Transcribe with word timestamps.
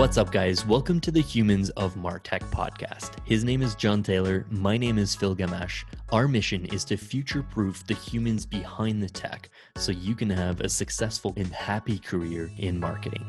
What's 0.00 0.16
up, 0.16 0.32
guys? 0.32 0.64
Welcome 0.64 0.98
to 1.00 1.10
the 1.10 1.20
Humans 1.20 1.68
of 1.76 1.94
Martech 1.94 2.40
podcast. 2.50 3.16
His 3.26 3.44
name 3.44 3.60
is 3.60 3.74
John 3.74 4.02
Taylor. 4.02 4.46
My 4.48 4.78
name 4.78 4.96
is 4.96 5.14
Phil 5.14 5.36
Gamache. 5.36 5.84
Our 6.10 6.26
mission 6.26 6.64
is 6.72 6.86
to 6.86 6.96
future 6.96 7.42
proof 7.42 7.86
the 7.86 7.92
humans 7.92 8.46
behind 8.46 9.02
the 9.02 9.10
tech 9.10 9.50
so 9.76 9.92
you 9.92 10.14
can 10.14 10.30
have 10.30 10.62
a 10.62 10.70
successful 10.70 11.34
and 11.36 11.48
happy 11.48 11.98
career 11.98 12.50
in 12.56 12.80
marketing. 12.80 13.26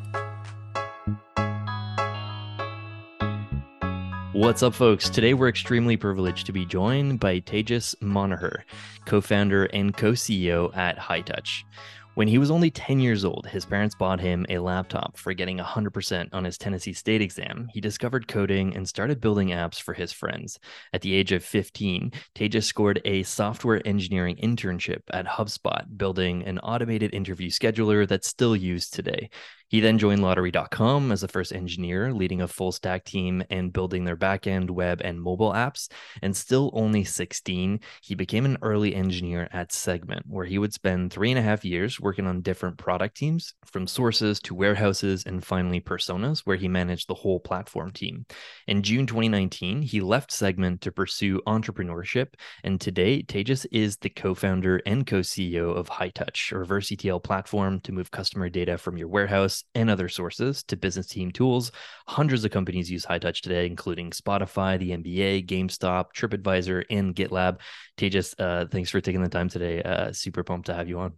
What's 4.31 4.63
up, 4.63 4.73
folks? 4.73 5.09
Today 5.09 5.33
we're 5.33 5.49
extremely 5.49 5.97
privileged 5.97 6.45
to 6.45 6.53
be 6.53 6.65
joined 6.65 7.19
by 7.19 7.41
Tejas 7.41 7.95
Manohar, 7.97 8.61
co 9.03 9.19
founder 9.19 9.65
and 9.65 9.95
co 9.95 10.13
CEO 10.13 10.75
at 10.77 10.97
Hightouch. 10.97 11.65
When 12.15 12.27
he 12.27 12.37
was 12.37 12.51
only 12.51 12.69
10 12.69 12.99
years 12.99 13.23
old, 13.23 13.47
his 13.47 13.65
parents 13.65 13.95
bought 13.95 14.19
him 14.19 14.45
a 14.49 14.59
laptop 14.59 15.17
for 15.17 15.33
getting 15.33 15.59
100% 15.59 16.29
on 16.33 16.43
his 16.43 16.57
Tennessee 16.57 16.91
State 16.91 17.21
exam. 17.21 17.69
He 17.71 17.79
discovered 17.79 18.27
coding 18.27 18.75
and 18.75 18.85
started 18.85 19.21
building 19.21 19.47
apps 19.47 19.81
for 19.81 19.93
his 19.93 20.11
friends. 20.11 20.59
At 20.91 21.01
the 21.01 21.13
age 21.13 21.31
of 21.31 21.41
15, 21.41 22.11
Tejas 22.35 22.65
scored 22.65 23.01
a 23.05 23.23
software 23.23 23.81
engineering 23.85 24.35
internship 24.43 25.03
at 25.11 25.25
HubSpot, 25.25 25.85
building 25.97 26.43
an 26.43 26.59
automated 26.59 27.13
interview 27.13 27.49
scheduler 27.49 28.05
that's 28.05 28.27
still 28.27 28.57
used 28.57 28.93
today. 28.93 29.29
He 29.71 29.79
then 29.79 29.97
joined 29.97 30.21
lottery.com 30.21 31.13
as 31.13 31.21
the 31.21 31.29
first 31.29 31.53
engineer, 31.53 32.11
leading 32.11 32.41
a 32.41 32.47
full 32.49 32.73
stack 32.73 33.05
team 33.05 33.41
and 33.49 33.71
building 33.71 34.03
their 34.03 34.17
backend, 34.17 34.69
web, 34.69 34.99
and 35.01 35.21
mobile 35.21 35.53
apps. 35.53 35.89
And 36.21 36.35
still 36.35 36.71
only 36.73 37.05
16, 37.05 37.79
he 38.03 38.13
became 38.13 38.43
an 38.43 38.57
early 38.61 38.93
engineer 38.93 39.47
at 39.53 39.71
Segment, 39.71 40.25
where 40.27 40.45
he 40.45 40.57
would 40.57 40.73
spend 40.73 41.13
three 41.13 41.31
and 41.31 41.39
a 41.39 41.41
half 41.41 41.63
years 41.63 42.01
working 42.01 42.27
on 42.27 42.41
different 42.41 42.77
product 42.77 43.15
teams, 43.15 43.53
from 43.65 43.87
sources 43.87 44.41
to 44.41 44.53
warehouses, 44.53 45.23
and 45.25 45.41
finally 45.41 45.79
personas, 45.79 46.39
where 46.39 46.57
he 46.57 46.67
managed 46.67 47.07
the 47.07 47.13
whole 47.13 47.39
platform 47.39 47.91
team. 47.91 48.25
In 48.67 48.83
June 48.83 49.07
2019, 49.07 49.83
he 49.83 50.01
left 50.01 50.33
Segment 50.33 50.81
to 50.81 50.91
pursue 50.91 51.39
entrepreneurship. 51.47 52.33
And 52.65 52.81
today, 52.81 53.23
Tejas 53.23 53.65
is 53.71 53.95
the 53.95 54.09
co 54.09 54.35
founder 54.35 54.81
and 54.85 55.07
co 55.07 55.21
CEO 55.21 55.73
of 55.73 55.89
Hightouch, 55.89 56.51
a 56.51 56.57
reverse 56.57 56.91
ETL 56.91 57.21
platform 57.21 57.79
to 57.81 57.93
move 57.93 58.11
customer 58.11 58.49
data 58.49 58.77
from 58.77 58.97
your 58.97 59.07
warehouse 59.07 59.60
and 59.75 59.89
other 59.89 60.09
sources 60.09 60.63
to 60.63 60.75
business 60.75 61.07
team 61.07 61.31
tools. 61.31 61.71
Hundreds 62.07 62.43
of 62.45 62.51
companies 62.51 62.89
use 62.89 63.05
Hightouch 63.05 63.41
today, 63.41 63.65
including 63.65 64.11
Spotify, 64.11 64.77
the 64.79 64.91
NBA, 64.91 65.47
GameStop, 65.47 66.07
TripAdvisor, 66.15 66.83
and 66.89 67.15
GitLab. 67.15 67.59
Tejas, 67.97 68.35
uh, 68.39 68.67
thanks 68.71 68.89
for 68.89 69.01
taking 69.01 69.21
the 69.21 69.29
time 69.29 69.49
today. 69.49 69.81
Uh, 69.81 70.11
super 70.11 70.43
pumped 70.43 70.67
to 70.67 70.73
have 70.73 70.87
you 70.87 70.99
on. 70.99 71.13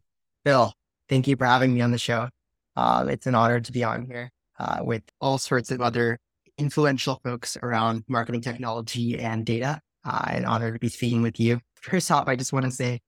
Bill, 0.45 0.73
thank 1.09 1.27
you 1.27 1.35
for 1.35 1.45
having 1.45 1.73
me 1.73 1.81
on 1.81 1.91
the 1.91 1.97
show. 1.97 2.30
Uh, 2.75 3.05
it's 3.09 3.27
an 3.27 3.35
honor 3.35 3.59
to 3.59 3.72
be 3.72 3.83
on 3.83 4.05
here 4.05 4.31
uh, 4.59 4.80
with 4.81 5.03
all 5.22 5.38
sorts 5.38 5.72
of 5.72 5.81
other 5.81 6.19
influential 6.57 7.19
folks 7.23 7.57
around 7.61 8.03
marketing 8.07 8.41
technology 8.41 9.19
and 9.19 9.45
data. 9.45 9.80
Uh, 10.05 10.25
an 10.28 10.45
honor 10.45 10.73
to 10.73 10.80
be 10.80 10.89
speaking 10.89 11.22
with 11.22 11.39
you. 11.39 11.59
First 11.75 12.11
off, 12.11 12.28
I 12.28 12.35
just 12.35 12.53
want 12.53 12.66
to 12.66 12.72
say 12.72 13.00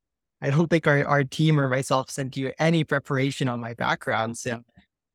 I 0.42 0.50
don't 0.50 0.70
think 0.70 0.88
our, 0.88 1.06
our 1.06 1.24
team 1.24 1.60
or 1.60 1.68
myself 1.68 2.10
sent 2.10 2.38
you 2.38 2.52
any 2.60 2.84
preparation 2.84 3.48
on 3.48 3.60
my 3.60 3.74
background. 3.74 4.38
So 4.38 4.62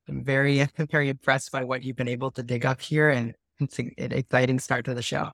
I'm 0.08 0.24
very, 0.24 0.66
very 0.90 1.08
impressed 1.08 1.52
by 1.52 1.64
what 1.64 1.82
you've 1.82 1.96
been 1.96 2.08
able 2.08 2.30
to 2.32 2.42
dig 2.42 2.66
up 2.66 2.80
here, 2.80 3.10
and 3.10 3.34
it's 3.60 3.78
an 3.78 3.92
exciting 3.98 4.58
start 4.58 4.84
to 4.86 4.94
the 4.94 5.02
show. 5.02 5.30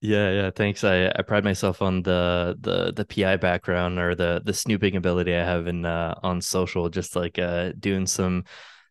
Yeah, 0.00 0.30
yeah. 0.30 0.50
Thanks. 0.50 0.84
I, 0.84 1.08
I 1.08 1.22
pride 1.22 1.44
myself 1.44 1.80
on 1.80 2.02
the 2.02 2.56
the 2.60 2.92
the 2.92 3.04
PI 3.04 3.36
background 3.36 3.98
or 3.98 4.14
the 4.14 4.42
the 4.44 4.52
snooping 4.52 4.94
ability 4.94 5.34
I 5.34 5.44
have 5.44 5.66
in 5.66 5.86
uh, 5.86 6.14
on 6.22 6.40
social, 6.40 6.88
just 6.90 7.16
like 7.16 7.38
uh, 7.38 7.72
doing 7.78 8.06
some 8.06 8.44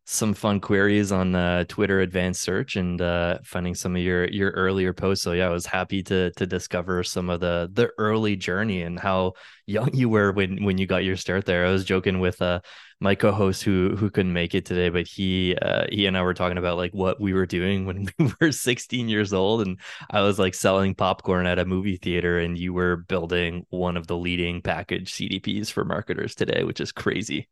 some 0.05 0.35
fun 0.35 0.59
queries 0.59 1.11
on 1.11 1.33
uh, 1.33 1.63
Twitter 1.67 1.99
advanced 2.01 2.41
search 2.41 2.75
and 2.75 3.01
uh, 3.01 3.39
finding 3.43 3.73
some 3.73 3.95
of 3.95 4.01
your 4.03 4.27
your 4.27 4.51
earlier 4.51 4.93
posts. 4.93 5.23
So 5.23 5.31
yeah, 5.31 5.47
I 5.47 5.49
was 5.49 5.65
happy 5.65 6.03
to 6.03 6.31
to 6.31 6.45
discover 6.45 7.03
some 7.03 7.29
of 7.29 7.39
the 7.39 7.69
the 7.73 7.89
early 7.97 8.35
journey 8.35 8.83
and 8.83 8.99
how 8.99 9.33
young 9.65 9.93
you 9.95 10.07
were 10.07 10.31
when 10.31 10.63
when 10.63 10.77
you 10.77 10.85
got 10.85 11.03
your 11.03 11.17
start 11.17 11.45
there. 11.45 11.65
I 11.65 11.71
was 11.71 11.85
joking 11.85 12.19
with 12.19 12.39
uh, 12.39 12.61
my 12.99 13.15
co-host 13.15 13.63
who 13.63 13.95
who 13.95 14.11
couldn't 14.11 14.31
make 14.33 14.53
it 14.53 14.65
today, 14.65 14.89
but 14.89 15.07
he 15.07 15.55
uh, 15.59 15.87
he 15.91 16.05
and 16.05 16.15
I 16.15 16.21
were 16.21 16.35
talking 16.35 16.59
about 16.59 16.77
like 16.77 16.91
what 16.93 17.19
we 17.19 17.33
were 17.33 17.47
doing 17.47 17.85
when 17.87 18.07
we 18.19 18.31
were 18.39 18.51
16 18.51 19.09
years 19.09 19.33
old, 19.33 19.65
and 19.67 19.79
I 20.11 20.21
was 20.21 20.37
like 20.37 20.53
selling 20.53 20.93
popcorn 20.93 21.47
at 21.47 21.57
a 21.57 21.65
movie 21.65 21.97
theater, 21.97 22.37
and 22.37 22.55
you 22.55 22.73
were 22.73 22.97
building 22.97 23.65
one 23.69 23.97
of 23.97 24.05
the 24.05 24.17
leading 24.17 24.61
package 24.61 25.11
CDPs 25.13 25.71
for 25.71 25.83
marketers 25.83 26.35
today, 26.35 26.63
which 26.63 26.79
is 26.79 26.91
crazy. 26.91 27.49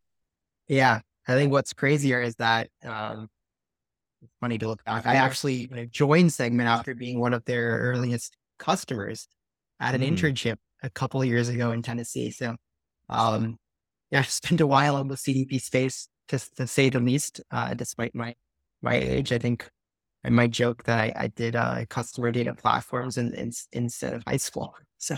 Yeah, 0.67 1.01
I 1.27 1.35
think 1.35 1.51
what's 1.51 1.73
crazier 1.73 2.21
is 2.21 2.35
that 2.35 2.69
um, 2.83 3.29
it's 4.21 4.33
funny 4.41 4.57
to 4.57 4.67
look 4.67 4.83
back. 4.83 5.05
I 5.05 5.15
actually 5.15 5.67
joined 5.91 6.33
Segment 6.33 6.69
after 6.69 6.95
being 6.95 7.19
one 7.19 7.33
of 7.33 7.45
their 7.45 7.79
earliest 7.79 8.35
customers 8.59 9.27
at 9.79 9.95
an 9.95 10.01
mm. 10.01 10.09
internship 10.09 10.57
a 10.81 10.89
couple 10.89 11.23
years 11.23 11.49
ago 11.49 11.71
in 11.71 11.81
Tennessee. 11.81 12.31
So, 12.31 12.55
um, 13.09 13.57
yeah, 14.11 14.19
I 14.21 14.23
spent 14.23 14.61
a 14.61 14.67
while 14.67 14.97
in 14.97 15.07
the 15.07 15.15
CDP 15.15 15.61
space, 15.61 16.07
just 16.29 16.55
to 16.57 16.67
say 16.67 16.89
the 16.89 16.99
least. 16.99 17.41
Uh, 17.51 17.73
despite 17.73 18.13
my 18.13 18.35
my 18.81 18.95
age, 18.95 19.31
I 19.31 19.37
think 19.37 19.69
I 20.25 20.29
might 20.29 20.51
joke 20.51 20.83
that 20.83 20.99
I, 20.99 21.13
I 21.15 21.27
did 21.27 21.55
uh, 21.55 21.85
customer 21.89 22.31
data 22.31 22.53
platforms 22.53 23.17
in, 23.17 23.33
in, 23.33 23.51
instead 23.71 24.13
of 24.13 24.23
high 24.27 24.37
school. 24.37 24.73
So 24.99 25.17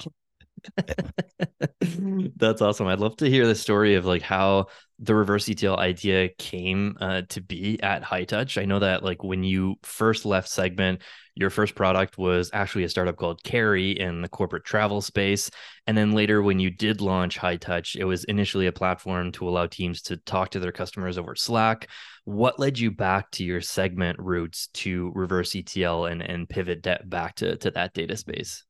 That's 2.37 2.61
awesome. 2.61 2.87
I'd 2.87 2.99
love 2.99 3.17
to 3.17 3.29
hear 3.29 3.47
the 3.47 3.55
story 3.55 3.95
of 3.95 4.05
like 4.05 4.21
how 4.21 4.67
the 4.99 5.15
reverse 5.15 5.49
ETL 5.49 5.77
idea 5.77 6.29
came 6.37 6.97
uh, 7.01 7.23
to 7.29 7.41
be 7.41 7.81
at 7.81 8.03
Hightouch. 8.03 8.61
I 8.61 8.65
know 8.65 8.79
that 8.79 9.03
like 9.03 9.23
when 9.23 9.43
you 9.43 9.75
first 9.83 10.25
left 10.25 10.49
Segment, 10.49 11.01
your 11.35 11.49
first 11.49 11.75
product 11.75 12.17
was 12.17 12.49
actually 12.53 12.85
a 12.85 12.89
startup 12.89 13.17
called 13.17 13.43
Carry 13.43 13.91
in 13.91 14.21
the 14.21 14.29
corporate 14.29 14.63
travel 14.63 15.01
space. 15.01 15.51
And 15.85 15.97
then 15.97 16.13
later, 16.13 16.41
when 16.41 16.59
you 16.59 16.69
did 16.69 17.01
launch 17.01 17.37
Hightouch, 17.37 17.97
it 17.97 18.05
was 18.05 18.23
initially 18.23 18.67
a 18.67 18.71
platform 18.71 19.33
to 19.33 19.47
allow 19.49 19.67
teams 19.67 20.01
to 20.03 20.17
talk 20.17 20.51
to 20.51 20.59
their 20.59 20.71
customers 20.71 21.17
over 21.17 21.35
Slack. 21.35 21.89
What 22.23 22.57
led 22.59 22.79
you 22.79 22.89
back 22.89 23.31
to 23.31 23.43
your 23.43 23.61
Segment 23.61 24.17
roots 24.17 24.67
to 24.75 25.11
reverse 25.13 25.55
ETL 25.55 26.05
and, 26.05 26.21
and 26.21 26.47
pivot 26.47 26.81
de- 26.81 27.01
back 27.05 27.35
to, 27.35 27.57
to 27.57 27.71
that 27.71 27.93
data 27.93 28.15
space? 28.15 28.63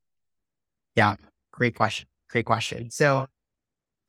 Yeah, 0.95 1.15
Great 1.55 1.75
question. 1.75 2.07
Great 2.29 2.45
question. 2.45 2.89
So 2.91 3.27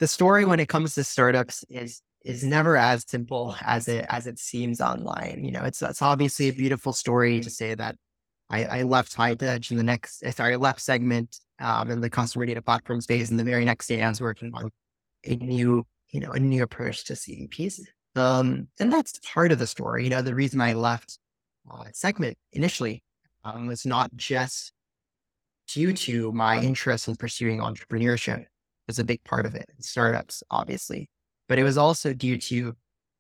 the 0.00 0.08
story 0.08 0.44
when 0.44 0.58
it 0.58 0.68
comes 0.68 0.94
to 0.94 1.04
startups 1.04 1.64
is 1.70 2.02
is 2.24 2.42
never 2.42 2.76
as 2.76 3.04
simple 3.06 3.54
as 3.60 3.86
it 3.86 4.04
as 4.08 4.26
it 4.26 4.38
seems 4.38 4.80
online. 4.80 5.42
You 5.44 5.52
know, 5.52 5.62
it's 5.62 5.80
it's 5.80 6.02
obviously 6.02 6.48
a 6.48 6.52
beautiful 6.52 6.92
story 6.92 7.40
to 7.40 7.48
say 7.48 7.74
that 7.74 7.94
I, 8.50 8.64
I 8.64 8.82
left 8.82 9.16
Hightouch 9.16 9.70
in 9.70 9.76
the 9.76 9.84
next 9.84 10.24
eh, 10.24 10.32
sorry, 10.32 10.56
left 10.56 10.80
segment 10.80 11.38
um 11.60 11.90
in 11.90 12.00
the 12.00 12.10
customer 12.10 12.46
data 12.46 12.62
platform 12.62 13.00
space 13.00 13.30
and 13.30 13.38
the 13.38 13.44
very 13.44 13.64
next 13.64 13.86
day 13.86 14.02
I 14.02 14.08
was 14.08 14.20
working 14.20 14.50
on 14.52 14.70
a 15.24 15.36
new, 15.36 15.86
you 16.10 16.20
know, 16.20 16.32
a 16.32 16.40
new 16.40 16.64
approach 16.64 17.04
to 17.04 17.12
CDPs. 17.12 17.80
Um 18.16 18.68
and 18.80 18.92
that's 18.92 19.20
part 19.20 19.52
of 19.52 19.60
the 19.60 19.68
story. 19.68 20.02
You 20.02 20.10
know, 20.10 20.22
the 20.22 20.34
reason 20.34 20.60
I 20.60 20.72
left 20.72 21.18
uh, 21.70 21.84
segment 21.92 22.38
initially 22.52 23.04
um, 23.44 23.66
was 23.66 23.86
not 23.86 24.10
just 24.16 24.72
due 25.68 25.92
to 25.92 26.32
my 26.32 26.60
interest 26.60 27.08
in 27.08 27.16
pursuing 27.16 27.58
entrepreneurship 27.60 28.44
was 28.86 28.98
a 28.98 29.04
big 29.04 29.22
part 29.24 29.46
of 29.46 29.54
it. 29.54 29.68
Startups, 29.80 30.42
obviously, 30.50 31.08
but 31.48 31.58
it 31.58 31.64
was 31.64 31.78
also 31.78 32.12
due 32.12 32.38
to 32.38 32.76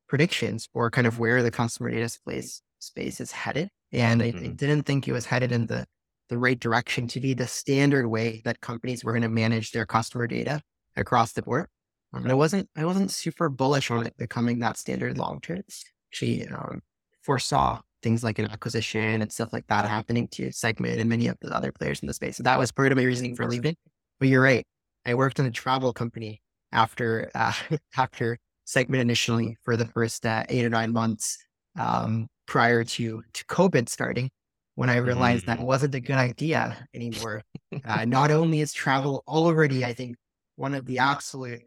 predictions 0.08 0.68
for 0.72 0.90
kind 0.90 1.06
of 1.06 1.18
where 1.18 1.42
the 1.42 1.50
customer 1.50 1.90
data 1.90 2.08
space 2.08 2.62
space 2.78 3.20
is 3.20 3.32
headed. 3.32 3.68
And 3.92 4.20
mm-hmm. 4.20 4.36
I, 4.36 4.40
I, 4.40 4.44
mm-hmm. 4.44 4.54
didn't 4.54 4.82
think 4.82 5.08
it 5.08 5.12
was 5.12 5.26
headed 5.26 5.52
in 5.52 5.66
the 5.66 5.86
the 6.28 6.38
right 6.38 6.58
direction 6.58 7.06
to 7.06 7.20
be 7.20 7.34
the 7.34 7.46
standard 7.46 8.08
way 8.08 8.42
that 8.44 8.60
companies 8.60 9.04
were 9.04 9.12
going 9.12 9.22
to 9.22 9.28
manage 9.28 9.70
their 9.70 9.86
customer 9.86 10.26
data 10.26 10.60
across 10.96 11.32
the 11.32 11.42
board. 11.42 11.68
Um, 12.12 12.22
and 12.22 12.32
I 12.32 12.34
wasn't 12.34 12.68
I 12.76 12.84
wasn't 12.84 13.10
super 13.10 13.48
bullish 13.48 13.90
on 13.90 14.06
it 14.06 14.16
becoming 14.16 14.58
that 14.60 14.76
standard 14.76 15.18
long 15.18 15.40
term. 15.40 15.62
She 16.10 16.46
um, 16.46 16.82
foresaw 17.22 17.80
things 18.02 18.22
like 18.22 18.38
an 18.38 18.50
acquisition 18.50 19.22
and 19.22 19.32
stuff 19.32 19.52
like 19.52 19.66
that 19.68 19.86
happening 19.86 20.28
to 20.28 20.52
Segment 20.52 21.00
and 21.00 21.08
many 21.08 21.28
of 21.28 21.36
the 21.40 21.54
other 21.54 21.72
players 21.72 22.00
in 22.00 22.08
the 22.08 22.14
space. 22.14 22.36
So 22.36 22.42
that 22.42 22.58
was 22.58 22.72
part 22.72 22.92
of 22.92 22.98
my 22.98 23.04
reasoning 23.04 23.34
for 23.34 23.46
leaving. 23.46 23.76
But 24.20 24.28
you're 24.28 24.42
right. 24.42 24.64
I 25.04 25.14
worked 25.14 25.38
in 25.38 25.46
a 25.46 25.50
travel 25.50 25.92
company 25.92 26.42
after 26.72 27.30
uh, 27.34 27.52
after 27.96 28.38
Segment 28.64 29.00
initially 29.00 29.56
for 29.62 29.76
the 29.76 29.86
first 29.86 30.26
uh, 30.26 30.42
eight 30.48 30.64
or 30.64 30.70
nine 30.70 30.92
months 30.92 31.38
um, 31.78 32.26
prior 32.46 32.82
to 32.82 33.22
to 33.32 33.44
COVID 33.46 33.88
starting. 33.88 34.30
When 34.74 34.90
I 34.90 34.96
realized 34.96 35.44
mm. 35.44 35.46
that 35.46 35.60
wasn't 35.60 35.94
a 35.94 36.00
good 36.00 36.16
idea 36.16 36.76
anymore. 36.94 37.42
uh, 37.84 38.04
not 38.04 38.30
only 38.30 38.60
is 38.60 38.74
travel 38.74 39.24
already, 39.26 39.84
I 39.84 39.94
think, 39.94 40.16
one 40.56 40.74
of 40.74 40.84
the 40.84 40.98
absolute 40.98 41.62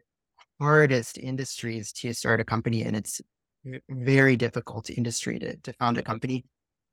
hardest 0.60 1.18
industries 1.18 1.90
to 1.92 2.12
start 2.12 2.40
a 2.40 2.44
company 2.44 2.82
in. 2.82 2.94
It's 2.94 3.20
very 3.88 4.36
difficult 4.36 4.90
industry 4.90 5.38
to, 5.38 5.56
to 5.56 5.72
found 5.74 5.98
a 5.98 6.02
company. 6.02 6.44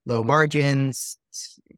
Low 0.05 0.23
margins, 0.23 1.17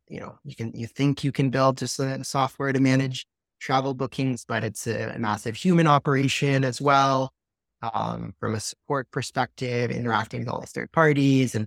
you 0.08 0.20
know, 0.20 0.38
you 0.44 0.56
can 0.56 0.72
you 0.76 0.86
think 0.86 1.24
you 1.24 1.32
can 1.32 1.50
build 1.50 1.78
just 1.78 2.00
a 2.00 2.24
software 2.24 2.72
to 2.72 2.80
manage 2.80 3.26
travel 3.60 3.94
bookings, 3.94 4.46
but 4.46 4.64
it's 4.64 4.88
a, 4.88 5.18
massive 5.18 5.56
human 5.56 5.88
operation 5.88 6.64
as 6.64 6.80
well. 6.80 7.34
Um, 7.82 8.34
from 8.40 8.56
a 8.56 8.60
support 8.60 9.10
perspective, 9.10 9.90
interacting 9.90 10.42
with 10.42 10.50
all 10.50 10.60
these 10.60 10.72
third 10.72 10.92
parties 10.92 11.56
and 11.56 11.66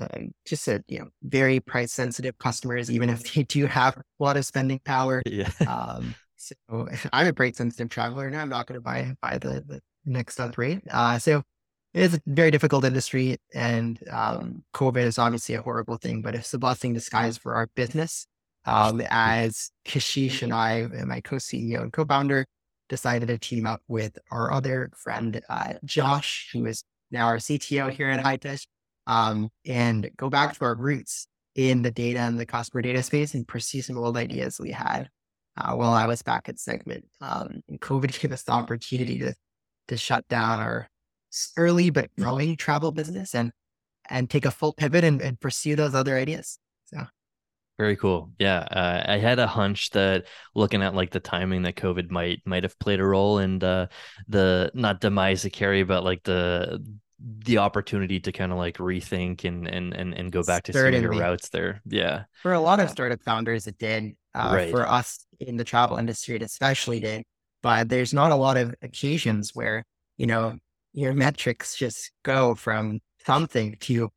um, 0.00 0.32
just 0.44 0.66
a 0.66 0.82
you 0.88 0.98
know 0.98 1.06
very 1.22 1.60
price 1.60 1.92
sensitive 1.92 2.36
customers, 2.38 2.90
even 2.90 3.08
if 3.08 3.32
they 3.32 3.44
do 3.44 3.66
have 3.66 3.96
a 3.96 4.02
lot 4.18 4.36
of 4.36 4.44
spending 4.44 4.80
power. 4.84 5.22
Yeah. 5.30 5.50
Um, 5.66 6.14
so 6.36 6.54
I'm 7.12 7.28
a 7.28 7.32
price 7.32 7.56
sensitive 7.56 7.88
traveler, 7.88 8.26
and 8.26 8.36
I'm 8.36 8.48
not 8.48 8.66
going 8.66 8.76
to 8.76 8.82
buy 8.82 9.14
buy 9.22 9.38
the, 9.38 9.64
the 9.66 9.80
next 10.04 10.40
up 10.40 10.58
rate. 10.58 10.82
Uh, 10.90 11.18
so 11.18 11.42
it 11.94 12.02
is 12.02 12.14
a 12.14 12.20
very 12.26 12.50
difficult 12.50 12.84
industry, 12.84 13.36
and 13.54 14.00
um, 14.10 14.64
COVID 14.74 15.04
is 15.04 15.18
obviously 15.18 15.54
a 15.54 15.62
horrible 15.62 15.96
thing, 15.96 16.22
but 16.22 16.34
it's 16.34 16.52
a 16.52 16.58
blessing 16.58 16.92
disguise 16.92 17.38
for 17.38 17.54
our 17.54 17.68
business. 17.76 18.26
Um, 18.66 19.00
as 19.10 19.70
Kashish 19.86 20.42
and 20.42 20.52
I, 20.52 20.78
and 20.78 21.06
my 21.06 21.20
co-CEO 21.20 21.82
and 21.82 21.92
co-founder, 21.92 22.46
decided 22.88 23.28
to 23.28 23.38
team 23.38 23.66
up 23.66 23.80
with 23.86 24.18
our 24.32 24.52
other 24.52 24.90
friend, 24.96 25.40
uh, 25.48 25.74
Josh, 25.84 26.50
who 26.52 26.66
is 26.66 26.82
now 27.12 27.26
our 27.26 27.36
CTO 27.36 27.90
here 27.90 28.10
at 28.10 28.24
Hightouch, 28.24 28.66
um, 29.06 29.50
and 29.64 30.10
go 30.16 30.28
back 30.28 30.58
to 30.58 30.64
our 30.64 30.74
roots 30.74 31.28
in 31.54 31.82
the 31.82 31.92
data 31.92 32.18
and 32.18 32.40
the 32.40 32.46
customer 32.46 32.82
data 32.82 33.02
space 33.02 33.34
and 33.34 33.46
pursue 33.46 33.82
some 33.82 33.98
old 33.98 34.16
ideas 34.16 34.58
we 34.58 34.72
had 34.72 35.08
uh, 35.56 35.74
while 35.74 35.92
I 35.92 36.06
was 36.06 36.22
back 36.22 36.48
at 36.48 36.58
Segment. 36.58 37.06
Um, 37.20 37.60
COVID 37.70 38.20
gave 38.20 38.32
us 38.32 38.42
the 38.42 38.52
opportunity 38.52 39.18
to 39.20 39.34
to 39.88 39.98
shut 39.98 40.26
down 40.28 40.60
our 40.60 40.88
early 41.56 41.90
but 41.90 42.10
growing 42.18 42.56
travel 42.56 42.92
business 42.92 43.34
and 43.34 43.52
and 44.10 44.28
take 44.28 44.44
a 44.44 44.50
full 44.50 44.72
pivot 44.72 45.04
and, 45.04 45.22
and 45.22 45.40
pursue 45.40 45.76
those 45.76 45.94
other 45.94 46.16
ideas. 46.16 46.58
So 46.84 46.98
very 47.78 47.96
cool. 47.96 48.30
Yeah, 48.38 48.58
uh, 48.58 49.04
I 49.06 49.18
had 49.18 49.38
a 49.38 49.46
hunch 49.46 49.90
that 49.90 50.26
looking 50.54 50.82
at 50.82 50.94
like 50.94 51.10
the 51.10 51.20
timing 51.20 51.62
that 51.62 51.74
COVID 51.74 52.10
might 52.10 52.40
might 52.44 52.62
have 52.62 52.78
played 52.78 53.00
a 53.00 53.04
role 53.04 53.38
in 53.38 53.58
the 53.58 53.88
the 54.28 54.70
not 54.74 55.00
demise 55.00 55.44
of 55.44 55.52
Carry, 55.52 55.82
but 55.82 56.04
like 56.04 56.22
the 56.22 56.80
the 57.18 57.58
opportunity 57.58 58.20
to 58.20 58.32
kind 58.32 58.52
of 58.52 58.58
like 58.58 58.76
rethink 58.76 59.44
and 59.44 59.66
and 59.66 59.92
and, 59.92 60.14
and 60.14 60.30
go 60.30 60.42
back 60.44 60.62
to 60.64 60.72
some 60.72 60.92
your 60.92 61.10
roots 61.10 61.48
there. 61.48 61.80
Yeah. 61.86 62.24
For 62.42 62.52
a 62.52 62.60
lot 62.60 62.78
of 62.78 62.90
startup 62.90 63.22
founders, 63.22 63.66
it 63.66 63.78
did. 63.78 64.14
Uh, 64.34 64.52
right. 64.54 64.70
For 64.70 64.88
us 64.88 65.24
in 65.40 65.56
the 65.56 65.64
travel 65.64 65.96
industry, 65.96 66.36
it 66.36 66.42
especially 66.42 67.00
did. 67.00 67.24
But 67.62 67.88
there's 67.88 68.12
not 68.12 68.30
a 68.30 68.36
lot 68.36 68.56
of 68.56 68.74
occasions 68.82 69.50
where 69.52 69.84
you 70.16 70.26
know 70.26 70.58
your 70.94 71.12
metrics 71.12 71.76
just 71.76 72.10
go 72.22 72.54
from 72.54 73.00
something 73.26 73.76
to 73.80 74.10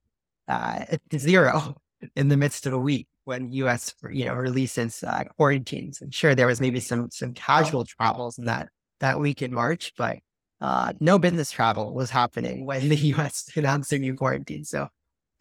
uh, 0.47 0.85
zero 1.17 1.75
in 2.15 2.29
the 2.29 2.37
midst 2.37 2.65
of 2.65 2.73
a 2.73 2.79
week 2.79 3.07
when 3.25 3.51
U.S. 3.51 3.93
you 4.11 4.25
know 4.25 4.33
releases 4.33 5.03
uh, 5.03 5.25
quarantines. 5.35 6.01
And 6.01 6.13
sure, 6.13 6.33
there 6.33 6.47
was 6.47 6.61
maybe 6.61 6.79
some 6.79 7.09
some 7.11 7.33
casual 7.33 7.83
travels 7.83 8.37
in 8.37 8.45
that 8.45 8.69
that 8.99 9.19
week 9.19 9.41
in 9.41 9.53
March, 9.53 9.93
but 9.97 10.19
uh, 10.61 10.93
no 10.99 11.19
business 11.19 11.51
travel 11.51 11.93
was 11.93 12.09
happening 12.09 12.65
when 12.65 12.89
the 12.89 12.95
U.S. 13.13 13.49
announced 13.55 13.89
their 13.89 13.99
new 13.99 14.15
quarantine. 14.15 14.63
So, 14.63 14.87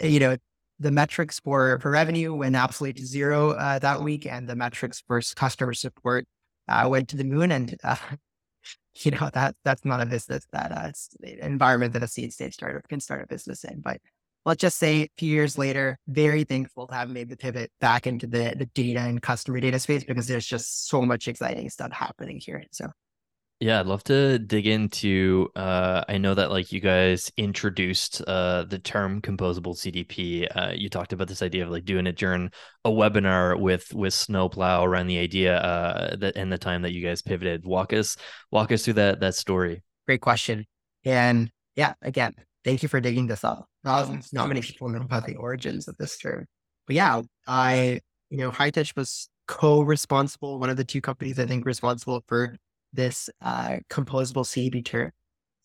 you 0.03 0.21
know, 0.21 0.37
the 0.79 0.91
metrics 0.91 1.41
for, 1.41 1.79
for 1.81 1.91
revenue 1.91 2.35
went 2.35 2.55
absolutely 2.55 3.01
to 3.01 3.07
zero 3.07 3.53
uh, 3.53 3.79
that 3.79 4.03
week, 4.03 4.27
and 4.27 4.49
the 4.49 4.57
metrics 4.57 5.03
for 5.07 5.21
customer 5.35 5.73
support 5.73 6.27
uh, 6.69 6.87
went 6.91 7.09
to 7.09 7.17
the 7.17 7.25
moon. 7.25 7.51
And 7.51 7.77
uh, 7.83 7.97
you 8.97 9.11
know 9.11 9.31
that 9.35 9.57
that's 9.65 9.85
not 9.85 10.01
a 10.01 10.07
business 10.07 10.47
that 10.53 10.73
uh, 10.73 10.91
environment 11.41 11.93
that 11.93 12.03
a 12.03 12.09
seed 12.09 12.33
stage 12.33 12.55
startup 12.55 12.89
can 12.89 13.01
start 13.01 13.23
a 13.23 13.27
business 13.27 13.65
in. 13.65 13.81
But 13.81 14.01
let's 14.45 14.61
just 14.61 14.79
say 14.79 15.03
a 15.03 15.09
few 15.19 15.31
years 15.31 15.59
later, 15.59 15.99
very 16.09 16.45
thankful 16.45 16.87
to 16.87 16.95
have 16.95 17.11
made 17.11 17.29
the 17.29 17.37
pivot 17.37 17.71
back 17.81 18.07
into 18.07 18.27
the 18.27 18.55
the 18.57 18.67
data 18.67 19.01
and 19.01 19.21
customer 19.21 19.61
data 19.61 19.79
space 19.79 20.05
because 20.05 20.27
there's 20.27 20.47
just 20.47 20.89
so 20.89 21.03
much 21.03 21.29
exciting 21.29 21.69
stuff 21.71 21.93
happening 21.93 22.41
here. 22.43 22.65
So 22.71 22.89
yeah, 23.59 23.81
I'd 23.81 23.87
love 23.87 24.05
to 24.05 24.39
dig 24.39 24.67
into. 24.67 25.49
Uh, 25.57 26.05
I 26.07 26.19
know 26.19 26.35
that 26.35 26.51
like 26.51 26.73
you 26.73 26.81
guys 26.81 27.33
introduced 27.39 28.21
uh, 28.27 28.65
the 28.65 28.79
term 28.79 29.23
composable 29.23 29.75
CDP. 29.75 30.47
Uh, 30.55 30.73
you 30.75 30.91
talked 30.91 31.15
about 31.15 31.29
this 31.29 31.41
idea 31.41 31.65
of 31.65 31.71
like 31.71 31.87
doing 31.87 32.07
it 32.07 32.17
during 32.17 32.51
a 32.85 32.91
webinar 32.91 33.59
with 33.59 33.95
with 33.95 34.13
Snowplow 34.13 34.85
around 34.85 35.07
the 35.07 35.19
idea 35.19 35.57
uh, 35.57 36.17
that 36.17 36.37
and 36.37 36.53
the 36.53 36.59
time 36.59 36.83
that 36.83 36.93
you 36.93 37.03
guys 37.03 37.23
pivoted. 37.23 37.65
Walk 37.65 37.95
us 37.95 38.19
walk 38.51 38.73
us 38.73 38.85
through 38.85 38.95
that 38.95 39.21
that 39.21 39.35
story. 39.35 39.83
Great 40.05 40.21
question. 40.21 40.67
And 41.07 41.51
yeah, 41.77 41.95
again, 42.03 42.35
thank 42.63 42.83
you 42.83 42.91
for 42.91 43.01
digging 43.01 43.27
this 43.27 43.43
up. 43.43 43.67
Not, 43.85 44.11
not 44.35 44.49
many 44.49 44.61
people 44.61 44.91
know 44.91 45.01
about 45.01 45.25
the 45.25 45.37
origins 45.37 45.89
of 45.89 45.97
this 45.97 46.19
term, 46.19 46.45
but 46.87 46.97
yeah, 46.97 47.23
I 47.47 48.01
you 48.29 48.37
know 48.37 48.51
Hightouch 48.51 48.95
was 48.97 49.31
co-responsible. 49.49 50.59
One 50.59 50.69
of 50.69 50.77
the 50.77 50.85
two 50.85 51.01
companies 51.01 51.39
I 51.39 51.47
think 51.47 51.65
responsible 51.65 52.23
for 52.27 52.55
this 52.93 53.29
uh, 53.43 53.77
composable 53.91 54.45
CDP 54.45 54.85
term. 54.85 55.13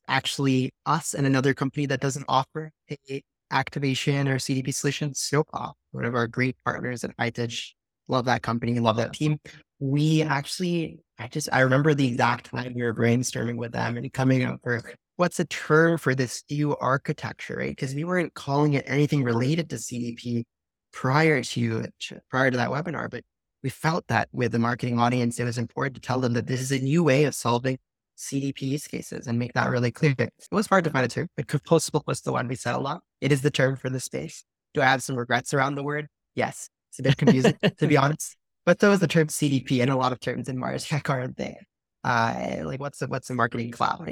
Actually, 0.08 0.74
us 0.86 1.14
and 1.14 1.26
another 1.26 1.54
company 1.54 1.86
that 1.86 2.02
doesn't 2.02 2.26
offer 2.28 2.72
a 2.90 3.24
activation 3.52 4.28
or 4.28 4.38
CDP 4.38 4.74
solution, 4.74 5.14
Snowplow, 5.14 5.74
one 5.92 6.06
of 6.06 6.16
our 6.16 6.28
great 6.28 6.56
partners 6.66 7.04
at 7.04 7.16
Hightouch. 7.18 7.72
Love 8.08 8.26
that 8.26 8.42
company, 8.42 8.80
love 8.80 8.98
that 8.98 9.14
team. 9.14 9.40
We 9.80 10.22
actually, 10.22 11.00
I 11.18 11.28
just, 11.28 11.50
I 11.52 11.62
remember 11.62 11.94
the 11.94 12.08
exact 12.08 12.52
time 12.52 12.74
we 12.76 12.84
were 12.84 12.94
brainstorming 12.94 13.56
with 13.56 13.72
them 13.72 13.98
and 13.98 14.12
coming 14.12 14.44
up 14.44 14.60
with 14.66 14.86
what's 15.16 15.40
a 15.40 15.46
term 15.46 15.98
for 15.98 16.16
this 16.16 16.44
new 16.50 16.76
architecture, 16.78 17.56
right? 17.58 17.70
Because 17.70 17.94
we 17.96 18.04
weren't 18.04 18.34
calling 18.34 18.74
it 18.74 18.84
anything 18.88 19.24
related 19.24 19.70
to 19.70 19.76
CDP 19.78 20.44
prior 20.92 21.42
to 21.42 21.86
prior 22.30 22.52
to 22.52 22.58
that 22.58 22.70
webinar, 22.70 23.10
but 23.10 23.24
we 23.63 23.69
felt 23.69 24.08
that 24.08 24.30
with 24.31 24.52
the 24.52 24.60
marketing 24.60 25.00
audience, 25.00 25.40
it 25.40 25.44
was 25.44 25.58
important 25.58 25.96
to 25.96 26.02
tell 26.02 26.19
them 26.19 26.34
that 26.34 26.48
this 26.48 26.62
is 26.62 26.72
a 26.72 26.80
new 26.80 27.04
way 27.04 27.25
of 27.25 27.36
solving 27.36 27.78
CDP 28.18 28.62
use 28.62 28.88
cases 28.88 29.28
and 29.28 29.40
make 29.40 29.54
that 29.54 29.69
really 29.69 29.92
clear. 29.92 30.16
It 30.18 30.31
was 30.52 30.68
hard 30.68 30.84
to 30.84 30.90
find 30.90 31.06
a 31.06 31.08
term, 31.08 31.28
but 31.36 31.48
composable 31.48 32.04
was 32.06 32.22
the 32.22 32.31
one 32.31 32.48
we 32.48 32.56
said 32.56 32.75
a 32.75 32.80
lot. 32.80 33.02
It 33.19 33.31
is 33.31 33.42
the 33.42 33.52
term 33.52 33.75
for 33.75 33.90
the 33.90 34.00
space. 34.00 34.44
Do 34.74 34.81
I 34.81 34.86
have 34.86 35.04
some 35.04 35.16
regrets 35.16 35.54
around 35.54 35.75
the 35.75 35.84
word? 35.84 36.08
Yes. 36.36 36.69
It's 36.90 37.00
a 37.00 37.04
bit 37.04 37.18
confusing, 37.18 37.58
to 37.78 37.88
be 37.88 37.98
honest. 37.98 38.36
But 38.66 38.80
so 38.80 38.92
is 38.92 39.00
the 39.00 39.08
term 39.08 39.28
CDP 39.28 39.81
and 39.81 39.90
a 39.90 39.96
lot 39.96 40.12
of 40.12 40.19
terms 40.19 40.50
in 40.50 40.58
MarTech 40.58 41.10
aren't 41.10 41.38
there. 41.38 41.58
Uh, 42.04 42.62
like 42.63 42.80
what's 42.80 43.02
a, 43.02 43.08
what's 43.08 43.30
a 43.30 43.34
marketing 43.34 43.72
cloud? 43.72 44.08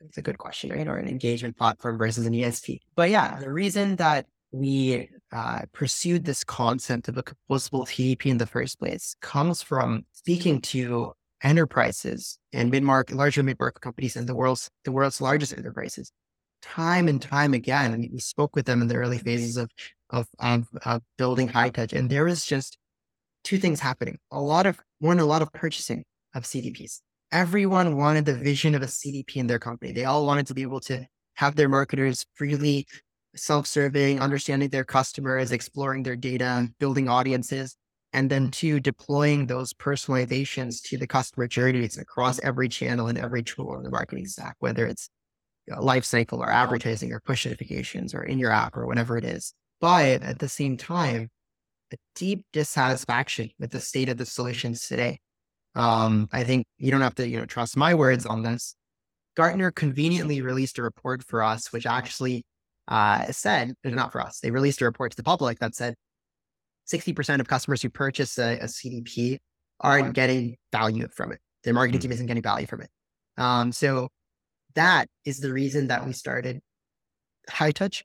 It's 0.00 0.18
a 0.18 0.22
good 0.22 0.38
question, 0.38 0.70
right? 0.70 0.86
Or 0.86 0.96
an 0.96 1.08
engagement 1.08 1.56
platform 1.56 1.98
versus 1.98 2.26
an 2.26 2.32
ESP. 2.32 2.78
But 2.94 3.10
yeah, 3.10 3.38
the 3.40 3.52
reason 3.52 3.96
that 3.96 4.26
we 4.50 5.08
uh, 5.32 5.62
pursued 5.72 6.24
this 6.24 6.44
concept 6.44 7.08
of 7.08 7.18
a 7.18 7.22
composable 7.22 7.86
CDP 7.86 8.26
in 8.26 8.38
the 8.38 8.46
first 8.46 8.78
place 8.78 9.14
comes 9.20 9.62
from 9.62 10.04
speaking 10.12 10.60
to 10.62 11.12
enterprises 11.42 12.38
and 12.52 12.70
mid-market, 12.70 13.16
larger 13.16 13.42
mid-market 13.42 13.80
companies 13.80 14.16
and 14.16 14.28
the 14.28 14.34
world's 14.34 14.70
the 14.84 14.92
world's 14.92 15.20
largest 15.20 15.56
enterprises. 15.56 16.12
Time 16.60 17.06
and 17.06 17.22
time 17.22 17.54
again, 17.54 18.08
we 18.12 18.18
spoke 18.18 18.56
with 18.56 18.66
them 18.66 18.82
in 18.82 18.88
the 18.88 18.96
early 18.96 19.18
phases 19.18 19.56
of 19.56 19.70
of, 20.10 20.26
of, 20.38 20.66
of 20.84 21.02
building 21.18 21.48
Hightouch, 21.48 21.92
and 21.92 22.08
there 22.08 22.24
was 22.24 22.44
just 22.44 22.78
two 23.44 23.58
things 23.58 23.80
happening. 23.80 24.18
A 24.32 24.40
lot 24.40 24.66
of 24.66 24.80
one, 24.98 25.18
a 25.18 25.24
lot 25.24 25.42
of 25.42 25.52
purchasing 25.52 26.04
of 26.34 26.44
CDPs. 26.44 27.00
Everyone 27.30 27.96
wanted 27.96 28.24
the 28.24 28.34
vision 28.34 28.74
of 28.74 28.82
a 28.82 28.86
CDP 28.86 29.36
in 29.36 29.46
their 29.46 29.58
company. 29.58 29.92
They 29.92 30.06
all 30.06 30.24
wanted 30.24 30.46
to 30.46 30.54
be 30.54 30.62
able 30.62 30.80
to 30.80 31.06
have 31.34 31.54
their 31.54 31.68
marketers 31.68 32.24
freely 32.34 32.86
self-serving, 33.34 34.20
understanding 34.20 34.68
their 34.68 34.84
customers, 34.84 35.52
exploring 35.52 36.02
their 36.02 36.16
data, 36.16 36.68
building 36.78 37.08
audiences, 37.08 37.76
and 38.12 38.30
then 38.30 38.50
two, 38.50 38.80
deploying 38.80 39.46
those 39.46 39.72
personalizations 39.74 40.82
to 40.82 40.96
the 40.96 41.06
customer 41.06 41.46
journeys 41.46 41.98
across 41.98 42.40
every 42.40 42.68
channel 42.68 43.08
and 43.08 43.18
every 43.18 43.42
tool 43.42 43.76
in 43.76 43.82
the 43.82 43.90
marketing 43.90 44.26
stack, 44.26 44.56
whether 44.60 44.86
it's 44.86 45.10
you 45.66 45.74
know, 45.74 45.82
life 45.82 46.04
cycle 46.04 46.40
or 46.42 46.50
advertising 46.50 47.12
or 47.12 47.20
push 47.20 47.44
notifications 47.44 48.14
or 48.14 48.22
in 48.22 48.38
your 48.38 48.50
app 48.50 48.76
or 48.76 48.86
whatever 48.86 49.18
it 49.18 49.24
is. 49.24 49.52
But 49.80 50.22
at 50.22 50.38
the 50.38 50.48
same 50.48 50.76
time, 50.76 51.30
a 51.92 51.96
deep 52.14 52.44
dissatisfaction 52.52 53.50
with 53.58 53.70
the 53.70 53.80
state 53.80 54.08
of 54.08 54.16
the 54.16 54.26
solutions 54.26 54.86
today. 54.86 55.20
Um, 55.74 56.28
I 56.32 56.44
think 56.44 56.66
you 56.78 56.90
don't 56.90 57.02
have 57.02 57.14
to, 57.16 57.28
you 57.28 57.38
know, 57.38 57.46
trust 57.46 57.76
my 57.76 57.94
words 57.94 58.26
on 58.26 58.42
this. 58.42 58.74
Gartner 59.36 59.70
conveniently 59.70 60.42
released 60.42 60.78
a 60.78 60.82
report 60.82 61.22
for 61.22 61.42
us, 61.42 61.72
which 61.72 61.86
actually 61.86 62.44
uh, 62.88 63.30
said, 63.30 63.74
not 63.84 64.12
for 64.12 64.20
us, 64.20 64.40
they 64.40 64.50
released 64.50 64.80
a 64.80 64.84
report 64.84 65.12
to 65.12 65.16
the 65.16 65.22
public 65.22 65.58
that 65.60 65.74
said 65.74 65.94
60% 66.90 67.40
of 67.40 67.46
customers 67.46 67.82
who 67.82 67.90
purchase 67.90 68.38
a, 68.38 68.58
a 68.58 68.64
CDP 68.64 69.38
aren't 69.80 70.14
getting 70.14 70.56
value 70.72 71.06
from 71.14 71.32
it. 71.32 71.40
Their 71.64 71.74
marketing 71.74 72.00
hmm. 72.00 72.02
team 72.02 72.12
isn't 72.12 72.26
getting 72.26 72.42
value 72.42 72.66
from 72.66 72.82
it. 72.82 72.90
Um, 73.36 73.72
so 73.72 74.08
that 74.74 75.06
is 75.24 75.40
the 75.40 75.52
reason 75.52 75.88
that 75.88 76.04
we 76.06 76.12
started 76.12 76.60
Hightouch. 77.48 78.02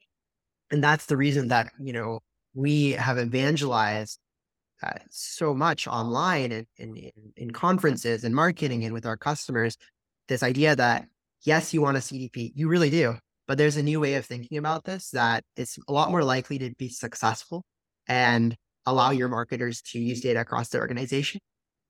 And 0.69 0.83
that's 0.83 1.05
the 1.05 1.17
reason 1.17 1.47
that, 1.47 1.71
you 1.79 1.93
know, 1.93 2.19
we 2.53 2.91
have 2.91 3.17
evangelized 3.17 4.19
uh, 4.81 4.91
so 5.09 5.53
much 5.53 5.87
online 5.87 6.65
and 6.77 7.11
in 7.37 7.51
conferences 7.51 8.23
and 8.23 8.35
marketing 8.35 8.83
and 8.83 8.93
with 8.93 9.05
our 9.05 9.17
customers, 9.17 9.77
this 10.27 10.43
idea 10.43 10.75
that 10.75 11.07
yes, 11.43 11.73
you 11.73 11.81
want 11.81 11.97
a 11.97 11.99
CDP, 11.99 12.51
you 12.55 12.67
really 12.67 12.89
do. 12.89 13.15
But 13.47 13.57
there's 13.57 13.77
a 13.77 13.83
new 13.83 13.99
way 13.99 14.15
of 14.15 14.25
thinking 14.25 14.57
about 14.57 14.85
this 14.85 15.09
that 15.11 15.43
is 15.57 15.77
a 15.87 15.93
lot 15.93 16.11
more 16.11 16.23
likely 16.23 16.59
to 16.59 16.73
be 16.77 16.89
successful 16.89 17.63
and 18.07 18.55
allow 18.85 19.11
your 19.11 19.29
marketers 19.29 19.81
to 19.81 19.99
use 19.99 20.21
data 20.21 20.41
across 20.41 20.69
the 20.69 20.79
organization. 20.79 21.41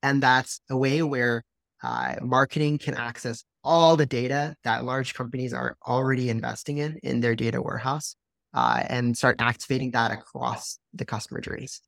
And 0.02 0.22
that's 0.22 0.60
a 0.70 0.78
way 0.78 1.02
where 1.02 1.44
uh, 1.84 2.16
marketing 2.22 2.78
can 2.78 2.96
access 2.96 3.44
all 3.64 3.96
the 3.96 4.06
data 4.06 4.56
that 4.64 4.84
large 4.84 5.14
companies 5.14 5.54
are 5.54 5.78
already 5.88 6.30
investing 6.30 6.78
in 6.78 6.98
in 7.04 7.22
their 7.22 7.36
data 7.36 7.62
warehouse 7.62 8.16
uh, 8.54 8.84
and 8.88 9.18
start 9.18 9.38
activating 9.40 9.92
that 9.92 10.12
across 10.12 10.80
the 10.94 11.06
customer 11.06 11.40
journeys. 11.40 11.82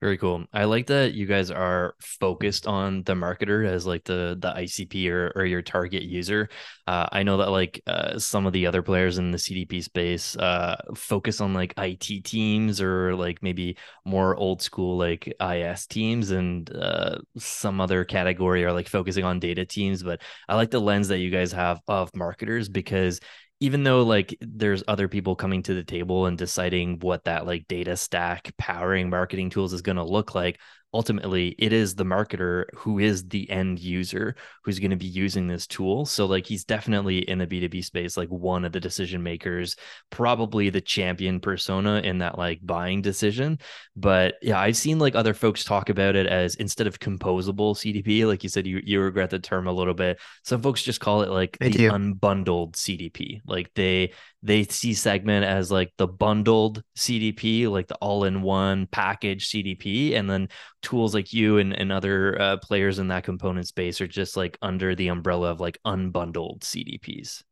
Very 0.00 0.16
cool. 0.16 0.46
I 0.54 0.64
like 0.64 0.86
that 0.86 1.12
you 1.12 1.26
guys 1.26 1.50
are 1.50 1.94
focused 2.00 2.66
on 2.66 3.02
the 3.02 3.12
marketer 3.12 3.66
as 3.68 3.86
like 3.86 4.02
the 4.04 4.34
the 4.40 4.50
ICP 4.56 5.10
or, 5.10 5.30
or 5.36 5.44
your 5.44 5.60
target 5.60 6.04
user. 6.04 6.48
Uh, 6.86 7.06
I 7.12 7.22
know 7.22 7.36
that 7.36 7.50
like 7.50 7.82
uh, 7.86 8.18
some 8.18 8.46
of 8.46 8.54
the 8.54 8.66
other 8.66 8.80
players 8.80 9.18
in 9.18 9.30
the 9.30 9.36
CDP 9.36 9.82
space 9.82 10.36
uh, 10.38 10.76
focus 10.94 11.42
on 11.42 11.52
like 11.52 11.74
IT 11.76 12.22
teams 12.22 12.80
or 12.80 13.14
like 13.14 13.42
maybe 13.42 13.76
more 14.06 14.34
old 14.36 14.62
school 14.62 14.96
like 14.96 15.34
IS 15.38 15.86
teams, 15.86 16.30
and 16.30 16.74
uh, 16.74 17.18
some 17.36 17.78
other 17.78 18.02
category 18.06 18.64
are 18.64 18.72
like 18.72 18.88
focusing 18.88 19.24
on 19.26 19.38
data 19.38 19.66
teams. 19.66 20.02
But 20.02 20.22
I 20.48 20.54
like 20.56 20.70
the 20.70 20.80
lens 20.80 21.08
that 21.08 21.18
you 21.18 21.28
guys 21.30 21.52
have 21.52 21.78
of 21.88 22.08
marketers 22.16 22.70
because 22.70 23.20
even 23.60 23.84
though 23.84 24.02
like 24.02 24.36
there's 24.40 24.82
other 24.88 25.06
people 25.06 25.36
coming 25.36 25.62
to 25.62 25.74
the 25.74 25.84
table 25.84 26.26
and 26.26 26.38
deciding 26.38 26.98
what 27.00 27.24
that 27.24 27.46
like 27.46 27.68
data 27.68 27.96
stack 27.96 28.54
powering 28.56 29.10
marketing 29.10 29.50
tools 29.50 29.72
is 29.72 29.82
going 29.82 29.96
to 29.96 30.04
look 30.04 30.34
like 30.34 30.58
ultimately 30.92 31.54
it 31.58 31.72
is 31.72 31.94
the 31.94 32.04
marketer 32.04 32.64
who 32.74 32.98
is 32.98 33.28
the 33.28 33.48
end 33.50 33.78
user 33.78 34.34
who's 34.64 34.78
going 34.78 34.90
to 34.90 34.96
be 34.96 35.06
using 35.06 35.46
this 35.46 35.66
tool. 35.66 36.04
So 36.04 36.26
like 36.26 36.46
he's 36.46 36.64
definitely 36.64 37.18
in 37.18 37.38
the 37.38 37.46
b2b 37.46 37.84
space 37.84 38.16
like 38.16 38.28
one 38.28 38.64
of 38.64 38.72
the 38.72 38.80
decision 38.80 39.22
makers 39.22 39.76
probably 40.10 40.70
the 40.70 40.80
champion 40.80 41.40
persona 41.40 42.00
in 42.04 42.18
that 42.18 42.38
like 42.38 42.60
buying 42.62 43.02
decision. 43.02 43.58
But 43.96 44.34
yeah 44.42 44.58
i've 44.58 44.76
seen 44.76 44.98
like 44.98 45.14
other 45.14 45.34
folks 45.34 45.64
talk 45.64 45.88
about 45.88 46.16
it 46.16 46.26
as 46.26 46.54
instead 46.56 46.86
of 46.86 46.98
composable 46.98 47.74
cdp 47.76 48.26
like 48.26 48.42
you 48.42 48.48
said 48.48 48.66
you, 48.66 48.80
you 48.84 49.00
regret 49.00 49.30
the 49.30 49.38
term 49.38 49.66
a 49.66 49.72
little 49.72 49.94
bit 49.94 50.18
some 50.44 50.62
folks 50.62 50.82
just 50.82 51.00
call 51.00 51.22
it 51.22 51.30
like 51.30 51.58
the 51.60 51.70
do. 51.70 51.90
unbundled 51.90 52.72
cdp 52.72 53.40
like 53.46 53.70
they 53.74 54.12
they 54.42 54.64
see 54.64 54.94
segment 54.94 55.44
as 55.44 55.70
like 55.70 55.92
the 55.98 56.06
bundled 56.06 56.82
cdp 56.96 57.68
like 57.68 57.88
the 57.88 57.96
all-in-one 57.96 58.86
package 58.86 59.50
cdp 59.50 60.14
and 60.16 60.30
then 60.30 60.48
tools 60.82 61.14
like 61.14 61.32
you 61.32 61.58
and, 61.58 61.72
and 61.74 61.92
other 61.92 62.40
uh, 62.40 62.56
players 62.58 62.98
in 62.98 63.08
that 63.08 63.24
component 63.24 63.66
space 63.66 64.00
are 64.00 64.06
just 64.06 64.36
like 64.36 64.56
under 64.62 64.94
the 64.94 65.08
umbrella 65.08 65.50
of 65.50 65.60
like 65.60 65.78
unbundled 65.86 66.60
cdps 66.60 67.42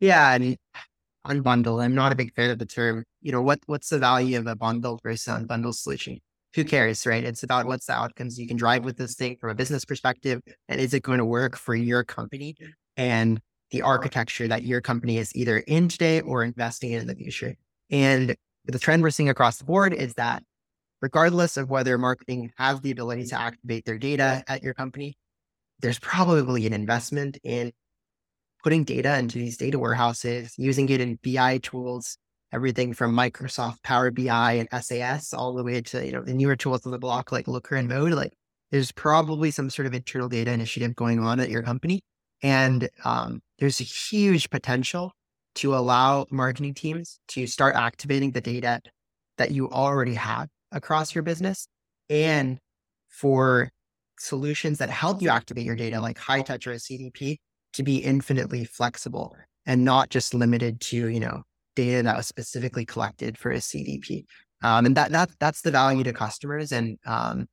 yeah 0.00 0.34
and 0.34 0.58
unbundle 1.26 1.82
i'm 1.82 1.94
not 1.94 2.12
a 2.12 2.14
big 2.14 2.34
fan 2.34 2.50
of 2.50 2.58
the 2.58 2.66
term. 2.66 3.04
You 3.22 3.32
know 3.32 3.42
what 3.42 3.60
what's 3.66 3.88
the 3.88 3.98
value 3.98 4.38
of 4.38 4.46
a 4.46 4.54
bundled 4.56 5.00
versus 5.02 5.26
unbundled 5.26 5.74
solution? 5.74 6.20
Who 6.54 6.64
cares 6.64 7.06
right? 7.06 7.24
It's 7.24 7.42
about 7.42 7.66
what's 7.66 7.86
the 7.86 7.94
outcomes. 7.94 8.38
You 8.38 8.46
can 8.46 8.56
drive 8.56 8.84
with 8.84 8.96
this 8.96 9.14
thing 9.14 9.36
from 9.40 9.50
a 9.50 9.54
business 9.54 9.84
perspective 9.84 10.40
and 10.68 10.80
is 10.80 10.94
it 10.94 11.02
going 11.02 11.18
to 11.18 11.24
work 11.24 11.56
for 11.56 11.74
your 11.74 12.04
company? 12.04 12.54
And 12.96 13.40
the 13.70 13.82
architecture 13.82 14.48
that 14.48 14.62
your 14.62 14.80
company 14.80 15.18
is 15.18 15.34
either 15.34 15.58
in 15.58 15.88
today 15.88 16.20
or 16.20 16.44
investing 16.44 16.92
in 16.92 17.00
in 17.02 17.06
the 17.06 17.14
future. 17.14 17.56
And 17.90 18.36
the 18.66 18.78
trend 18.78 19.02
we're 19.02 19.10
seeing 19.10 19.28
across 19.28 19.58
the 19.58 19.64
board 19.64 19.92
is 19.92 20.14
that 20.14 20.42
regardless 21.02 21.56
of 21.56 21.70
whether 21.70 21.98
marketing 21.98 22.52
has 22.56 22.80
the 22.80 22.90
ability 22.90 23.26
to 23.26 23.38
activate 23.38 23.84
their 23.84 23.98
data 23.98 24.44
at 24.48 24.62
your 24.62 24.74
company, 24.74 25.16
there's 25.80 25.98
probably 25.98 26.66
an 26.66 26.72
investment 26.72 27.38
in 27.42 27.72
putting 28.62 28.84
data 28.84 29.18
into 29.18 29.38
these 29.38 29.58
data 29.58 29.78
warehouses, 29.78 30.54
using 30.56 30.88
it 30.88 31.00
in 31.00 31.18
BI 31.22 31.58
tools, 31.58 32.16
everything 32.52 32.94
from 32.94 33.14
Microsoft 33.14 33.82
Power 33.82 34.10
BI 34.10 34.52
and 34.52 34.82
SAS 34.82 35.34
all 35.34 35.54
the 35.54 35.62
way 35.62 35.82
to 35.82 36.06
you 36.06 36.12
know 36.12 36.22
the 36.22 36.32
newer 36.32 36.56
tools 36.56 36.86
on 36.86 36.92
the 36.92 36.98
block 36.98 37.32
like 37.32 37.48
Looker 37.48 37.76
and 37.76 37.88
Mode. 37.88 38.12
Like 38.12 38.32
there's 38.70 38.92
probably 38.92 39.50
some 39.50 39.68
sort 39.68 39.86
of 39.86 39.94
internal 39.94 40.28
data 40.28 40.52
initiative 40.52 40.96
going 40.96 41.20
on 41.20 41.40
at 41.40 41.50
your 41.50 41.62
company. 41.62 42.02
And 42.42 42.88
um, 43.04 43.40
there's 43.58 43.80
a 43.80 43.84
huge 43.84 44.50
potential 44.50 45.12
to 45.56 45.74
allow 45.74 46.26
marketing 46.30 46.74
teams 46.74 47.18
to 47.28 47.46
start 47.46 47.76
activating 47.76 48.32
the 48.32 48.40
data 48.40 48.80
that 49.38 49.50
you 49.50 49.70
already 49.70 50.14
have 50.14 50.48
across 50.72 51.14
your 51.14 51.22
business 51.22 51.68
and 52.10 52.58
for 53.08 53.70
solutions 54.18 54.78
that 54.78 54.90
help 54.90 55.22
you 55.22 55.28
activate 55.28 55.64
your 55.64 55.76
data 55.76 56.00
like 56.00 56.18
Hightouch 56.18 56.66
or 56.66 56.72
a 56.72 56.76
CDP 56.76 57.36
to 57.74 57.82
be 57.82 57.98
infinitely 57.98 58.64
flexible 58.64 59.36
and 59.66 59.84
not 59.84 60.10
just 60.10 60.34
limited 60.34 60.80
to, 60.80 61.08
you 61.08 61.20
know, 61.20 61.42
data 61.74 62.02
that 62.02 62.16
was 62.16 62.26
specifically 62.26 62.84
collected 62.84 63.36
for 63.36 63.50
a 63.50 63.56
CDP. 63.56 64.24
Um, 64.62 64.86
and 64.86 64.96
that, 64.96 65.10
that, 65.12 65.30
that's 65.40 65.62
the 65.62 65.70
value 65.70 66.04
to 66.04 66.12
customers. 66.12 66.72
And 66.72 66.98
um, 67.06 67.46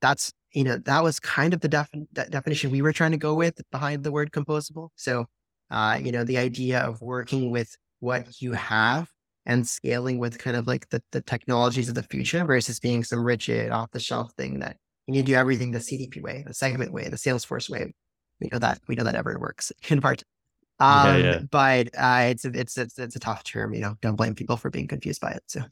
that's 0.00 0.32
you 0.54 0.64
know, 0.64 0.78
that 0.78 1.02
was 1.02 1.18
kind 1.20 1.52
of 1.52 1.60
the 1.60 1.68
def- 1.68 1.90
definition 2.30 2.70
we 2.70 2.80
were 2.80 2.92
trying 2.92 3.10
to 3.10 3.16
go 3.16 3.34
with 3.34 3.60
behind 3.72 4.04
the 4.04 4.12
word 4.12 4.30
composable. 4.30 4.90
So, 4.94 5.26
uh, 5.70 5.98
you 6.00 6.12
know, 6.12 6.24
the 6.24 6.38
idea 6.38 6.80
of 6.80 7.02
working 7.02 7.50
with 7.50 7.76
what 8.00 8.40
you 8.40 8.52
have 8.52 9.08
and 9.46 9.66
scaling 9.66 10.18
with 10.18 10.38
kind 10.38 10.56
of 10.56 10.66
like 10.66 10.88
the, 10.90 11.02
the 11.10 11.20
technologies 11.20 11.88
of 11.88 11.96
the 11.96 12.04
future 12.04 12.44
versus 12.44 12.78
being 12.78 13.02
some 13.02 13.24
rigid 13.24 13.70
off 13.72 13.90
the 13.90 14.00
shelf 14.00 14.32
thing 14.38 14.60
that 14.60 14.76
you 15.06 15.12
need 15.12 15.26
to 15.26 15.32
do 15.32 15.34
everything 15.36 15.72
the 15.72 15.80
CDP 15.80 16.22
way, 16.22 16.44
the 16.46 16.54
segment 16.54 16.92
way, 16.92 17.08
the 17.08 17.16
Salesforce 17.16 17.68
way. 17.68 17.92
We 18.40 18.48
know 18.52 18.58
that 18.58 18.80
we 18.88 18.94
know 18.94 19.04
that 19.04 19.14
never 19.14 19.36
works 19.38 19.72
in 19.88 20.00
part. 20.00 20.22
Um, 20.80 21.06
yeah, 21.06 21.16
yeah. 21.16 21.38
but 21.50 21.88
uh, 21.96 22.26
it's, 22.30 22.44
it's 22.44 22.76
it's 22.76 22.98
it's 22.98 23.16
a 23.16 23.20
tough 23.20 23.44
term. 23.44 23.74
You 23.74 23.80
know, 23.80 23.94
don't 24.02 24.16
blame 24.16 24.34
people 24.34 24.56
for 24.56 24.70
being 24.70 24.88
confused 24.88 25.20
by 25.20 25.32
it. 25.32 25.42
So 25.46 25.62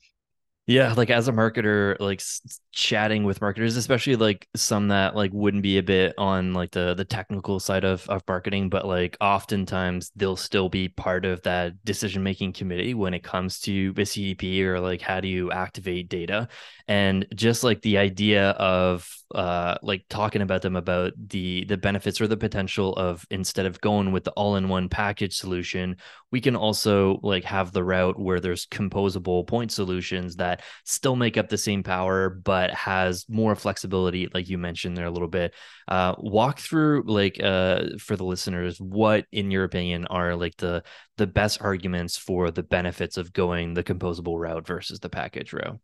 yeah, 0.67 0.93
like 0.97 1.11
as 1.11 1.27
a 1.27 1.33
marketer, 1.33 1.99
like 1.99 2.23
chatting 2.71 3.25
with 3.25 3.41
marketers, 3.41 3.77
especially 3.77 4.15
like 4.15 4.47
some 4.55 4.89
that 4.89 5.17
like 5.17 5.33
wouldn't 5.33 5.65
be 5.65 5.79
a 5.79 5.83
bit 5.83 6.15
on 6.17 6.55
like 6.55 6.71
the 6.71 6.95
the 6.95 7.05
technical 7.05 7.59
side 7.59 7.83
of 7.85 8.09
of 8.09 8.23
marketing, 8.29 8.69
but 8.69 8.87
like 8.87 9.17
oftentimes 9.21 10.13
they'll 10.15 10.37
still 10.37 10.69
be 10.69 10.89
part 10.89 11.25
of 11.25 11.43
that 11.43 11.85
decision 11.85 12.23
making 12.23 12.53
committee 12.53 12.95
when 12.95 13.13
it 13.13 13.25
comes 13.25 13.59
to 13.61 13.93
a 13.97 14.03
CDP 14.03 14.63
or 14.63 14.79
like 14.79 15.01
how 15.01 15.21
do 15.21 15.27
you 15.27 15.51
activate 15.51 16.09
data, 16.09 16.49
and 16.87 17.27
just 17.35 17.65
like 17.65 17.83
the 17.83 17.99
idea 17.99 18.51
of 18.51 19.09
uh 19.35 19.77
like 19.83 20.05
talking 20.09 20.43
about 20.43 20.63
them 20.63 20.77
about 20.77 21.13
the 21.29 21.65
the 21.65 21.77
benefits 21.77 22.21
or 22.21 22.27
the 22.27 22.37
potential 22.37 22.95
of 22.95 23.25
instead 23.31 23.67
of 23.67 23.81
going 23.81 24.13
with 24.13 24.25
the 24.25 24.31
all 24.33 24.57
in 24.57 24.69
one 24.69 24.89
package 24.89 25.37
solution, 25.37 25.97
we 26.31 26.41
can 26.41 26.57
also 26.57 27.19
like 27.23 27.45
have 27.45 27.73
the 27.73 27.85
route 27.85 28.19
where 28.19 28.41
there's 28.41 28.67
composable 28.67 29.47
point 29.47 29.73
solutions 29.73 30.37
that 30.37 30.63
still 30.85 31.17
make 31.17 31.37
up 31.37 31.49
the 31.49 31.59
same 31.59 31.83
power, 31.83 32.31
but 32.31 32.71
has 32.73 33.27
more 33.29 33.55
flexibility, 33.55 34.29
like 34.33 34.49
you 34.49 34.59
mentioned 34.59 34.97
there 34.97 35.07
a 35.07 35.11
little 35.11 35.29
bit. 35.29 35.55
Uh, 35.89 36.15
walk 36.19 36.59
through, 36.59 37.03
like, 37.07 37.41
uh, 37.43 37.85
for 37.99 38.17
the 38.17 38.25
listeners, 38.25 38.81
what, 38.81 39.27
in 39.33 39.51
your 39.51 39.65
opinion, 39.65 40.07
are 40.07 40.37
like 40.37 40.57
the 40.57 40.83
the 41.19 41.27
best 41.27 41.61
arguments 41.61 42.17
for 42.17 42.51
the 42.51 42.63
benefits 42.63 43.17
of 43.17 43.33
going 43.33 43.75
the 43.75 43.85
composable 43.85 44.39
route 44.39 44.67
versus 44.67 45.01
the 45.01 45.11
package 45.11 45.53
route? 45.53 45.79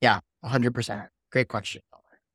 Yeah, 0.00 0.20
hundred 0.42 0.74
percent. 0.74 1.08
Great 1.30 1.48
question. 1.48 1.82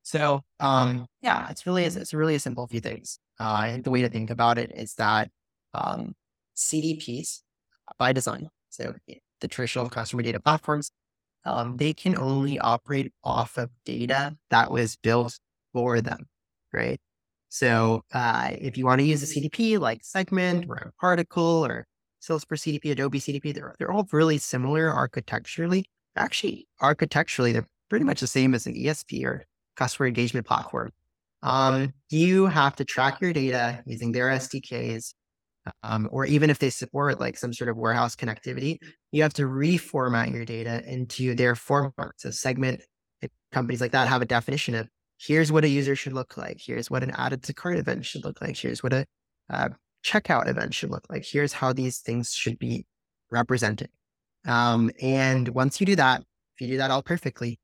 So, 0.03 0.41
um, 0.59 1.05
yeah, 1.21 1.49
it's 1.49 1.65
really 1.65 1.85
it's 1.85 2.13
really 2.13 2.35
a 2.35 2.39
simple 2.39 2.67
few 2.67 2.79
things. 2.79 3.19
Uh, 3.39 3.53
I 3.53 3.71
think 3.71 3.83
the 3.83 3.91
way 3.91 4.01
to 4.01 4.09
think 4.09 4.29
about 4.29 4.57
it 4.57 4.71
is 4.75 4.95
that 4.95 5.29
um, 5.73 6.13
CDPs 6.55 7.41
by 7.97 8.13
design, 8.13 8.49
so 8.69 8.95
the 9.41 9.47
traditional 9.47 9.89
customer 9.89 10.23
data 10.23 10.39
platforms, 10.39 10.91
um, 11.45 11.77
they 11.77 11.93
can 11.93 12.17
only 12.17 12.59
operate 12.59 13.11
off 13.23 13.57
of 13.57 13.69
data 13.85 14.35
that 14.49 14.71
was 14.71 14.95
built 14.97 15.39
for 15.73 16.01
them, 16.01 16.27
right? 16.73 16.99
So 17.49 18.03
uh, 18.13 18.51
if 18.51 18.77
you 18.77 18.85
want 18.85 18.99
to 18.99 19.05
use 19.05 19.23
a 19.23 19.25
CDP 19.25 19.79
like 19.79 20.03
Segment 20.03 20.65
or 20.69 20.93
Particle 21.01 21.65
or 21.65 21.85
Salesforce 22.21 22.79
CDP, 22.79 22.91
Adobe 22.91 23.19
CDP, 23.19 23.53
they're, 23.53 23.75
they're 23.77 23.91
all 23.91 24.07
really 24.11 24.37
similar 24.37 24.89
architecturally. 24.89 25.85
Actually, 26.15 26.67
architecturally, 26.79 27.51
they're 27.51 27.67
pretty 27.89 28.05
much 28.05 28.21
the 28.21 28.27
same 28.27 28.53
as 28.53 28.67
an 28.67 28.75
ESP 28.75 29.25
or 29.25 29.43
customer 29.81 30.05
engagement 30.05 30.45
platform. 30.45 30.91
Um, 31.41 31.93
you 32.11 32.45
have 32.45 32.75
to 32.75 32.85
track 32.85 33.19
your 33.19 33.33
data 33.33 33.81
using 33.87 34.11
their 34.11 34.27
SDKs 34.29 35.13
um, 35.81 36.07
or 36.11 36.25
even 36.25 36.49
if 36.51 36.59
they 36.59 36.69
support 36.69 37.19
like 37.19 37.35
some 37.35 37.51
sort 37.51 37.69
of 37.69 37.77
warehouse 37.77 38.15
connectivity, 38.15 38.77
you 39.11 39.23
have 39.23 39.33
to 39.33 39.43
reformat 39.43 40.31
your 40.33 40.45
data 40.45 40.83
into 40.87 41.33
their 41.33 41.55
format. 41.55 42.11
So 42.17 42.29
segment 42.29 42.81
companies 43.51 43.81
like 43.81 43.91
that 43.91 44.07
have 44.07 44.21
a 44.21 44.25
definition 44.25 44.75
of 44.75 44.87
here's 45.17 45.51
what 45.51 45.63
a 45.63 45.69
user 45.69 45.95
should 45.95 46.13
look 46.13 46.37
like. 46.37 46.59
Here's 46.63 46.91
what 46.91 47.03
an 47.03 47.11
added 47.11 47.41
to 47.43 47.53
cart 47.53 47.77
event 47.77 48.05
should 48.05 48.23
look 48.23 48.41
like. 48.41 48.57
Here's 48.57 48.81
what 48.81 48.93
a 48.93 49.05
uh, 49.49 49.69
checkout 50.05 50.47
event 50.47 50.73
should 50.73 50.91
look 50.91 51.05
like. 51.09 51.25
Here's 51.25 51.53
how 51.53 51.73
these 51.73 51.99
things 51.99 52.33
should 52.33 52.59
be 52.59 52.85
represented. 53.31 53.89
Um, 54.47 54.91
and 55.01 55.47
once 55.49 55.79
you 55.79 55.85
do 55.85 55.95
that, 55.95 56.21
if 56.55 56.61
you 56.61 56.67
do 56.67 56.77
that 56.77 56.91
all 56.91 57.03
perfectly, 57.03 57.59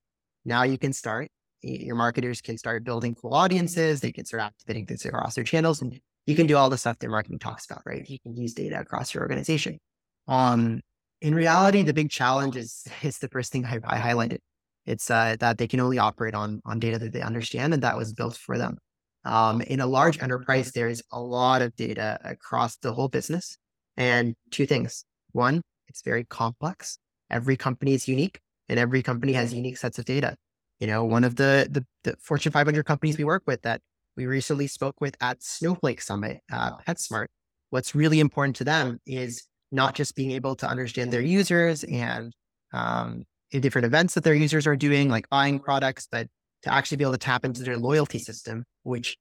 now 0.46 0.64
you 0.64 0.78
can 0.78 0.94
start. 0.94 1.30
Your 1.62 1.96
marketers 1.96 2.42
can 2.42 2.58
start 2.58 2.84
building 2.84 3.16
cool 3.16 3.34
audiences. 3.34 4.02
They 4.02 4.12
can 4.12 4.26
start 4.26 4.44
activating 4.44 4.86
this 4.86 5.06
across 5.06 5.36
their 5.36 5.44
channels, 5.44 5.82
and 5.82 6.00
you 6.26 6.36
can 6.36 6.48
do 6.48 6.56
all 6.56 6.70
the 6.70 6.78
stuff 6.78 7.00
that 7.00 7.10
marketing 7.10 7.40
talks 7.40 7.66
about, 7.66 7.82
right? 7.86 8.08
You 8.08 8.20
can 8.20 8.36
use 8.36 8.54
data 8.54 8.80
across 8.80 9.14
your 9.14 9.24
organization. 9.24 9.80
Um, 10.28 10.82
in 11.22 11.34
reality, 11.34 11.82
the 11.84 11.94
big 11.94 12.10
challenge 12.10 12.56
is 12.56 12.88
is 13.04 13.18
the 13.20 13.30
first 13.30 13.52
thing 13.52 13.66
I, 13.66 13.80
I 13.84 14.00
highlighted. 14.00 14.40
It's 14.86 15.10
uh, 15.10 15.36
that 15.40 15.58
they 15.58 15.68
can 15.68 15.80
only 15.80 15.98
operate 15.98 16.36
on 16.36 16.62
on 16.66 16.80
data 16.80 17.00
that 17.00 17.14
they 17.14 17.22
understand, 17.22 17.74
and 17.74 17.84
that 17.84 17.98
was 17.98 18.14
built 18.14 18.38
for 18.38 18.58
them. 18.58 18.78
Um, 19.26 19.62
in 19.62 19.82
a 19.82 19.88
large 19.88 20.22
enterprise, 20.22 20.72
there 20.72 20.88
is 20.88 21.04
a 21.12 21.20
lot 21.20 21.62
of 21.62 21.76
data 21.76 22.20
across 22.24 22.78
the 22.78 22.94
whole 22.94 23.10
business, 23.10 23.58
and 23.98 24.36
two 24.52 24.66
things: 24.66 25.06
one, 25.32 25.62
It's 25.88 26.02
very 26.02 26.24
complex. 26.26 27.00
Every 27.30 27.58
company 27.58 27.94
is 27.94 28.08
unique 28.08 28.40
and 28.70 28.80
every 28.80 29.04
company 29.04 29.34
has 29.34 29.54
unique 29.54 29.78
sets 29.78 30.00
of 30.00 30.06
data. 30.06 30.36
You 30.80 30.88
know, 30.88 31.04
one 31.04 31.24
of 31.24 31.36
the, 31.36 31.68
the, 31.70 31.86
the 32.04 32.18
Fortune 32.20 32.52
500 32.52 32.86
companies 32.86 33.18
we 33.18 33.24
work 33.24 33.44
with 33.48 33.64
that 33.64 33.82
we 34.16 34.26
recently 34.26 34.68
spoke 34.68 35.00
with 35.00 35.16
at 35.22 35.42
Snowflake 35.44 36.02
Summit, 36.02 36.40
uh, 36.52 36.78
PetSmart, 36.88 37.28
what's 37.70 37.96
really 37.96 38.20
important 38.20 38.56
to 38.58 38.64
them 38.64 39.00
is 39.06 39.44
not 39.72 39.96
just 39.96 40.16
being 40.16 40.32
able 40.32 40.56
to 40.56 40.68
understand 40.68 41.12
their 41.12 41.22
users 41.22 41.84
and 41.84 42.34
um, 42.74 43.26
in 43.52 43.62
different 43.62 43.86
events 43.86 44.14
that 44.14 44.24
their 44.24 44.34
users 44.34 44.68
are 44.68 44.76
doing, 44.76 45.10
like 45.10 45.30
buying 45.30 45.60
products, 45.60 46.08
but 46.12 46.28
to 46.64 46.74
actually 46.74 46.98
be 46.98 47.04
able 47.04 47.14
to 47.14 47.18
tap 47.18 47.46
into 47.46 47.64
their 47.64 47.78
loyalty 47.78 48.20
system, 48.20 48.64
which 48.84 49.18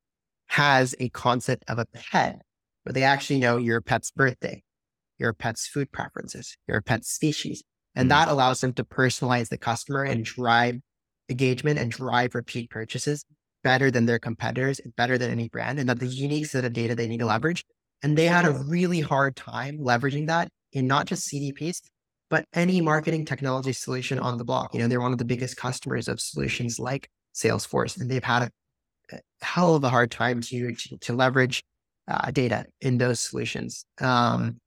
has 0.48 0.94
a 0.98 1.08
concept 1.10 1.64
of 1.68 1.78
a 1.78 1.86
pet, 1.86 2.40
where 2.84 2.92
they 2.92 3.02
actually 3.02 3.38
know 3.38 3.56
your 3.56 3.80
pet's 3.80 4.10
birthday, 4.10 4.62
your 5.18 5.32
pet's 5.32 5.66
food 5.66 5.90
preferences, 5.92 6.56
your 6.68 6.80
pet's 6.80 7.08
species. 7.08 7.62
And 7.94 8.06
mm 8.06 8.10
that 8.10 8.28
allows 8.28 8.60
them 8.60 8.74
to 8.74 8.84
personalize 8.84 9.48
the 9.48 9.56
customer 9.56 10.02
and 10.04 10.22
drive 10.22 10.80
engagement 11.28 11.78
and 11.78 11.90
drive 11.90 12.34
repeat 12.34 12.70
purchases 12.70 13.24
better 13.64 13.90
than 13.90 14.06
their 14.06 14.18
competitors 14.18 14.78
and 14.78 14.94
better 14.96 15.18
than 15.18 15.30
any 15.30 15.48
brand. 15.48 15.78
And 15.78 15.88
that 15.88 15.98
the 15.98 16.06
unique 16.06 16.46
set 16.46 16.64
of 16.64 16.72
data 16.72 16.94
they 16.94 17.08
need 17.08 17.18
to 17.18 17.26
leverage. 17.26 17.64
And 18.02 18.16
they 18.16 18.26
had 18.26 18.44
a 18.44 18.52
really 18.52 19.00
hard 19.00 19.36
time 19.36 19.78
leveraging 19.78 20.26
that 20.28 20.48
in 20.72 20.86
not 20.86 21.06
just 21.06 21.28
CDPs, 21.28 21.80
but 22.28 22.44
any 22.52 22.80
marketing 22.80 23.24
technology 23.24 23.72
solution 23.72 24.18
on 24.18 24.38
the 24.38 24.44
block. 24.44 24.74
You 24.74 24.80
know, 24.80 24.88
they're 24.88 25.00
one 25.00 25.12
of 25.12 25.18
the 25.18 25.24
biggest 25.24 25.56
customers 25.56 26.08
of 26.08 26.20
solutions 26.20 26.78
like 26.78 27.08
Salesforce, 27.34 28.00
and 28.00 28.10
they've 28.10 28.22
had 28.22 28.42
a, 29.12 29.20
hell 29.40 29.76
of 29.76 29.84
a 29.84 29.88
hard 29.88 30.10
time 30.10 30.40
to 30.40 30.74
to, 30.74 30.98
to 30.98 31.12
leverage 31.12 31.62
uh, 32.08 32.30
data 32.30 32.66
in 32.80 32.98
those 32.98 33.20
solutions. 33.20 33.84
Um, 34.00 34.60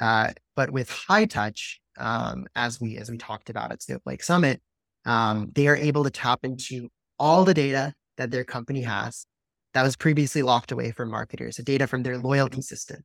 uh, 0.00 0.32
but 0.54 0.70
with 0.70 0.90
Hightouch, 0.90 1.76
um, 1.98 2.46
as 2.54 2.80
we 2.80 2.98
as 2.98 3.10
we 3.10 3.18
talked 3.18 3.50
about 3.50 3.72
at 3.72 3.82
Snowflake 3.82 4.22
Summit, 4.22 4.60
um, 5.08 5.50
they 5.54 5.66
are 5.66 5.76
able 5.76 6.04
to 6.04 6.10
tap 6.10 6.40
into 6.44 6.90
all 7.18 7.44
the 7.44 7.54
data 7.54 7.94
that 8.18 8.30
their 8.30 8.44
company 8.44 8.82
has 8.82 9.26
that 9.72 9.82
was 9.82 9.96
previously 9.96 10.42
locked 10.42 10.70
away 10.70 10.92
from 10.92 11.10
marketers, 11.10 11.56
the 11.56 11.62
data 11.62 11.86
from 11.86 12.02
their 12.02 12.18
loyalty 12.18 12.60
system, 12.60 12.98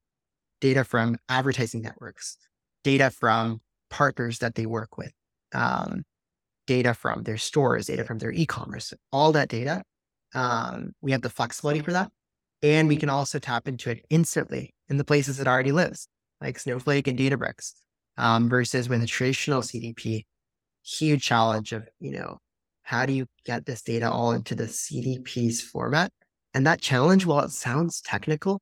data 0.60 0.84
from 0.84 1.16
advertising 1.30 1.82
networks, 1.82 2.38
data 2.84 3.10
from 3.10 3.62
partners 3.90 4.40
that 4.40 4.56
they 4.56 4.66
work 4.66 4.98
with, 4.98 5.14
um, 5.54 6.04
data 6.68 6.94
from 6.94 7.24
their 7.24 7.38
stores, 7.38 7.88
data 7.88 8.04
from 8.04 8.18
their 8.18 8.32
e-commerce, 8.32 8.94
all 9.14 9.32
that 9.32 9.48
data. 9.48 9.82
Um, 10.36 10.92
we 11.02 11.14
have 11.14 11.22
the 11.22 11.30
flexibility 11.30 11.80
for 11.80 11.94
that. 11.94 12.12
And 12.62 12.90
we 12.90 12.98
can 12.98 13.10
also 13.10 13.40
tap 13.40 13.68
into 13.68 13.92
it 13.92 14.06
instantly 14.10 14.74
in 14.90 14.98
the 14.98 15.06
places 15.06 15.40
it 15.40 15.48
already 15.48 15.72
lives, 15.72 16.08
like 16.42 16.60
Snowflake 16.60 17.08
and 17.08 17.18
Databricks, 17.18 17.74
um, 18.18 18.50
versus 18.50 18.90
when 18.90 19.00
the 19.00 19.08
traditional 19.08 19.62
CDP, 19.62 20.26
huge 20.86 21.24
challenge 21.24 21.74
of, 21.74 21.88
you 22.00 22.12
know, 22.12 22.38
how 22.84 23.06
do 23.06 23.14
you 23.14 23.26
get 23.46 23.66
this 23.66 23.82
data 23.82 24.12
all 24.12 24.32
into 24.32 24.56
the 24.56 24.66
CDP's 24.66 25.62
format? 25.62 26.12
And 26.54 26.68
that 26.68 26.82
challenge, 26.82 27.26
while 27.26 27.46
it 27.46 27.52
sounds 27.52 28.02
technical, 28.02 28.62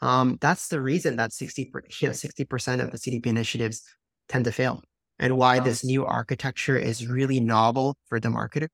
um, 0.00 0.38
that's 0.40 0.68
the 0.68 0.80
reason 0.80 1.16
that 1.16 1.32
60, 1.32 1.70
you 2.00 2.08
know, 2.08 2.12
60% 2.12 2.82
of 2.82 2.90
the 2.90 2.98
CDP 2.98 3.26
initiatives 3.26 3.82
tend 4.28 4.44
to 4.46 4.52
fail 4.52 4.82
and 5.18 5.36
why 5.36 5.60
this 5.60 5.84
new 5.84 6.04
architecture 6.04 6.76
is 6.76 7.06
really 7.06 7.38
novel 7.38 7.96
for 8.08 8.18
the 8.18 8.28
marketer 8.28 8.66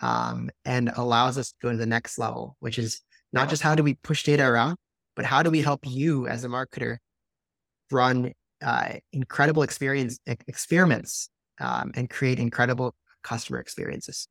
um, 0.00 0.50
and 0.64 0.90
allows 0.96 1.36
us 1.36 1.50
to 1.50 1.56
go 1.62 1.72
to 1.72 1.76
the 1.76 1.86
next 1.86 2.18
level, 2.18 2.56
which 2.60 2.78
is 2.78 3.00
not 3.32 3.48
just 3.48 3.62
how 3.62 3.74
do 3.74 3.82
we 3.82 3.94
push 3.94 4.22
data 4.22 4.44
around, 4.44 4.76
but 5.16 5.24
how 5.24 5.42
do 5.42 5.50
we 5.50 5.62
help 5.62 5.80
you 5.84 6.28
as 6.28 6.44
a 6.44 6.48
marketer 6.48 6.98
run 7.90 8.32
uh, 8.62 8.92
incredible 9.12 9.62
experience 9.62 10.18
experiments 10.46 11.28
um, 11.60 11.92
and 11.94 12.08
create 12.10 12.38
incredible 12.38 12.94
customer 13.22 13.58
experiences. 13.58 14.28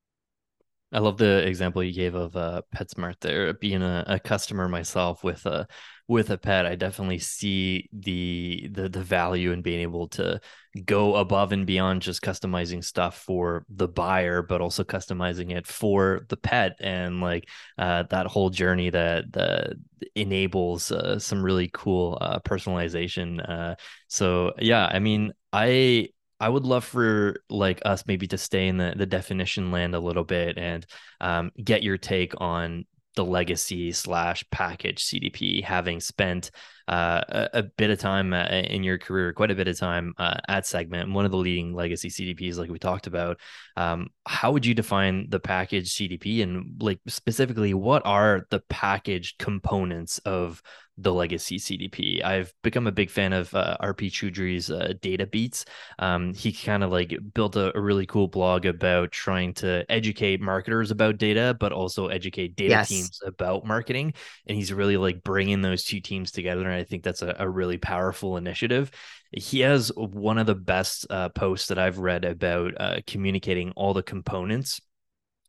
I 0.92 1.00
love 1.00 1.18
the 1.18 1.46
example 1.48 1.84
you 1.84 1.94
gave 1.94 2.16
of 2.16 2.36
uh, 2.36 2.64
PetSmart 2.76 3.20
there. 3.20 3.54
Being 3.54 3.84
a, 3.84 4.04
a 4.08 4.20
customer 4.20 4.68
myself 4.68 5.24
with 5.24 5.46
a 5.46 5.68
with 6.08 6.32
a 6.32 6.38
pet, 6.40 6.66
I 6.66 6.74
definitely 6.76 7.20
see 7.20 7.88
the 7.94 8.68
the 8.72 8.90
the 8.90 9.04
value 9.04 9.52
in 9.52 9.62
being 9.62 9.82
able 9.82 10.08
to 10.10 10.42
go 10.86 11.16
above 11.16 11.52
and 11.52 11.68
beyond 11.68 12.02
just 12.02 12.24
customizing 12.24 12.84
stuff 12.84 13.20
for 13.20 13.66
the 13.70 13.88
buyer, 13.88 14.42
but 14.42 14.62
also 14.62 14.84
customizing 14.84 15.56
it 15.56 15.68
for 15.68 16.22
the 16.30 16.38
pet 16.38 16.76
and 16.80 17.22
like 17.22 17.48
uh, 17.78 18.04
that 18.10 18.26
whole 18.26 18.50
journey 18.50 18.90
that 18.90 19.32
that 19.34 19.74
enables 20.16 20.92
uh, 20.92 21.20
some 21.20 21.44
really 21.44 21.70
cool 21.72 22.18
uh, 22.20 22.40
personalization. 22.40 23.48
Uh, 23.48 23.76
so 24.08 24.54
yeah, 24.58 24.88
I 24.92 24.98
mean, 24.98 25.34
I 25.54 26.10
I 26.40 26.50
would 26.50 26.66
love 26.66 26.86
for 26.86 27.42
like 27.50 27.82
us 27.86 28.04
maybe 28.08 28.28
to 28.28 28.38
stay 28.38 28.68
in 28.68 28.78
the, 28.78 28.94
the 28.96 29.06
definition 29.06 29.72
land 29.72 29.96
a 29.96 30.00
little 30.00 30.24
bit 30.24 30.58
and 30.58 30.86
um, 31.20 31.52
get 31.64 31.84
your 31.84 31.98
take 31.98 32.34
on 32.40 32.86
the 33.16 33.26
legacy 33.26 33.92
slash 33.92 34.46
package 34.50 35.04
CDP, 35.04 35.64
having 35.64 36.00
spent 36.00 36.52
uh, 36.88 37.22
a, 37.28 37.50
a, 37.54 37.64
bit 37.64 37.90
of 37.90 38.00
time 38.00 38.34
uh, 38.34 38.46
in 38.46 38.82
your 38.84 38.98
career, 38.98 39.34
quite 39.34 39.52
a 39.52 39.56
bit 39.56 39.68
of 39.68 39.78
time 39.78 40.14
uh, 40.18 40.38
at 40.48 40.66
Segment, 40.66 41.12
one 41.12 41.26
of 41.26 41.32
the 41.32 41.38
leading 41.38 41.74
legacy 41.74 42.10
CDPs, 42.10 42.58
like 42.58 42.70
we 42.70 42.80
talked 42.80 43.08
about. 43.08 43.38
Um, 43.76 44.08
how 44.26 44.52
would 44.52 44.66
you 44.66 44.74
define 44.74 45.28
the 45.30 45.40
package 45.40 45.94
CDP, 45.94 46.42
and 46.44 46.82
like 46.82 47.00
specifically, 47.08 47.74
what 47.74 48.04
are 48.06 48.48
the 48.52 48.62
packaged 48.70 49.38
components 49.38 50.20
of 50.20 50.62
the 51.02 51.14
legacy 51.14 51.58
CDP. 51.58 52.24
I've 52.24 52.54
become 52.62 52.88
a 52.88 52.92
big 52.92 53.10
fan 53.10 53.34
of 53.34 53.54
uh, 53.54 53.78
Arpit 53.82 54.12
Choudhury's 54.12 54.70
uh, 54.70 54.94
Databeats. 55.02 55.66
Um, 55.98 56.34
he 56.34 56.52
kind 56.52 56.84
of 56.84 56.92
like 56.92 57.18
built 57.34 57.56
a, 57.56 57.76
a, 57.78 57.82
really 57.82 58.06
cool 58.06 58.28
blog 58.28 58.66
about 58.66 59.12
trying 59.12 59.54
to 59.56 59.86
educate 59.90 60.42
marketers 60.42 60.92
about 60.92 61.18
data, 61.18 61.56
but 61.60 61.72
also 61.72 62.08
educate 62.08 62.56
data 62.56 62.72
yes. 62.72 62.90
teams 62.90 63.20
about 63.26 63.66
marketing. 63.66 64.14
And 64.48 64.58
he's 64.58 64.74
really 64.74 64.98
like 64.98 65.24
bringing 65.24 65.62
those 65.62 65.84
two 65.84 66.02
teams 66.02 66.32
together. 66.32 66.64
And 66.64 66.74
I 66.74 66.84
think 66.84 67.04
that's 67.04 67.22
a, 67.22 67.36
a 67.40 67.50
really 67.50 67.78
powerful 67.78 68.38
initiative. 68.38 68.92
He 69.32 69.62
has 69.62 69.92
one 69.96 70.38
of 70.38 70.48
the 70.48 70.56
best 70.56 71.06
uh, 71.10 71.30
posts 71.30 71.70
that 71.70 71.80
I've 71.80 72.00
read 72.00 72.26
about 72.26 72.74
uh, 72.80 73.00
communicating 73.08 73.72
all 73.72 73.94
the 73.94 74.04
components 74.04 74.82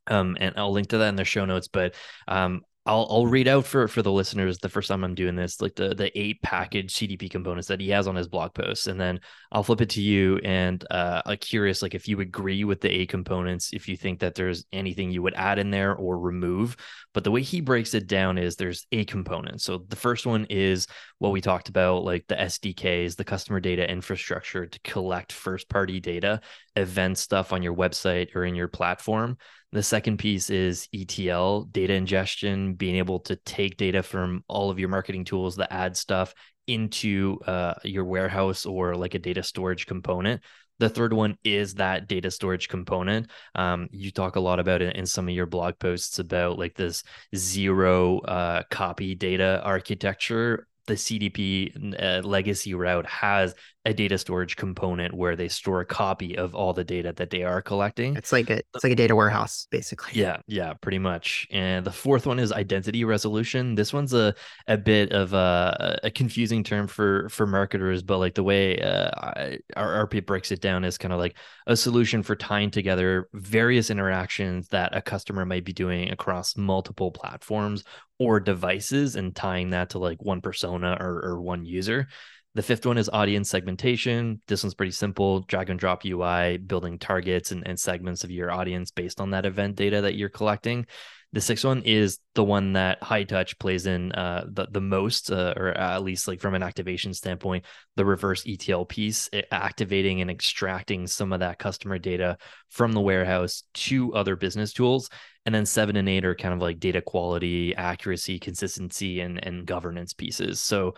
um, 0.07 0.37
and 0.41 0.55
I'll 0.57 0.73
link 0.73 0.89
to 0.89 0.99
that 0.99 1.09
in 1.09 1.17
the 1.17 1.25
show 1.25 1.45
notes. 1.45 1.69
But 1.69 1.95
um, 2.27 2.63
I'll 2.87 3.07
I'll 3.11 3.27
read 3.27 3.47
out 3.47 3.67
for 3.67 3.87
for 3.89 4.01
the 4.01 4.11
listeners 4.11 4.59
the 4.59 4.71
first 4.71 4.89
time 4.89 5.05
I'm 5.05 5.15
doing 5.15 5.37
this, 5.37 5.61
like 5.61 5.75
the 5.75 5.95
the 5.95 6.17
eight 6.19 6.41
package 6.41 6.95
CDP 6.95 7.31
components 7.31 7.69
that 7.69 7.79
he 7.81 7.91
has 7.91 8.09
on 8.09 8.17
his 8.17 8.27
blog 8.27 8.55
post, 8.55 8.87
and 8.87 8.99
then 8.99 9.21
I'll 9.53 9.63
flip 9.63 9.83
it 9.83 9.91
to 9.91 10.03
you. 10.03 10.39
And 10.39 10.83
uh, 10.91 11.21
I'm 11.27 11.37
curious, 11.37 11.83
like 11.83 11.95
if 11.95 12.09
you 12.09 12.21
agree 12.21 12.65
with 12.65 12.81
the 12.81 12.91
eight 12.91 13.11
components, 13.11 13.75
if 13.75 13.87
you 13.87 13.99
think 13.99 14.21
that 14.21 14.35
there's 14.35 14.65
anything 14.73 15.11
you 15.11 15.21
would 15.23 15.35
add 15.35 15.59
in 15.59 15.71
there 15.71 15.95
or 15.95 16.19
remove. 16.19 16.77
But 17.13 17.25
the 17.25 17.31
way 17.31 17.43
he 17.43 17.61
breaks 17.61 17.93
it 17.93 18.07
down 18.07 18.39
is 18.39 18.57
there's 18.57 18.87
eight 18.93 19.09
components. 19.09 19.65
So 19.65 19.85
the 19.89 19.97
first 19.97 20.25
one 20.25 20.47
is 20.49 20.87
what 21.19 21.33
we 21.33 21.43
talked 21.43 21.69
about, 21.69 22.05
like 22.05 22.27
the 22.29 22.37
SDKs, 22.37 23.17
the 23.17 23.25
customer 23.25 23.61
data 23.61 23.89
infrastructure 23.91 24.67
to 24.67 24.81
collect 24.85 25.33
first 25.33 25.69
party 25.69 26.01
data, 26.01 26.41
event 26.77 27.19
stuff 27.19 27.53
on 27.53 27.63
your 27.63 27.75
website 27.75 28.35
or 28.35 28.45
in 28.45 28.55
your 28.55 28.69
platform. 28.69 29.37
The 29.73 29.83
second 29.83 30.19
piece 30.19 30.51
is 30.51 30.89
ETL, 30.95 31.65
data 31.65 31.95
ingestion, 31.95 32.75
being 32.75 32.97
able 32.97 33.21
to 33.21 33.37
take 33.37 33.77
data 33.77 34.03
from 34.03 34.45
all 34.49 34.71
of 34.71 34.79
your 34.79 34.89
marketing 34.89 35.25
tools, 35.25 35.57
the 35.57 35.73
ad 35.73 35.97
stuff, 35.97 36.35
into 36.67 37.39
uh, 37.47 37.75
your 37.85 38.05
warehouse 38.05 38.67
or 38.67 38.95
like 38.95 39.15
a 39.15 39.19
data 39.19 39.43
storage 39.43 39.87
component. 39.87 40.43
The 40.79 40.89
third 40.89 41.13
one 41.13 41.37
is 41.45 41.75
that 41.75 42.09
data 42.09 42.31
storage 42.31 42.69
component. 42.69 43.31
Um, 43.55 43.89
you 43.93 44.11
talk 44.11 44.37
a 44.37 44.41
lot 44.41 44.61
about 44.61 44.81
it 44.81 44.97
in 44.97 45.05
some 45.05 45.29
of 45.29 45.35
your 45.35 45.47
blog 45.47 45.79
posts 45.79 46.19
about 46.19 46.59
like 46.59 46.75
this 46.75 47.03
zero 47.37 48.21
uh, 48.21 48.63
copy 48.71 49.15
data 49.15 49.61
architecture 49.63 50.67
the 50.91 50.97
CDP 50.97 52.03
uh, 52.03 52.27
legacy 52.27 52.75
route 52.75 53.07
has 53.07 53.55
a 53.87 53.95
data 53.95 54.19
storage 54.19 54.57
component 54.57 55.15
where 55.15 55.37
they 55.37 55.49
store 55.49 55.81
a 55.81 55.87
copy 55.87 56.37
of 56.37 56.55
all 56.55 56.75
the 56.75 56.85
data 56.85 57.15
that 57.17 57.31
they 57.31 57.45
are 57.45 57.63
collecting. 57.63 58.15
It's 58.15 58.31
like 58.31 58.51
a 58.51 58.61
it's 58.75 58.85
like 58.85 58.93
a 58.93 58.97
data 58.97 59.17
warehouse 59.17 59.67
basically. 59.71 60.21
Yeah, 60.21 60.39
yeah, 60.47 60.75
pretty 60.75 60.99
much. 60.99 61.47
And 61.51 61.85
the 61.85 61.93
fourth 61.93 62.27
one 62.27 62.39
is 62.39 62.53
identity 62.53 63.05
resolution. 63.05 63.75
This 63.77 63.93
one's 63.93 64.13
a 64.13 64.35
a 64.67 64.77
bit 64.77 65.13
of 65.13 65.33
a, 65.33 65.99
a 66.05 66.11
confusing 66.11 66.63
term 66.63 66.89
for 66.89 67.31
for 67.31 67.47
marketers, 67.47 68.03
but 68.03 68.19
like 68.19 68.35
the 68.35 68.43
way 68.43 68.79
uh, 68.79 69.57
our 69.77 70.07
Arpit 70.07 70.27
breaks 70.27 70.53
it 70.53 70.61
down 70.61 70.85
is 70.85 70.99
kind 70.99 71.15
of 71.15 71.19
like 71.19 71.37
a 71.67 71.77
solution 71.77 72.23
for 72.23 72.37
tying 72.37 72.71
together 72.71 73.31
various 73.33 73.89
interactions 73.89 74.69
that 74.69 74.95
a 74.95 75.01
customer 75.01 75.47
might 75.47 75.65
be 75.65 75.73
doing 75.73 76.11
across 76.11 76.55
multiple 76.55 77.11
platforms 77.11 77.85
or 78.19 78.39
devices 78.41 79.17
and 79.17 79.35
tying 79.35 79.71
that 79.71 79.91
to 79.91 79.99
like 79.99 80.23
one 80.23 80.43
persona 80.43 80.99
or, 81.01 81.25
or 81.25 81.41
one 81.41 81.65
user. 81.65 82.07
The 82.55 82.63
fifth 82.63 82.85
one 82.85 82.99
is 82.99 83.09
audience 83.09 83.49
segmentation. 83.49 84.41
This 84.49 84.65
one's 84.65 84.75
pretty 84.75 84.91
simple 84.91 85.41
drag 85.43 85.71
and 85.71 85.79
drop 85.79 86.05
UI, 86.05 86.57
building 86.59 86.99
targets 86.99 87.53
and, 87.53 87.65
and 87.65 87.79
segments 87.79 88.25
of 88.25 88.31
your 88.33 88.51
audience 88.51 88.91
based 88.91 89.21
on 89.21 89.31
that 89.31 89.47
event 89.47 89.77
data 89.77 90.01
that 90.01 90.17
you're 90.17 90.29
collecting. 90.29 90.87
The 91.33 91.41
sixth 91.41 91.65
one 91.65 91.83
is 91.83 92.19
the 92.35 92.43
one 92.43 92.73
that 92.73 93.01
Hightouch 93.03 93.61
plays 93.61 93.87
in 93.87 94.11
uh, 94.11 94.47
the 94.51 94.67
the 94.69 94.81
most, 94.81 95.31
uh, 95.31 95.55
or 95.57 95.69
at 95.69 96.03
least 96.03 96.27
like 96.27 96.41
from 96.41 96.55
an 96.55 96.63
activation 96.65 97.15
standpoint, 97.15 97.67
the 97.95 98.05
reverse 98.05 98.43
ETL 98.45 98.85
piece, 98.85 99.31
activating 99.53 100.21
and 100.21 100.29
extracting 100.29 101.07
some 101.07 101.33
of 101.33 101.39
that 101.39 101.61
customer 101.61 102.01
data 102.01 102.37
from 102.69 102.93
the 102.93 103.01
warehouse 103.01 103.63
to 103.75 104.13
other 104.13 104.35
business 104.35 104.73
tools. 104.73 105.09
And 105.47 105.55
then 105.55 105.67
seven 105.67 105.95
and 105.95 106.09
eight 106.09 106.25
are 106.25 106.35
kind 106.35 106.53
of 106.53 106.61
like 106.61 106.81
data 106.81 107.01
quality, 107.01 107.77
accuracy, 107.77 108.41
consistency, 108.41 109.21
and 109.21 109.43
and 109.47 109.65
governance 109.65 110.13
pieces. 110.13 110.59
So 110.59 110.95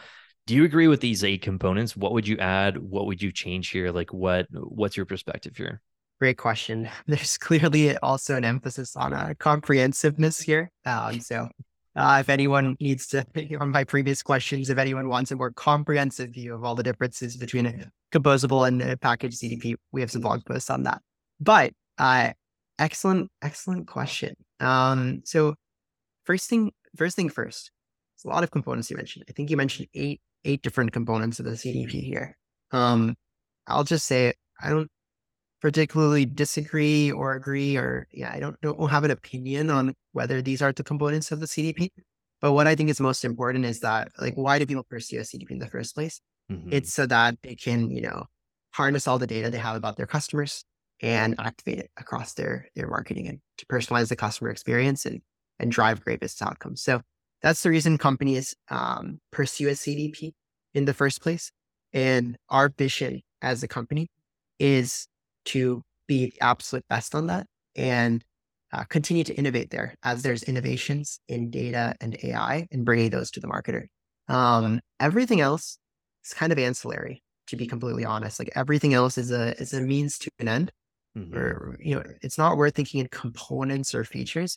do 0.46 0.54
you 0.54 0.64
agree 0.64 0.88
with 0.88 1.00
these 1.00 1.22
eight 1.22 1.42
components? 1.42 1.96
What 1.96 2.12
would 2.12 2.26
you 2.26 2.36
add? 2.38 2.78
What 2.78 3.06
would 3.06 3.22
you 3.22 3.30
change 3.32 3.68
here? 3.68 3.90
Like 3.90 4.12
what 4.12 4.46
what's 4.50 4.96
your 4.96 5.06
perspective 5.06 5.56
here? 5.56 5.80
Great 6.20 6.38
question. 6.38 6.88
There's 7.06 7.38
clearly 7.38 7.96
also 7.98 8.36
an 8.36 8.44
emphasis 8.44 8.96
on 8.96 9.12
uh, 9.12 9.34
comprehensiveness 9.38 10.40
here. 10.40 10.70
Um, 10.84 11.20
so 11.20 11.48
uh, 11.94 12.18
if 12.20 12.28
anyone 12.28 12.76
needs 12.80 13.06
to, 13.08 13.26
on 13.60 13.70
my 13.70 13.84
previous 13.84 14.22
questions, 14.22 14.70
if 14.70 14.78
anyone 14.78 15.08
wants 15.08 15.30
a 15.30 15.36
more 15.36 15.50
comprehensive 15.50 16.30
view 16.30 16.54
of 16.54 16.64
all 16.64 16.74
the 16.74 16.82
differences 16.82 17.36
between 17.36 17.66
a 17.66 17.90
composable 18.12 18.66
and 18.66 18.80
a 18.82 18.96
package 18.96 19.36
CDP, 19.36 19.74
we 19.92 20.00
have 20.00 20.10
some 20.10 20.22
blog 20.22 20.44
posts 20.44 20.70
on 20.70 20.84
that. 20.84 21.02
But 21.40 21.72
uh, 21.98 22.32
excellent, 22.78 23.30
excellent 23.42 23.86
question. 23.86 24.34
Um, 24.60 25.22
so 25.24 25.54
first 26.24 26.48
thing, 26.48 26.72
first 26.96 27.16
thing 27.16 27.28
first, 27.28 27.70
there's 28.16 28.30
a 28.30 28.34
lot 28.34 28.44
of 28.44 28.50
components 28.50 28.90
you 28.90 28.96
mentioned. 28.96 29.24
I 29.28 29.32
think 29.32 29.50
you 29.50 29.56
mentioned 29.56 29.88
eight 29.94 30.20
eight 30.44 30.62
different 30.62 30.92
components 30.92 31.38
of 31.40 31.46
the 31.46 31.52
CDP 31.52 32.02
here. 32.02 32.36
Um, 32.70 33.14
I'll 33.66 33.84
just 33.84 34.06
say 34.06 34.34
I 34.60 34.70
don't 34.70 34.90
particularly 35.60 36.26
disagree 36.26 37.12
or 37.12 37.34
agree, 37.34 37.76
or 37.76 38.08
yeah, 38.10 38.32
I 38.34 38.40
don't, 38.40 38.60
don't 38.60 38.90
have 38.90 39.04
an 39.04 39.12
opinion 39.12 39.70
on 39.70 39.94
whether 40.12 40.42
these 40.42 40.60
are 40.60 40.72
the 40.72 40.82
components 40.82 41.30
of 41.30 41.40
the 41.40 41.46
CDP. 41.46 41.90
But 42.40 42.52
what 42.52 42.66
I 42.66 42.74
think 42.74 42.90
is 42.90 43.00
most 43.00 43.24
important 43.24 43.64
is 43.64 43.80
that, 43.80 44.10
like, 44.18 44.34
why 44.34 44.58
do 44.58 44.66
people 44.66 44.82
pursue 44.82 45.18
a 45.18 45.22
CDP 45.22 45.52
in 45.52 45.58
the 45.60 45.68
first 45.68 45.94
place? 45.94 46.20
Mm-hmm. 46.50 46.70
It's 46.72 46.92
so 46.92 47.06
that 47.06 47.36
they 47.42 47.54
can, 47.54 47.88
you 47.90 48.02
know, 48.02 48.24
harness 48.72 49.06
all 49.06 49.18
the 49.18 49.28
data 49.28 49.50
they 49.50 49.58
have 49.58 49.76
about 49.76 49.96
their 49.96 50.06
customers 50.06 50.64
and 51.00 51.36
activate 51.38 51.78
it 51.78 51.90
across 51.96 52.34
their 52.34 52.66
their 52.74 52.88
marketing 52.88 53.28
and 53.28 53.40
to 53.58 53.66
personalize 53.66 54.08
the 54.08 54.16
customer 54.16 54.50
experience 54.50 55.06
and 55.06 55.20
and 55.60 55.70
drive 55.70 56.04
great 56.04 56.18
business 56.18 56.42
outcomes. 56.42 56.82
So 56.82 57.02
that's 57.42 57.62
the 57.62 57.70
reason 57.70 57.98
companies 57.98 58.54
um, 58.70 59.18
pursue 59.30 59.68
a 59.68 59.72
CDP 59.72 60.32
in 60.74 60.84
the 60.84 60.94
first 60.94 61.20
place. 61.20 61.50
And 61.92 62.36
our 62.48 62.68
vision 62.70 63.22
as 63.42 63.62
a 63.62 63.68
company 63.68 64.08
is 64.58 65.06
to 65.46 65.82
be 66.06 66.26
the 66.26 66.40
absolute 66.40 66.84
best 66.88 67.14
on 67.14 67.26
that 67.26 67.46
and 67.76 68.24
uh, 68.72 68.84
continue 68.84 69.24
to 69.24 69.34
innovate 69.34 69.70
there 69.70 69.94
as 70.02 70.22
there's 70.22 70.42
innovations 70.44 71.20
in 71.28 71.50
data 71.50 71.94
and 72.00 72.16
AI 72.22 72.66
and 72.70 72.84
bringing 72.84 73.10
those 73.10 73.30
to 73.32 73.40
the 73.40 73.48
marketer. 73.48 73.86
Um, 74.28 74.80
everything 75.00 75.40
else 75.40 75.78
is 76.24 76.32
kind 76.32 76.52
of 76.52 76.58
ancillary, 76.58 77.22
to 77.48 77.56
be 77.56 77.66
completely 77.66 78.04
honest. 78.04 78.38
Like 78.38 78.50
everything 78.54 78.94
else 78.94 79.18
is 79.18 79.30
a 79.30 79.60
is 79.60 79.74
a 79.74 79.80
means 79.80 80.16
to 80.18 80.30
an 80.38 80.48
end. 80.48 80.72
Mm-hmm. 81.16 81.36
Or 81.36 81.76
you 81.80 81.96
know, 81.96 82.02
it's 82.22 82.38
not 82.38 82.56
worth 82.56 82.74
thinking 82.74 83.00
in 83.00 83.08
components 83.08 83.94
or 83.94 84.04
features. 84.04 84.56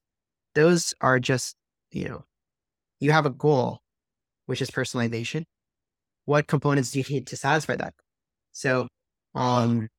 Those 0.54 0.93
are 1.02 1.19
just 1.19 1.56
you 1.91 2.08
know 2.08 2.24
you 2.99 3.12
have 3.12 3.25
a 3.25 3.29
goal, 3.29 3.79
which 4.45 4.62
is 4.62 4.69
personalization. 4.71 5.45
What 6.25 6.47
components 6.47 6.91
do 6.91 6.99
you 6.99 7.05
need 7.10 7.27
to 7.27 7.38
satisfy 7.38 7.75
that? 7.77 7.93
So, 8.51 8.88
um, 9.36 9.89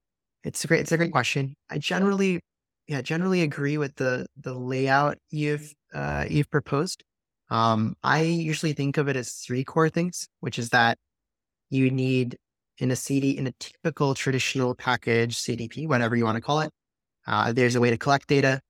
it's 0.44 0.64
a 0.64 0.68
great, 0.68 0.80
it's 0.80 0.92
a 0.92 0.96
great 0.96 1.12
question. 1.12 1.54
I 1.70 1.78
generally, 1.78 2.40
yeah, 2.88 3.02
generally 3.02 3.42
agree 3.42 3.78
with 3.78 3.96
the 3.96 4.26
the 4.40 4.54
layout 4.54 5.18
you've 5.30 5.72
uh, 5.94 6.26
you've 6.28 6.50
proposed. 6.50 7.04
Um, 7.50 7.96
I 8.02 8.22
usually 8.22 8.72
think 8.72 8.96
of 8.98 9.08
it 9.08 9.16
as 9.16 9.32
three 9.34 9.64
core 9.64 9.88
things, 9.90 10.28
which 10.40 10.58
is 10.58 10.70
that 10.70 10.98
you 11.70 11.90
need 11.90 12.36
in 12.78 12.90
a 12.90 12.96
CD 12.96 13.36
in 13.36 13.46
a 13.46 13.52
typical 13.60 14.14
traditional 14.14 14.74
package 14.74 15.36
CDP, 15.36 15.88
whatever 15.88 16.16
you 16.16 16.24
want 16.24 16.36
to 16.36 16.42
call 16.42 16.60
it. 16.60 16.70
Uh, 17.26 17.52
there's 17.52 17.76
a 17.76 17.80
way 17.80 17.90
to 17.90 17.98
collect 17.98 18.28
data. 18.28 18.60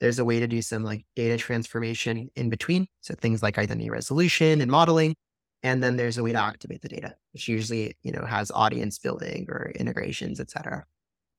There's 0.00 0.18
a 0.18 0.24
way 0.24 0.40
to 0.40 0.46
do 0.46 0.62
some 0.62 0.84
like 0.84 1.04
data 1.16 1.36
transformation 1.36 2.30
in 2.36 2.50
between. 2.50 2.86
So 3.00 3.14
things 3.14 3.42
like 3.42 3.58
identity 3.58 3.90
resolution 3.90 4.60
and 4.60 4.70
modeling. 4.70 5.16
And 5.62 5.82
then 5.82 5.96
there's 5.96 6.18
a 6.18 6.22
way 6.22 6.32
to 6.32 6.38
activate 6.38 6.82
the 6.82 6.88
data, 6.88 7.16
which 7.32 7.48
usually, 7.48 7.96
you 8.02 8.12
know, 8.12 8.24
has 8.24 8.52
audience 8.54 8.98
building 8.98 9.46
or 9.48 9.72
integrations, 9.74 10.38
et 10.38 10.50
cetera. 10.50 10.84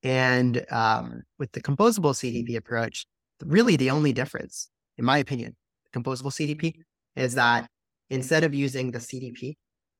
And 0.02 0.64
um, 0.70 1.22
with 1.38 1.52
the 1.52 1.62
composable 1.62 2.12
CDP 2.12 2.56
approach, 2.56 3.06
really 3.44 3.76
the 3.76 3.90
only 3.90 4.12
difference, 4.12 4.68
in 4.98 5.04
my 5.04 5.18
opinion, 5.18 5.56
composable 5.94 6.30
CDP 6.30 6.74
is 7.16 7.34
that 7.34 7.68
instead 8.10 8.44
of 8.44 8.54
using 8.54 8.90
the 8.90 8.98
CDP, 8.98 9.56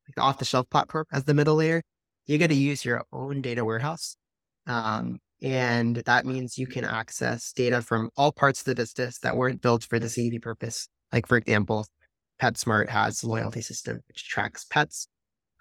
like 0.07 0.15
the 0.17 0.21
off 0.21 0.39
the 0.39 0.45
shelf 0.45 0.69
platform 0.71 1.07
as 1.13 1.25
the 1.25 1.35
middle 1.35 1.57
layer, 1.57 1.83
you 2.27 2.39
get 2.39 2.49
to 2.49 2.55
use 2.55 2.85
your 2.85 3.05
own 3.13 3.41
data 3.41 3.65
warehouse. 3.65 4.17
Um, 4.67 5.19
and 5.43 5.97
that 5.97 6.27
means 6.27 6.59
you 6.59 6.67
can 6.67 6.85
access 6.85 7.53
data 7.53 7.81
from 7.81 8.11
all 8.17 8.33
parts 8.33 8.61
of 8.61 8.67
the 8.67 8.75
business 8.75 9.19
that 9.21 9.37
weren't 9.37 9.63
built 9.63 9.85
for 9.85 9.99
the 9.99 10.07
CDP 10.07 10.43
purpose. 10.43 10.89
Like, 11.13 11.27
for 11.27 11.39
example, 11.39 11.87
PetSmart 12.41 12.89
has 12.89 13.23
a 13.23 13.29
loyalty 13.29 13.63
system 13.63 14.01
which 14.09 14.29
tracks 14.29 14.65
pets. 14.65 15.09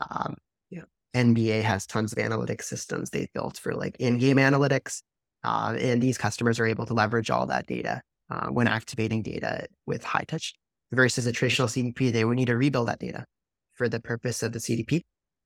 Um, 0.10 0.36
know, 0.72 0.86
NBA 1.16 1.62
has 1.64 1.86
tons 1.86 2.12
of 2.12 2.18
analytics 2.18 2.64
systems 2.64 3.10
they've 3.10 3.32
built 3.34 3.58
for 3.58 3.74
like 3.74 3.96
in-game 4.00 4.38
analytics. 4.38 5.02
Uh, 5.44 5.78
and 5.80 6.02
these 6.02 6.18
customers 6.18 6.60
are 6.60 6.66
able 6.66 6.86
to 6.86 6.94
leverage 6.94 7.30
all 7.30 7.46
that 7.46 7.66
data 7.66 8.02
uh, 8.30 8.48
when 8.48 8.68
activating 8.68 9.22
data 9.22 9.66
with 9.86 10.04
Hightouch. 10.04 10.54
versus 10.92 11.26
a 11.26 11.32
traditional 11.32 11.68
CDP. 11.68 12.12
They 12.12 12.26
would 12.26 12.36
need 12.36 12.48
to 12.48 12.58
rebuild 12.58 12.90
that 12.90 13.00
data 13.00 13.26
for 13.74 13.88
the 13.88 14.02
purpose 14.02 14.44
of 14.44 14.52
the 14.52 14.60
CDP, 14.60 15.04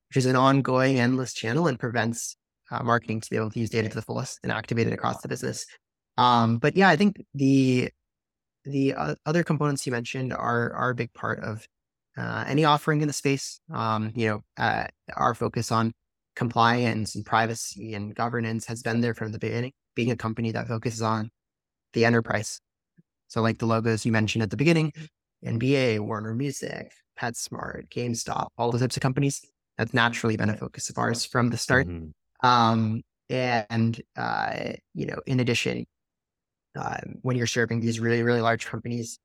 which 0.10 0.18
is 0.18 0.26
an 0.26 0.36
ongoing 0.36 1.00
endless 1.00 1.34
channel 1.34 1.68
and 1.68 1.80
prevents 1.80 2.36
uh, 2.74 2.84
marketing 2.84 3.22
to 3.22 3.30
be 3.30 3.36
able 3.36 3.52
to 3.52 3.60
use 3.60 3.70
data 3.70 3.88
to 3.88 3.96
the 3.96 4.02
fullest 4.02 4.40
and 4.44 4.52
activate 4.52 4.88
it 4.88 4.94
across 4.94 5.22
the 5.22 5.28
business. 5.28 5.66
Um, 6.18 6.58
but 6.58 6.76
yeah, 6.76 6.90
I 6.90 6.96
think 6.96 7.24
the 7.34 7.90
the 8.66 8.94
uh, 8.94 9.16
other 9.26 9.44
components 9.44 9.86
you 9.86 9.92
mentioned 9.92 10.34
are 10.34 10.74
are 10.74 10.90
a 10.90 10.96
big 10.96 11.14
part 11.14 11.40
of 11.44 11.68
uh, 12.18 12.46
any 12.48 12.66
offering 12.66 13.02
in 13.02 13.08
the 13.08 13.14
space. 13.14 13.60
Um, 13.72 14.12
you 14.16 14.28
know, 14.28 14.42
uh, 14.58 14.88
our 15.16 15.36
focus 15.36 15.72
on 15.72 15.94
compliance 16.36 17.16
and 17.16 17.26
privacy 17.26 17.94
and 17.94 18.16
governance 18.16 18.66
has 18.66 18.82
been 18.82 19.02
there 19.02 19.14
from 19.14 19.32
the 19.32 19.40
beginning. 19.40 19.72
Being 19.96 20.12
a 20.12 20.16
company 20.16 20.52
that 20.52 20.68
focuses 20.68 21.02
on 21.04 21.30
the 21.94 22.06
enterprise, 22.06 22.60
so 23.28 23.42
like 23.42 23.60
the 23.60 23.68
logos 23.68 24.06
you 24.06 24.12
mentioned 24.12 24.42
at 24.42 24.50
the 24.50 24.58
beginning, 24.58 24.92
NBA, 25.46 26.00
Warner 26.00 26.34
Music, 26.34 26.92
PetSmart, 27.20 27.90
GameStop, 27.90 28.48
all 28.58 28.72
those 28.72 28.82
types 28.82 28.98
of 28.98 29.02
companies. 29.02 29.46
That's 29.78 29.94
naturally 29.94 30.38
been 30.38 30.50
a 30.50 30.58
focus 30.58 30.90
of 30.90 30.98
ours 30.98 31.26
from 31.26 31.50
the 31.50 31.58
start. 31.58 31.88
Mm-hmm. 31.88 32.10
Um, 32.44 33.02
and, 33.30 34.02
uh, 34.18 34.74
you 34.94 35.06
know, 35.06 35.20
in 35.26 35.40
addition, 35.40 35.86
uh, 36.78 36.98
when 37.22 37.38
you're 37.38 37.48
serving 37.48 37.80
these 37.80 38.00
really, 38.00 38.24
really 38.24 38.42
large 38.42 38.66
companies, 38.66 39.20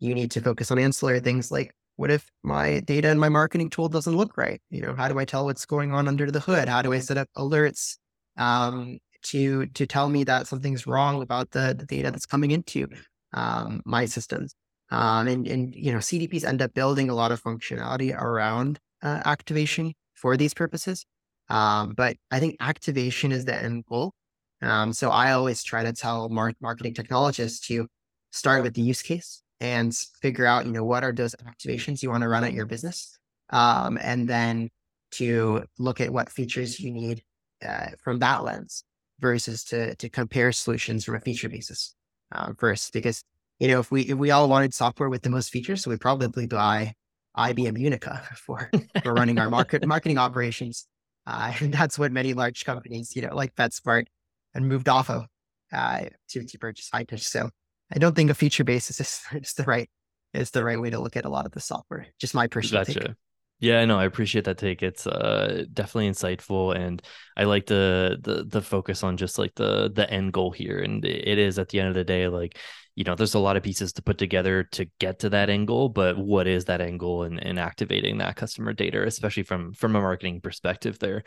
you 0.00 0.14
need 0.14 0.30
to 0.32 0.40
focus 0.40 0.70
on 0.70 0.78
ancillary 0.78 1.20
things 1.20 1.50
like 1.50 1.72
what 1.96 2.10
if 2.10 2.30
my 2.44 2.80
data 2.80 3.08
and 3.08 3.20
my 3.20 3.28
marketing 3.28 3.70
tool 3.70 3.88
doesn't 3.88 4.16
look 4.16 4.36
right? 4.36 4.60
You 4.70 4.82
know, 4.82 4.94
how 4.94 5.08
do 5.08 5.18
I 5.18 5.24
tell 5.24 5.44
what's 5.46 5.66
going 5.66 5.92
on 5.92 6.08
under 6.08 6.30
the 6.30 6.40
hood? 6.40 6.68
How 6.68 6.82
do 6.82 6.92
I 6.92 7.00
set 7.00 7.18
up 7.18 7.28
alerts 7.36 7.96
um, 8.36 8.98
to 9.24 9.66
to 9.66 9.86
tell 9.86 10.08
me 10.08 10.24
that 10.24 10.46
something's 10.46 10.86
wrong 10.86 11.22
about 11.22 11.50
the, 11.50 11.74
the 11.78 11.86
data 11.86 12.10
that's 12.12 12.26
coming 12.26 12.52
into 12.52 12.88
um, 13.34 13.82
my 13.84 14.06
systems? 14.06 14.54
Um, 14.90 15.28
and 15.28 15.46
and 15.48 15.74
you 15.74 15.92
know, 15.92 15.98
CDPs 15.98 16.44
end 16.44 16.62
up 16.62 16.72
building 16.74 17.10
a 17.10 17.14
lot 17.14 17.32
of 17.32 17.42
functionality 17.42 18.16
around 18.16 18.78
uh, 19.02 19.22
activation 19.24 19.94
for 20.14 20.36
these 20.36 20.54
purposes. 20.54 21.04
Um, 21.50 21.94
but 21.96 22.16
I 22.30 22.40
think 22.40 22.56
activation 22.60 23.32
is 23.32 23.44
the 23.44 23.54
end 23.54 23.84
goal. 23.86 24.12
Um, 24.60 24.92
so 24.92 25.10
I 25.10 25.32
always 25.32 25.62
try 25.62 25.84
to 25.84 25.92
tell 25.92 26.28
mar- 26.28 26.54
marketing 26.60 26.94
technologists 26.94 27.66
to 27.68 27.86
start 28.30 28.62
with 28.62 28.74
the 28.74 28.82
use 28.82 29.02
case 29.02 29.42
and 29.60 29.94
figure 30.20 30.46
out, 30.46 30.66
you 30.66 30.72
know, 30.72 30.84
what 30.84 31.04
are 31.04 31.12
those 31.12 31.34
activations 31.46 32.02
you 32.02 32.10
want 32.10 32.22
to 32.22 32.28
run 32.28 32.44
at 32.44 32.52
your 32.52 32.66
business, 32.66 33.18
um, 33.50 33.98
and 34.00 34.28
then 34.28 34.68
to 35.12 35.64
look 35.78 36.00
at 36.00 36.12
what 36.12 36.30
features 36.30 36.78
you 36.78 36.92
need 36.92 37.22
uh, 37.66 37.88
from 38.02 38.18
that 38.18 38.44
lens 38.44 38.84
versus 39.20 39.64
to 39.64 39.94
to 39.96 40.08
compare 40.08 40.52
solutions 40.52 41.04
from 41.04 41.16
a 41.16 41.20
feature 41.20 41.48
basis 41.48 41.94
um, 42.32 42.54
first. 42.56 42.92
Because 42.92 43.24
you 43.58 43.68
know, 43.68 43.80
if 43.80 43.90
we 43.90 44.02
if 44.02 44.18
we 44.18 44.30
all 44.30 44.48
wanted 44.48 44.74
software 44.74 45.08
with 45.08 45.22
the 45.22 45.30
most 45.30 45.50
features, 45.50 45.82
so 45.82 45.90
we'd 45.90 46.00
probably 46.00 46.46
buy 46.46 46.94
IBM 47.36 47.78
Unica 47.78 48.22
for 48.34 48.70
for 49.02 49.14
running 49.14 49.38
our 49.38 49.50
market 49.50 49.86
marketing 49.86 50.18
operations. 50.18 50.86
Uh, 51.28 51.52
and 51.60 51.72
that's 51.74 51.98
what 51.98 52.10
many 52.10 52.32
large 52.32 52.64
companies, 52.64 53.14
you 53.14 53.22
know, 53.22 53.34
like 53.34 53.54
PetSmart 53.54 54.06
and 54.54 54.66
moved 54.66 54.88
off 54.88 55.10
of 55.10 55.26
uh, 55.72 56.04
to, 56.30 56.44
to 56.44 56.58
purchase 56.58 56.88
Hightouch. 56.92 57.20
So 57.20 57.50
I 57.92 57.98
don't 57.98 58.16
think 58.16 58.30
a 58.30 58.34
feature 58.34 58.64
basis 58.64 58.98
is, 59.00 59.20
is 59.32 59.52
the 59.52 59.64
right 59.64 59.88
is 60.34 60.50
the 60.50 60.62
right 60.62 60.78
way 60.78 60.90
to 60.90 60.98
look 60.98 61.16
at 61.16 61.24
a 61.24 61.28
lot 61.28 61.46
of 61.46 61.52
the 61.52 61.60
software. 61.60 62.06
Just 62.20 62.34
my 62.34 62.46
personal 62.46 62.84
gotcha. 62.84 63.00
take. 63.00 63.16
Yeah, 63.60 63.84
no, 63.86 63.98
I 63.98 64.04
appreciate 64.04 64.44
that 64.44 64.58
take. 64.58 64.82
It's 64.82 65.06
uh 65.06 65.64
definitely 65.72 66.10
insightful 66.10 66.76
and 66.76 67.02
I 67.36 67.44
like 67.44 67.66
the 67.66 68.18
the 68.20 68.44
the 68.44 68.62
focus 68.62 69.02
on 69.02 69.16
just 69.16 69.38
like 69.38 69.54
the 69.54 69.90
the 69.90 70.08
end 70.10 70.32
goal 70.32 70.50
here 70.50 70.78
and 70.78 71.04
it 71.04 71.38
is 71.38 71.58
at 71.58 71.70
the 71.70 71.80
end 71.80 71.88
of 71.88 71.94
the 71.94 72.04
day 72.04 72.28
like 72.28 72.58
you 72.98 73.04
know, 73.04 73.14
there's 73.14 73.34
a 73.34 73.38
lot 73.38 73.56
of 73.56 73.62
pieces 73.62 73.92
to 73.92 74.02
put 74.02 74.18
together 74.18 74.64
to 74.72 74.84
get 74.98 75.20
to 75.20 75.30
that 75.30 75.50
angle, 75.50 75.88
but 75.88 76.18
what 76.18 76.48
is 76.48 76.64
that 76.64 76.80
angle 76.80 77.22
in 77.22 77.56
activating 77.56 78.18
that 78.18 78.34
customer 78.34 78.72
data, 78.72 79.06
especially 79.06 79.44
from 79.44 79.72
from 79.72 79.94
a 79.94 80.00
marketing 80.00 80.40
perspective 80.40 80.98
there? 80.98 81.22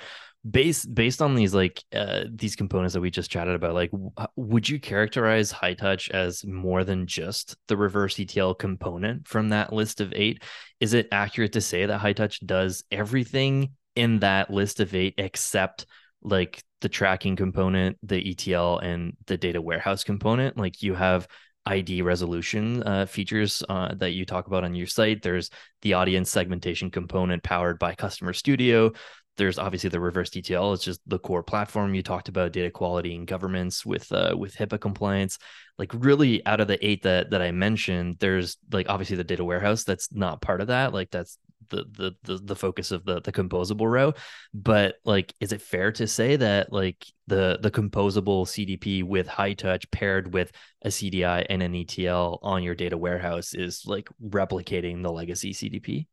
Based 0.49 0.93
based 0.93 1.21
on 1.21 1.33
these 1.33 1.53
like 1.53 1.81
uh, 1.95 2.25
these 2.29 2.57
components 2.57 2.93
that 2.93 2.99
we 2.99 3.09
just 3.09 3.31
chatted 3.31 3.55
about, 3.55 3.73
like 3.73 3.89
w- 3.91 4.11
would 4.35 4.67
you 4.67 4.81
characterize 4.81 5.53
Hightouch 5.53 6.11
as 6.11 6.43
more 6.45 6.83
than 6.83 7.07
just 7.07 7.55
the 7.69 7.77
reverse 7.77 8.19
ETL 8.19 8.53
component 8.53 9.25
from 9.25 9.47
that 9.49 9.71
list 9.71 10.01
of 10.01 10.11
eight? 10.13 10.43
Is 10.81 10.93
it 10.93 11.07
accurate 11.13 11.53
to 11.53 11.61
say 11.61 11.85
that 11.85 12.01
Hightouch 12.01 12.45
does 12.45 12.83
everything 12.91 13.69
in 13.95 14.19
that 14.19 14.51
list 14.51 14.81
of 14.81 14.93
eight 14.93 15.13
except 15.17 15.85
like 16.21 16.61
the 16.81 16.89
tracking 16.89 17.35
component, 17.35 17.97
the 18.03 18.31
ETL, 18.31 18.79
and 18.79 19.15
the 19.27 19.37
data 19.37 19.61
warehouse 19.61 20.03
component. 20.03 20.57
Like 20.57 20.83
you 20.83 20.95
have 20.95 21.27
ID 21.65 22.01
resolution 22.01 22.83
uh, 22.83 23.05
features 23.05 23.63
uh, 23.69 23.93
that 23.95 24.11
you 24.11 24.25
talk 24.25 24.47
about 24.47 24.63
on 24.63 24.75
your 24.75 24.87
site. 24.87 25.21
There's 25.21 25.49
the 25.81 25.93
audience 25.93 26.29
segmentation 26.29 26.89
component 26.89 27.43
powered 27.43 27.79
by 27.79 27.93
Customer 27.95 28.33
Studio. 28.33 28.91
There's 29.37 29.57
obviously 29.57 29.89
the 29.89 29.99
reverse 29.99 30.35
ETL. 30.35 30.73
It's 30.73 30.83
just 30.83 31.01
the 31.07 31.19
core 31.19 31.43
platform 31.43 31.95
you 31.95 32.03
talked 32.03 32.29
about, 32.29 32.51
data 32.51 32.69
quality 32.69 33.15
and 33.15 33.25
governance 33.25 33.85
with 33.85 34.11
uh, 34.11 34.35
with 34.37 34.55
HIPAA 34.55 34.79
compliance. 34.79 35.37
Like 35.77 35.91
really, 35.93 36.45
out 36.45 36.59
of 36.59 36.67
the 36.67 36.85
eight 36.85 37.03
that 37.03 37.31
that 37.31 37.41
I 37.41 37.51
mentioned, 37.51 38.17
there's 38.19 38.57
like 38.71 38.89
obviously 38.89 39.15
the 39.15 39.23
data 39.23 39.43
warehouse. 39.43 39.83
That's 39.83 40.11
not 40.11 40.41
part 40.41 40.61
of 40.61 40.67
that. 40.67 40.93
Like 40.93 41.11
that's 41.11 41.37
the 41.71 41.85
the 41.91 42.15
the, 42.23 42.37
the 42.37 42.55
focus 42.55 42.91
of 42.91 43.05
the 43.05 43.21
the 43.21 43.31
composable 43.31 43.91
row. 43.91 44.13
But 44.53 44.95
like 45.03 45.33
is 45.39 45.51
it 45.51 45.61
fair 45.61 45.91
to 45.93 46.07
say 46.07 46.35
that 46.35 46.71
like 46.71 47.05
the 47.31 47.57
the 47.61 47.71
composable 47.71 48.45
cdp 48.45 49.03
with 49.03 49.27
Hightouch 49.27 49.89
paired 49.91 50.33
with 50.33 50.51
a 50.83 50.89
cdi 50.89 51.45
and 51.49 51.63
an 51.63 51.73
etl 51.73 52.39
on 52.41 52.61
your 52.61 52.75
data 52.75 52.97
warehouse 52.97 53.53
is 53.53 53.83
like 53.85 54.09
replicating 54.23 55.01
the 55.01 55.11
legacy 55.11 55.53
cdp 55.53 56.07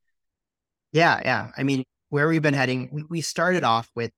yeah 0.93 1.21
yeah. 1.25 1.51
I 1.57 1.65
mean 1.65 1.83
where 2.11 2.29
we've 2.29 2.43
been 2.43 2.55
heading 2.55 3.07
we, 3.11 3.21
started 3.21 3.65
off 3.65 3.91
with 3.97 4.13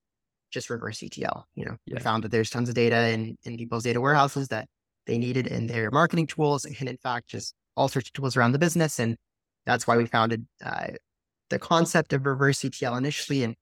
just 0.50 0.68
reverse 0.68 1.02
etl 1.02 1.46
you 1.54 1.64
know. 1.64 1.76
Yeah. 1.86 1.94
we 1.96 2.00
found 2.00 2.24
that 2.24 2.30
there's 2.30 2.50
tons 2.50 2.68
of 2.68 2.74
data 2.74 3.08
in 3.08 3.36
in 3.44 3.56
people's 3.56 3.84
data 3.84 4.00
warehouses 4.00 4.48
that 4.48 4.68
they 5.06 5.16
needed 5.16 5.46
in 5.46 5.66
their 5.66 5.90
marketing 5.90 6.26
tools 6.26 6.66
and 6.66 6.88
in 6.88 6.98
fact 6.98 7.28
just 7.28 7.54
all 7.76 7.88
sorts 7.88 8.08
of 8.08 8.12
tools 8.12 8.36
around 8.36 8.52
the 8.52 8.58
business 8.58 8.98
and 8.98 9.16
that's 9.64 9.86
why 9.86 9.96
we 9.96 10.06
founded 10.06 10.46
uh, 10.64 10.88
the 11.50 11.58
concept 11.58 12.12
of 12.12 12.26
reverse 12.26 12.64
ETL 12.64 12.96
initially 12.96 13.44
and 13.44 13.54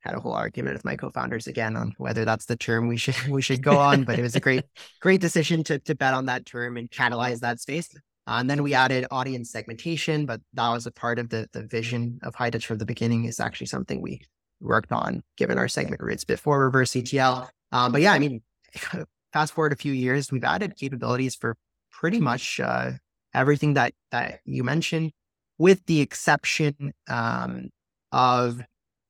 had 0.00 0.14
a 0.14 0.20
whole 0.20 0.32
argument 0.32 0.74
with 0.74 0.84
my 0.84 0.96
co-founders 0.96 1.46
again 1.46 1.76
on 1.76 1.92
whether 1.98 2.24
that's 2.24 2.46
the 2.46 2.56
term 2.56 2.86
we 2.86 2.96
should 2.96 3.16
we 3.28 3.42
should 3.42 3.62
go 3.62 3.78
on. 3.78 4.04
But 4.04 4.18
it 4.18 4.22
was 4.22 4.36
a 4.36 4.40
great 4.40 4.64
great 5.00 5.20
decision 5.20 5.64
to 5.64 5.78
to 5.80 5.94
bet 5.94 6.14
on 6.14 6.26
that 6.26 6.46
term 6.46 6.76
and 6.76 6.90
catalyze 6.90 7.40
that 7.40 7.60
space. 7.60 7.88
Uh, 8.28 8.38
and 8.40 8.50
then 8.50 8.64
we 8.64 8.74
added 8.74 9.06
audience 9.12 9.50
segmentation, 9.50 10.26
but 10.26 10.40
that 10.54 10.68
was 10.70 10.86
a 10.86 10.92
part 10.92 11.18
of 11.18 11.28
the 11.30 11.48
the 11.52 11.62
vision 11.62 12.18
of 12.22 12.34
Hightouch 12.34 12.64
from 12.64 12.78
the 12.78 12.86
beginning. 12.86 13.24
Is 13.24 13.40
actually 13.40 13.68
something 13.68 14.00
we 14.00 14.20
worked 14.60 14.92
on 14.92 15.22
given 15.36 15.58
our 15.58 15.68
segment 15.68 16.00
roots 16.00 16.24
before 16.24 16.60
reverse 16.60 16.96
ETL. 16.96 17.48
Um, 17.72 17.92
but 17.92 18.00
yeah, 18.00 18.12
I 18.12 18.18
mean, 18.18 18.42
fast 19.32 19.52
forward 19.52 19.72
a 19.72 19.76
few 19.76 19.92
years, 19.92 20.32
we've 20.32 20.44
added 20.44 20.76
capabilities 20.76 21.34
for 21.34 21.56
pretty 21.90 22.20
much 22.20 22.60
uh, 22.60 22.92
everything 23.34 23.74
that 23.74 23.92
that 24.10 24.40
you 24.44 24.64
mentioned 24.64 25.12
with 25.58 25.84
the 25.86 26.00
exception 26.00 26.92
um, 27.08 27.70
of 28.12 28.60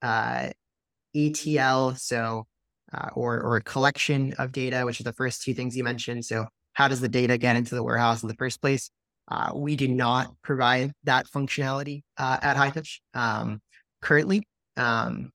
uh, 0.03 0.51
ETL, 1.15 1.95
so 1.97 2.47
uh, 2.93 3.09
or 3.15 3.41
or 3.41 3.57
a 3.57 3.63
collection 3.63 4.35
of 4.39 4.53
data, 4.53 4.85
which 4.85 5.01
are 5.01 5.05
the 5.05 5.13
first 5.13 5.43
two 5.43 5.55
things 5.55 5.77
you 5.77 5.85
mentioned. 5.85 6.25
So 6.25 6.47
how 6.75 6.89
does 6.89 7.01
the 7.01 7.09
data 7.09 7.39
get 7.39 7.57
into 7.57 7.75
the 7.75 7.83
warehouse 7.83 8.23
in 8.23 8.29
the 8.29 8.35
first 8.35 8.61
place? 8.61 8.91
Uh, 9.29 9.51
we 9.55 9.75
do 9.75 9.89
not 9.89 10.33
provide 10.43 10.93
that 11.05 11.27
functionality 11.27 12.03
uh, 12.17 12.39
at 12.43 12.57
Hightouch 12.57 13.01
um, 13.15 13.61
currently. 14.01 14.45
Um, 14.77 15.31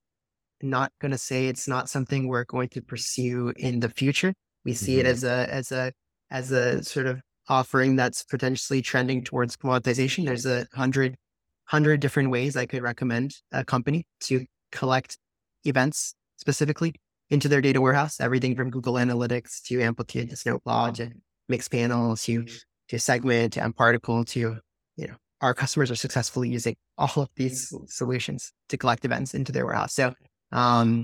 not 0.62 0.92
going 1.02 1.12
to 1.12 1.18
say 1.18 1.48
it's 1.48 1.68
not 1.68 1.90
something 1.90 2.28
we're 2.28 2.46
going 2.46 2.70
to 2.70 2.82
pursue 2.82 3.52
in 3.58 3.80
the 3.80 3.90
future. 3.90 4.34
We 4.64 4.74
see 4.74 4.94
mm-hmm. 4.94 5.02
it 5.02 5.06
as 5.08 5.24
a 5.24 5.48
as 5.52 5.72
a 5.72 5.92
as 6.30 6.52
a 6.52 6.84
sort 6.84 7.08
of 7.08 7.22
offering 7.52 7.98
that's 7.98 8.24
potentially 8.24 8.82
trending 8.82 9.22
towards 9.24 9.58
commoditization. 9.58 10.26
There's 10.26 10.46
a 10.46 10.66
hundred 10.74 11.18
hundred 11.66 12.00
different 12.00 12.30
ways 12.32 12.56
I 12.56 12.66
could 12.66 12.82
recommend 12.82 13.36
a 13.52 13.64
company 13.66 14.06
to 14.22 14.46
collect 14.72 15.18
events 15.66 16.16
specifically 16.38 16.94
into 17.30 17.50
their 17.50 17.62
data 17.62 17.82
warehouse. 17.82 18.22
Everything 18.22 18.56
from 18.56 18.70
Google 18.70 18.94
Analytics 18.94 19.62
to 19.64 19.82
Amplitude 19.82 20.30
to 20.30 20.38
Snowplow 20.38 20.92
to 20.92 21.12
Mixpanel 21.52 22.22
to 22.24 22.46
to 22.88 23.00
Segment 23.00 23.54
to 23.54 23.60
mParticle 23.60 24.26
to 24.28 24.58
you 24.96 25.08
know 25.08 25.16
our 25.42 25.54
customers 25.54 25.92
are 25.92 25.96
successfully 25.96 26.50
using 26.50 26.76
all 26.98 27.24
of 27.24 27.30
these 27.36 27.74
solutions 27.88 28.54
to 28.70 28.78
collect 28.78 29.04
events 29.04 29.34
into 29.34 29.52
their 29.52 29.66
warehouse. 29.66 29.94
So 29.94 30.14
um, 30.54 31.04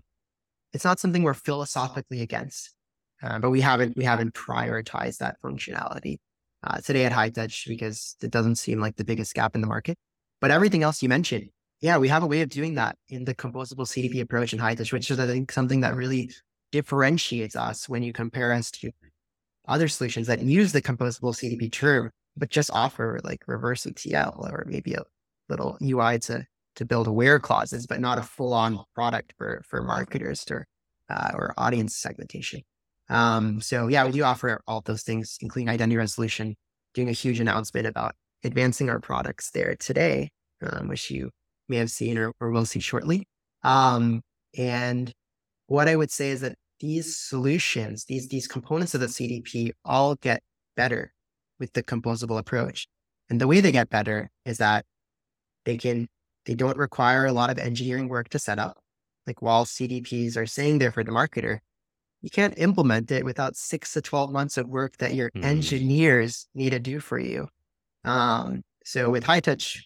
it's 0.71 0.85
not 0.85 0.99
something 0.99 1.23
we're 1.23 1.33
philosophically 1.33 2.21
against, 2.21 2.73
uh, 3.21 3.39
but 3.39 3.49
we 3.49 3.59
haven't 3.59 3.97
we 3.97 4.05
haven't 4.05 4.33
prioritized 4.33 5.17
that 5.17 5.35
functionality 5.43 6.19
uh, 6.63 6.79
today 6.81 7.05
at 7.05 7.11
Hightouch 7.11 7.67
because 7.67 8.15
it 8.21 8.31
doesn't 8.31 8.55
seem 8.55 8.79
like 8.79 8.95
the 8.95 9.05
biggest 9.05 9.33
gap 9.33 9.55
in 9.55 9.61
the 9.61 9.67
market. 9.67 9.97
But 10.41 10.51
everything 10.51 10.83
else 10.83 11.01
you 11.01 11.09
mentioned, 11.09 11.49
yeah, 11.81 11.97
we 11.97 12.07
have 12.07 12.23
a 12.23 12.27
way 12.27 12.41
of 12.41 12.49
doing 12.49 12.75
that 12.75 12.97
in 13.09 13.25
the 13.25 13.35
composable 13.35 13.85
CDP 13.85 14.21
approach 14.21 14.53
in 14.53 14.59
Hightouch, 14.59 14.91
which 14.91 15.11
is 15.11 15.19
I 15.19 15.27
think 15.27 15.51
something 15.51 15.81
that 15.81 15.95
really 15.95 16.31
differentiates 16.71 17.55
us 17.55 17.87
when 17.87 18.03
you 18.03 18.13
compare 18.13 18.51
us 18.51 18.71
to 18.71 18.91
other 19.67 19.87
solutions 19.87 20.27
that 20.27 20.41
use 20.41 20.71
the 20.71 20.81
composable 20.81 21.35
CDP 21.35 21.71
term, 21.71 22.11
but 22.35 22.49
just 22.49 22.71
offer 22.71 23.19
like 23.23 23.43
reverse 23.47 23.85
ETL 23.85 24.47
or 24.49 24.65
maybe 24.67 24.93
a 24.93 25.03
little 25.49 25.77
UI 25.81 26.19
to 26.19 26.45
to 26.75 26.85
build 26.85 27.07
aware 27.07 27.39
clauses, 27.39 27.87
but 27.87 27.99
not 27.99 28.19
a 28.19 28.21
full 28.21 28.53
on 28.53 28.83
product 28.93 29.33
for 29.37 29.63
for 29.67 29.81
marketers 29.81 30.45
or 30.49 30.67
uh, 31.09 31.31
or 31.33 31.53
audience 31.57 31.95
segmentation. 31.95 32.61
Um, 33.09 33.61
so 33.61 33.87
yeah, 33.87 34.05
we 34.05 34.11
do 34.11 34.23
offer 34.23 34.61
all 34.67 34.81
those 34.81 35.03
things, 35.03 35.37
including 35.41 35.69
identity 35.69 35.97
resolution, 35.97 36.55
doing 36.93 37.09
a 37.09 37.13
huge 37.13 37.39
announcement 37.39 37.87
about 37.87 38.15
advancing 38.43 38.89
our 38.89 38.99
products 38.99 39.51
there 39.51 39.75
today, 39.79 40.29
um, 40.61 40.87
which 40.87 41.09
you 41.09 41.29
may 41.69 41.77
have 41.77 41.91
seen 41.91 42.17
or, 42.17 42.33
or 42.39 42.51
will 42.51 42.65
see 42.65 42.79
shortly. 42.79 43.27
Um, 43.63 44.21
and 44.57 45.11
what 45.67 45.87
I 45.87 45.95
would 45.95 46.11
say 46.11 46.29
is 46.29 46.41
that 46.41 46.55
these 46.79 47.17
solutions, 47.17 48.05
these 48.05 48.27
these 48.27 48.47
components 48.47 48.93
of 48.93 49.01
the 49.01 49.07
CDP, 49.07 49.71
all 49.83 50.15
get 50.15 50.41
better 50.75 51.13
with 51.59 51.73
the 51.73 51.83
composable 51.83 52.37
approach. 52.37 52.87
And 53.29 53.41
the 53.41 53.47
way 53.47 53.59
they 53.61 53.71
get 53.71 53.89
better 53.89 54.29
is 54.45 54.59
that 54.59 54.85
they 55.65 55.77
can 55.77 56.07
they 56.45 56.55
don't 56.55 56.77
require 56.77 57.25
a 57.25 57.33
lot 57.33 57.49
of 57.49 57.57
engineering 57.57 58.07
work 58.07 58.29
to 58.29 58.39
set 58.39 58.59
up. 58.59 58.77
Like 59.25 59.41
while 59.41 59.65
CDPs 59.65 60.37
are 60.37 60.45
saying 60.45 60.79
there 60.79 60.91
for 60.91 61.03
the 61.03 61.11
marketer, 61.11 61.59
you 62.27 62.29
can't 62.29 62.55
implement 62.57 63.09
it 63.09 63.23
without 63.23 63.55
six 63.55 63.93
to 63.93 64.01
12 64.01 64.33
months 64.33 64.57
of 64.57 64.67
work 64.67 64.97
that 64.97 65.15
your 65.15 65.31
mm. 65.31 65.45
engineers 65.45 66.49
need 66.53 66.71
to 66.71 66.79
do 66.79 66.99
for 66.99 67.17
you. 67.17 67.47
Um, 68.03 68.63
so 68.83 69.09
with 69.09 69.23
Hightouch, 69.23 69.77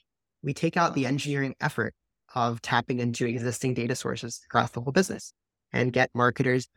we 0.41 0.51
take 0.51 0.75
out 0.75 0.95
the 0.95 1.05
engineering 1.05 1.53
effort 1.61 1.93
of 2.33 2.59
tapping 2.59 2.99
into 2.99 3.27
existing 3.27 3.75
data 3.75 3.95
sources 3.95 4.41
across 4.45 4.71
the 4.71 4.81
whole 4.81 4.91
business 4.91 5.33
and 5.71 5.93
get 5.93 6.09
marketers 6.15 6.67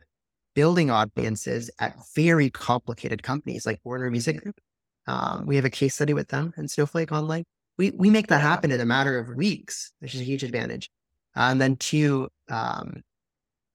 building 0.53 0.91
audiences 0.91 1.71
at 1.79 1.95
very 2.15 2.51
complicated 2.51 3.23
companies 3.23 3.65
like 3.65 3.79
Warner 3.83 4.11
Music 4.11 4.43
Group. 4.43 4.59
Um, 5.07 5.47
we 5.47 5.55
have 5.55 5.65
a 5.65 5.71
case 5.71 5.95
study 5.95 6.13
with 6.13 6.27
them 6.27 6.53
and 6.57 6.69
Snowflake 6.69 7.11
Online. 7.11 7.43
We, 7.79 7.89
we 7.89 8.11
make 8.11 8.27
that 8.27 8.41
happen 8.41 8.71
in 8.71 8.79
a 8.79 8.85
matter 8.85 9.17
of 9.17 9.35
weeks, 9.35 9.93
which 9.97 10.13
is 10.13 10.21
a 10.21 10.25
huge 10.25 10.43
advantage. 10.43 10.91
Uh, 11.35 11.49
and 11.49 11.59
then 11.59 11.75
two, 11.77 12.29
um, 12.51 13.01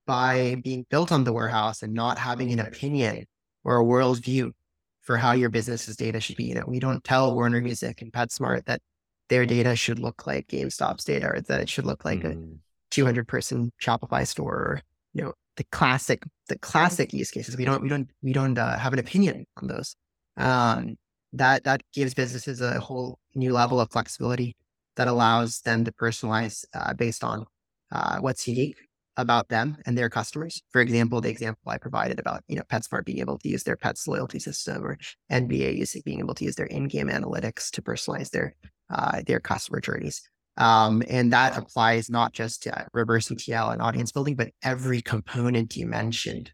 by 0.06 0.56
being 0.62 0.86
built 0.90 1.12
on 1.12 1.24
the 1.24 1.32
warehouse 1.32 1.82
and 1.82 1.92
not 1.92 2.18
having 2.18 2.52
an 2.52 2.58
opinion 2.58 3.26
or 3.64 3.80
a 3.80 3.84
worldview 3.84 4.52
for 5.00 5.16
how 5.16 5.32
your 5.32 5.48
business's 5.48 5.96
data 5.96 6.20
should 6.20 6.36
be. 6.36 6.44
You 6.44 6.54
know, 6.56 6.64
we 6.66 6.78
don't 6.78 7.02
tell 7.04 7.34
Warner 7.34 7.60
Music 7.60 8.02
and 8.02 8.12
PetSmart 8.12 8.64
that 8.66 8.80
their 9.28 9.46
data 9.46 9.76
should 9.76 9.98
look 9.98 10.26
like 10.26 10.48
GameStop's 10.48 11.04
data 11.04 11.26
or 11.26 11.40
that 11.42 11.60
it 11.60 11.68
should 11.68 11.86
look 11.86 12.04
like 12.04 12.20
mm. 12.20 12.54
a 12.54 12.58
200 12.90 13.26
person 13.26 13.72
Shopify 13.80 14.26
store 14.26 14.54
or, 14.54 14.82
you 15.12 15.22
know, 15.22 15.32
the 15.56 15.64
classic, 15.72 16.22
the 16.48 16.58
classic 16.58 17.12
use 17.12 17.30
cases. 17.30 17.56
We 17.56 17.64
don't, 17.64 17.82
we 17.82 17.88
don't, 17.88 18.10
we 18.22 18.32
don't 18.32 18.58
uh, 18.58 18.78
have 18.78 18.92
an 18.92 18.98
opinion 18.98 19.46
on 19.56 19.68
those. 19.68 19.96
Um, 20.36 20.96
that, 21.32 21.64
that 21.64 21.82
gives 21.92 22.14
businesses 22.14 22.60
a 22.60 22.80
whole 22.80 23.18
new 23.34 23.52
level 23.52 23.80
of 23.80 23.90
flexibility 23.90 24.56
that 24.96 25.06
allows 25.06 25.60
them 25.60 25.84
to 25.84 25.92
personalize 25.92 26.64
uh, 26.74 26.94
based 26.94 27.22
on 27.22 27.46
uh, 27.92 28.18
what's 28.18 28.46
unique 28.48 28.76
about 29.16 29.48
them 29.48 29.76
and 29.86 29.96
their 29.96 30.08
customers. 30.08 30.62
For 30.70 30.80
example, 30.80 31.20
the 31.20 31.28
example 31.28 31.70
I 31.70 31.78
provided 31.78 32.18
about, 32.18 32.42
you 32.48 32.56
know, 32.56 32.62
PetSmart 32.62 33.04
being 33.04 33.18
able 33.18 33.38
to 33.38 33.48
use 33.48 33.62
their 33.62 33.76
pets 33.76 34.06
loyalty 34.06 34.38
system 34.38 34.84
or 34.84 34.98
NBA 35.30 35.76
using 35.76 36.02
being 36.04 36.20
able 36.20 36.34
to 36.34 36.44
use 36.44 36.56
their 36.56 36.66
in-game 36.66 37.08
analytics 37.08 37.70
to 37.72 37.82
personalize 37.82 38.30
their 38.30 38.54
uh, 38.90 39.22
their 39.26 39.40
customer 39.40 39.80
journeys. 39.80 40.22
Um, 40.56 41.02
and 41.08 41.32
that 41.32 41.56
applies 41.56 42.10
not 42.10 42.32
just 42.32 42.64
to 42.64 42.86
reverse 42.92 43.30
ETL 43.30 43.70
and 43.70 43.80
audience 43.80 44.12
building, 44.12 44.34
but 44.34 44.50
every 44.62 45.00
component 45.00 45.76
you 45.76 45.86
mentioned 45.86 46.52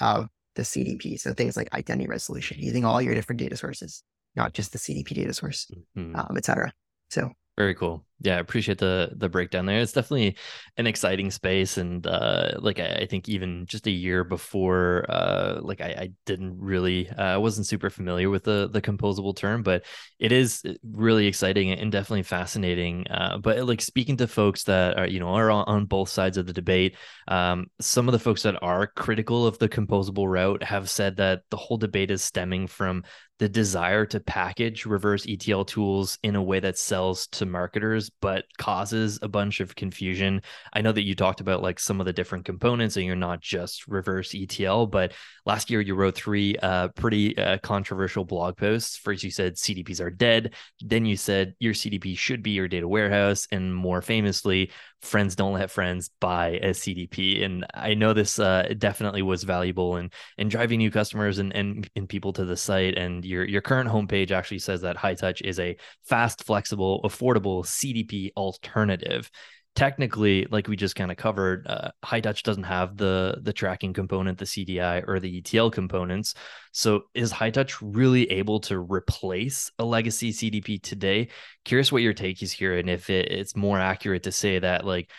of 0.00 0.28
the 0.54 0.62
CDP. 0.62 1.20
So 1.20 1.32
things 1.32 1.56
like 1.56 1.72
identity 1.74 2.08
resolution, 2.08 2.58
using 2.58 2.84
all 2.84 3.00
your 3.00 3.14
different 3.14 3.38
data 3.38 3.56
sources, 3.56 4.02
not 4.34 4.52
just 4.52 4.72
the 4.72 4.78
CDP 4.78 5.14
data 5.14 5.32
source, 5.32 5.70
mm-hmm. 5.96 6.16
um, 6.16 6.36
et 6.36 6.44
cetera. 6.44 6.72
So 7.10 7.30
very 7.56 7.74
cool. 7.74 8.04
Yeah, 8.20 8.36
I 8.36 8.38
appreciate 8.38 8.78
the 8.78 9.12
the 9.14 9.28
breakdown 9.28 9.66
there. 9.66 9.80
It's 9.80 9.92
definitely 9.92 10.38
an 10.78 10.86
exciting 10.86 11.30
space, 11.30 11.76
and 11.76 12.06
uh, 12.06 12.52
like 12.58 12.80
I, 12.80 13.00
I, 13.00 13.06
think 13.06 13.28
even 13.28 13.66
just 13.66 13.86
a 13.86 13.90
year 13.90 14.24
before, 14.24 15.04
uh, 15.10 15.60
like 15.60 15.82
I, 15.82 15.88
I 15.88 16.12
didn't 16.24 16.58
really, 16.58 17.10
uh, 17.10 17.22
I 17.22 17.36
wasn't 17.36 17.66
super 17.66 17.90
familiar 17.90 18.30
with 18.30 18.44
the 18.44 18.70
the 18.72 18.80
composable 18.80 19.36
term, 19.36 19.62
but 19.62 19.84
it 20.18 20.32
is 20.32 20.62
really 20.82 21.26
exciting 21.26 21.72
and 21.72 21.92
definitely 21.92 22.22
fascinating. 22.22 23.06
Uh, 23.10 23.36
but 23.36 23.66
like 23.66 23.82
speaking 23.82 24.16
to 24.16 24.26
folks 24.26 24.64
that 24.64 24.98
are 24.98 25.06
you 25.06 25.20
know 25.20 25.34
are 25.34 25.50
on, 25.50 25.64
on 25.66 25.84
both 25.84 26.08
sides 26.08 26.38
of 26.38 26.46
the 26.46 26.54
debate, 26.54 26.96
um, 27.28 27.66
some 27.80 28.08
of 28.08 28.12
the 28.12 28.18
folks 28.18 28.42
that 28.44 28.56
are 28.62 28.86
critical 28.86 29.46
of 29.46 29.58
the 29.58 29.68
composable 29.68 30.26
route 30.26 30.62
have 30.62 30.88
said 30.88 31.16
that 31.18 31.42
the 31.50 31.58
whole 31.58 31.76
debate 31.76 32.10
is 32.10 32.24
stemming 32.24 32.66
from 32.66 33.04
the 33.38 33.48
desire 33.48 34.06
to 34.06 34.20
package 34.20 34.86
reverse 34.86 35.26
ETL 35.28 35.64
tools 35.64 36.18
in 36.22 36.36
a 36.36 36.42
way 36.42 36.58
that 36.60 36.78
sells 36.78 37.26
to 37.28 37.44
marketers 37.44 38.10
but 38.20 38.44
causes 38.56 39.18
a 39.22 39.28
bunch 39.28 39.60
of 39.60 39.74
confusion. 39.74 40.40
I 40.72 40.80
know 40.80 40.92
that 40.92 41.02
you 41.02 41.14
talked 41.14 41.40
about 41.40 41.62
like 41.62 41.78
some 41.78 42.00
of 42.00 42.06
the 42.06 42.12
different 42.12 42.46
components 42.46 42.96
and 42.96 43.04
you're 43.04 43.16
not 43.16 43.40
just 43.40 43.86
reverse 43.88 44.34
ETL, 44.34 44.86
but 44.86 45.12
last 45.44 45.70
year 45.70 45.80
you 45.80 45.94
wrote 45.94 46.14
three 46.14 46.56
uh, 46.56 46.88
pretty 46.88 47.36
uh, 47.36 47.58
controversial 47.58 48.24
blog 48.24 48.56
posts. 48.56 48.96
First, 48.96 49.22
you 49.22 49.30
said 49.30 49.56
CDPs 49.56 50.00
are 50.00 50.10
dead. 50.10 50.54
Then 50.80 51.04
you 51.04 51.16
said 51.16 51.54
your 51.58 51.74
CDP 51.74 52.16
should 52.16 52.42
be 52.42 52.52
your 52.52 52.68
data 52.68 52.88
warehouse. 52.88 53.46
And 53.52 53.74
more 53.74 54.00
famously, 54.00 54.70
friends 55.02 55.36
don't 55.36 55.52
let 55.52 55.70
friends 55.70 56.10
buy 56.20 56.58
a 56.62 56.70
CDP. 56.70 57.44
And 57.44 57.66
I 57.74 57.94
know 57.94 58.12
this 58.12 58.38
uh, 58.38 58.74
definitely 58.78 59.22
was 59.22 59.44
valuable 59.44 59.96
in, 59.96 60.10
in 60.38 60.48
driving 60.48 60.78
new 60.78 60.90
customers 60.90 61.38
and, 61.38 61.54
and, 61.54 61.88
and 61.96 62.08
people 62.08 62.32
to 62.34 62.44
the 62.44 62.56
site. 62.56 62.96
And 62.96 63.24
your, 63.24 63.44
your 63.44 63.62
current 63.62 63.88
homepage 63.88 64.30
actually 64.30 64.58
says 64.60 64.80
that 64.82 64.96
Hightouch 64.96 65.42
is 65.42 65.60
a 65.60 65.76
fast, 66.04 66.44
flexible, 66.44 67.00
affordable 67.04 67.64
CDP 67.64 68.30
alternative 68.36 69.30
technically, 69.76 70.46
like 70.50 70.66
we 70.66 70.74
just 70.74 70.96
kind 70.96 71.10
of 71.10 71.16
covered, 71.16 71.66
uh, 71.68 71.90
Hightouch 72.04 72.42
doesn't 72.42 72.64
have 72.64 72.96
the 72.96 73.38
the 73.42 73.52
tracking 73.52 73.92
component, 73.92 74.38
the 74.38 74.44
CDI 74.44 75.06
or 75.06 75.20
the 75.20 75.38
ETL 75.38 75.70
components. 75.70 76.34
So 76.72 77.02
is 77.14 77.32
Hightouch 77.32 77.76
really 77.80 78.28
able 78.32 78.58
to 78.60 78.78
replace 78.78 79.70
a 79.78 79.84
legacy 79.84 80.32
CDP 80.32 80.82
today? 80.82 81.28
Curious 81.64 81.92
what 81.92 82.02
your 82.02 82.14
take 82.14 82.42
is 82.42 82.50
here, 82.50 82.76
and 82.76 82.90
if 82.90 83.10
it, 83.10 83.30
it's 83.30 83.54
more 83.54 83.78
accurate 83.78 84.24
to 84.24 84.32
say 84.32 84.58
that 84.58 84.84
like 84.84 85.10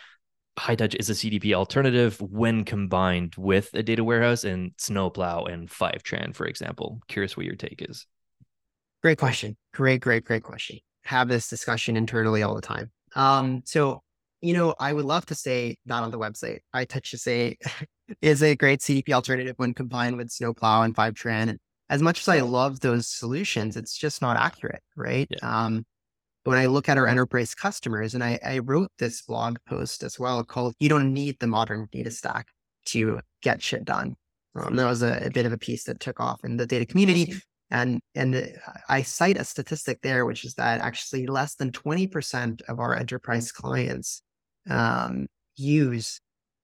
Hightouch 0.60 0.96
is 0.96 1.10
a 1.10 1.14
CDP 1.14 1.54
alternative 1.54 2.20
when 2.20 2.66
combined 2.66 3.36
with 3.38 3.70
a 3.76 3.84
data 3.84 4.04
warehouse 4.04 4.44
and 4.44 4.72
Snowplow 4.78 5.46
and 5.46 5.70
Fivetran, 5.70 6.36
for 6.36 6.48
example. 6.48 7.00
Curious 7.08 7.38
what 7.38 7.46
your 7.46 7.56
take 7.56 7.86
is. 7.88 8.08
Great 9.04 9.20
question. 9.20 9.56
Great, 9.74 10.02
great, 10.02 10.26
great 10.26 10.42
question. 10.42 10.80
Have 11.04 11.28
this 11.28 11.48
discussion 11.48 11.96
internally 11.96 12.42
all 12.42 12.56
the 12.56 12.62
time. 12.62 12.92
Um, 13.16 13.62
so 13.66 14.02
you 14.42 14.54
know, 14.54 14.76
I 14.80 14.94
would 14.94 15.06
love 15.06 15.26
to 15.28 15.36
say 15.36 15.78
not 15.86 16.04
on 16.04 16.12
the 16.12 16.20
website. 16.20 16.60
I 16.74 16.86
touch 16.86 17.12
to 17.12 17.18
say 17.18 17.58
is 18.22 18.44
a 18.44 18.56
great 18.56 18.82
CDP 18.82 19.12
alternative 19.12 19.56
when 19.58 19.74
combined 19.74 20.18
with 20.18 20.32
Snowplow 20.32 20.84
and 20.84 20.96
Fivetran. 20.96 21.50
And 21.50 21.60
as 21.90 22.02
much 22.02 22.22
as 22.22 22.28
I 22.28 22.42
love 22.42 22.80
those 22.80 23.08
solutions, 23.08 23.78
it's 23.78 23.98
just 23.98 24.22
not 24.22 24.38
accurate, 24.38 24.84
right? 24.96 25.28
Yeah. 25.30 25.66
Um, 25.66 25.86
when 26.44 26.58
I 26.58 26.68
look 26.68 26.88
at 26.88 26.98
our 26.98 27.08
enterprise 27.08 27.54
customers, 27.54 28.14
and 28.14 28.24
I, 28.24 28.40
I 28.46 28.60
wrote 28.60 28.90
this 29.00 29.22
blog 29.22 29.58
post 29.68 30.02
as 30.04 30.18
well 30.18 30.44
called 30.46 30.76
"You 30.80 30.88
Don't 30.88 31.14
Need 31.14 31.38
the 31.40 31.48
Modern 31.48 31.90
Data 31.92 32.10
Stack 32.10 32.48
to 32.86 33.20
Get 33.42 33.62
Shit 33.62 33.84
Done." 33.84 34.16
Um, 34.56 34.76
that 34.78 34.86
was 34.86 35.04
a, 35.04 35.26
a, 35.26 35.30
bit 35.30 35.46
of 35.46 35.52
a 35.52 35.58
piece 35.58 35.84
that 35.84 36.00
took 36.00 36.20
off 36.20 36.44
in 36.44 36.58
the 36.58 36.66
data 36.66 36.86
community. 36.86 37.36
And 37.70 38.00
and 38.16 38.54
I 38.88 39.02
cite 39.02 39.38
a 39.38 39.44
statistic 39.44 40.00
there, 40.02 40.26
which 40.26 40.46
is 40.46 40.54
that 40.54 40.80
actually 40.80 41.28
less 41.28 41.56
than 41.56 41.72
20% 41.74 42.62
of 42.70 42.80
our 42.80 42.96
enterprise 42.96 43.52
clients 43.52 44.22
um, 44.70 45.28
use 45.56 46.20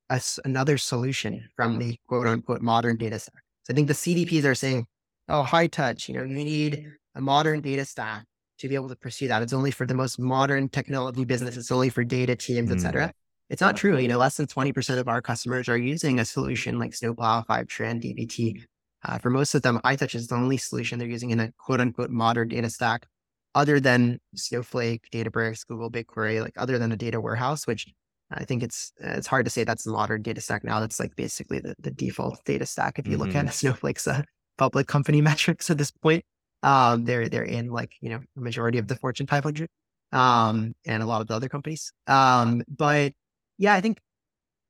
a, 0.09 0.21
another 0.45 0.77
solution 0.77 1.47
from 1.55 1.79
the 1.79 1.97
quote 2.07 2.27
unquote 2.27 2.61
modern 2.61 2.97
data 2.97 3.19
stack. 3.19 3.41
So 3.63 3.73
I 3.73 3.75
think 3.75 3.87
the 3.87 3.93
CDPs 3.93 4.45
are 4.45 4.55
saying, 4.55 4.85
oh, 5.29 5.45
Hightouch, 5.47 6.07
you 6.07 6.15
know, 6.15 6.23
you 6.23 6.35
need 6.35 6.85
a 7.15 7.21
modern 7.21 7.61
data 7.61 7.85
stack 7.85 8.25
to 8.59 8.69
be 8.69 8.75
able 8.75 8.89
to 8.89 8.95
pursue 8.95 9.27
that. 9.27 9.41
It's 9.41 9.53
only 9.53 9.71
for 9.71 9.85
the 9.85 9.93
most 9.93 10.19
modern 10.19 10.69
technology 10.69 11.25
business. 11.25 11.57
It's 11.57 11.71
only 11.71 11.89
for 11.89 12.03
data 12.03 12.35
teams, 12.35 12.69
mm. 12.69 12.75
et 12.75 12.79
cetera. 12.79 13.13
It's 13.49 13.61
not 13.61 13.75
true. 13.75 13.97
You 13.97 14.07
know, 14.07 14.17
less 14.17 14.37
than 14.37 14.47
20% 14.47 14.97
of 14.97 15.07
our 15.07 15.21
customers 15.21 15.69
are 15.69 15.77
using 15.77 16.19
a 16.19 16.25
solution 16.25 16.79
like 16.79 16.93
Snowplow, 16.93 17.45
Fivetran, 17.47 18.01
DBT. 18.01 18.63
Uh, 19.05 19.17
for 19.17 19.29
most 19.29 19.53
of 19.53 19.61
them, 19.61 19.79
Hightouch 19.83 20.15
is 20.15 20.27
the 20.27 20.35
only 20.35 20.57
solution 20.57 20.97
they're 20.97 21.07
using 21.07 21.31
in 21.31 21.39
a 21.39 21.51
quote 21.57 21.81
unquote 21.81 22.09
modern 22.09 22.47
data 22.47 22.69
stack 22.69 23.05
other 23.55 23.79
than 23.79 24.19
Snowflake, 24.35 25.09
Databricks, 25.11 25.65
Google 25.67 25.91
BigQuery, 25.91 26.41
like 26.41 26.53
other 26.57 26.79
than 26.79 26.91
a 26.91 26.97
data 26.97 27.21
warehouse, 27.21 27.67
which 27.67 27.87
I 28.31 28.45
think 28.45 28.63
it's 28.63 28.91
it's 28.99 29.27
hard 29.27 29.45
to 29.45 29.51
say 29.51 29.63
that's 29.63 29.83
the 29.83 29.91
modern 29.91 30.21
data 30.21 30.41
stack 30.41 30.63
now. 30.63 30.79
That's 30.79 30.99
like 30.99 31.15
basically 31.15 31.59
the, 31.59 31.75
the 31.79 31.91
default 31.91 32.43
data 32.45 32.65
stack. 32.65 32.99
If 32.99 33.07
you 33.07 33.17
mm-hmm. 33.17 33.27
look 33.27 33.35
at 33.35 33.53
Snowflake's 33.53 34.07
uh, 34.07 34.23
public 34.57 34.87
company 34.87 35.21
metrics 35.29 35.69
at 35.69 35.77
this 35.77 35.91
point, 35.91 36.23
um, 36.63 37.05
they're 37.05 37.29
they're 37.29 37.43
in 37.43 37.69
like 37.69 37.93
you 38.01 38.09
know 38.09 38.21
the 38.35 38.41
majority 38.41 38.77
of 38.77 38.87
the 38.87 38.95
Fortune 38.95 39.27
500, 39.27 39.69
um, 40.11 40.73
and 40.85 41.03
a 41.03 41.05
lot 41.05 41.21
of 41.21 41.27
the 41.27 41.35
other 41.35 41.49
companies. 41.49 41.91
Um, 42.07 42.63
but 42.67 43.13
yeah, 43.57 43.73
I 43.73 43.81
think 43.81 43.99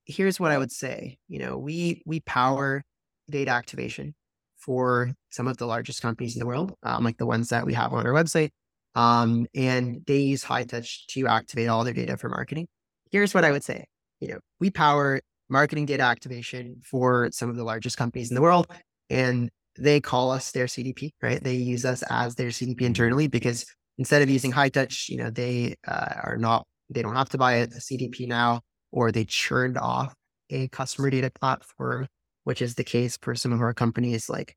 here's 0.05 0.39
what 0.39 0.51
I 0.51 0.57
would 0.57 0.71
say. 0.71 1.17
You 1.27 1.39
know, 1.39 1.57
we 1.57 2.01
we 2.05 2.19
power 2.21 2.83
data 3.29 3.51
activation 3.51 4.15
for 4.57 5.13
some 5.29 5.47
of 5.47 5.57
the 5.57 5.65
largest 5.65 6.01
companies 6.01 6.35
in 6.35 6.39
the 6.39 6.45
world, 6.45 6.73
um, 6.83 7.03
like 7.03 7.17
the 7.17 7.25
ones 7.25 7.49
that 7.49 7.65
we 7.65 7.73
have 7.73 7.93
on 7.93 8.05
our 8.05 8.13
website. 8.13 8.49
Um, 8.95 9.47
and 9.55 10.01
they 10.05 10.19
use 10.19 10.43
Hightouch 10.43 11.07
to 11.09 11.27
activate 11.27 11.67
all 11.67 11.83
their 11.83 11.93
data 11.93 12.17
for 12.17 12.29
marketing. 12.29 12.67
Here's 13.11 13.33
what 13.33 13.45
I 13.45 13.51
would 13.51 13.63
say. 13.63 13.85
You 14.19 14.29
know, 14.29 14.39
we 14.59 14.69
power 14.69 15.19
marketing 15.49 15.85
data 15.85 16.03
activation 16.03 16.81
for 16.83 17.29
some 17.31 17.49
of 17.49 17.55
the 17.55 17.63
largest 17.63 17.97
companies 17.97 18.29
in 18.29 18.35
the 18.35 18.41
world, 18.41 18.67
and 19.09 19.49
they 19.77 19.99
call 19.99 20.31
us 20.31 20.51
their 20.51 20.65
CDP, 20.65 21.11
right? 21.21 21.43
They 21.43 21.55
use 21.55 21.85
us 21.85 22.03
as 22.09 22.35
their 22.35 22.49
CDP 22.49 22.81
internally 22.81 23.27
because 23.27 23.65
instead 23.97 24.21
of 24.21 24.29
using 24.29 24.51
Hightouch, 24.51 25.09
you 25.09 25.17
know, 25.17 25.29
they 25.29 25.75
uh, 25.87 26.13
are 26.23 26.37
not, 26.37 26.65
they 26.89 27.01
don't 27.01 27.15
have 27.15 27.29
to 27.29 27.37
buy 27.37 27.53
a, 27.53 27.63
a 27.63 27.67
CDP 27.67 28.27
now, 28.27 28.61
or 28.91 29.11
they 29.11 29.25
churned 29.25 29.77
off 29.77 30.13
a 30.49 30.67
customer 30.69 31.09
data 31.09 31.31
platform, 31.31 32.07
which 32.43 32.61
is 32.61 32.75
the 32.75 32.83
case 32.83 33.17
for 33.21 33.35
some 33.35 33.51
of 33.51 33.61
our 33.61 33.73
companies 33.73 34.29
like 34.29 34.55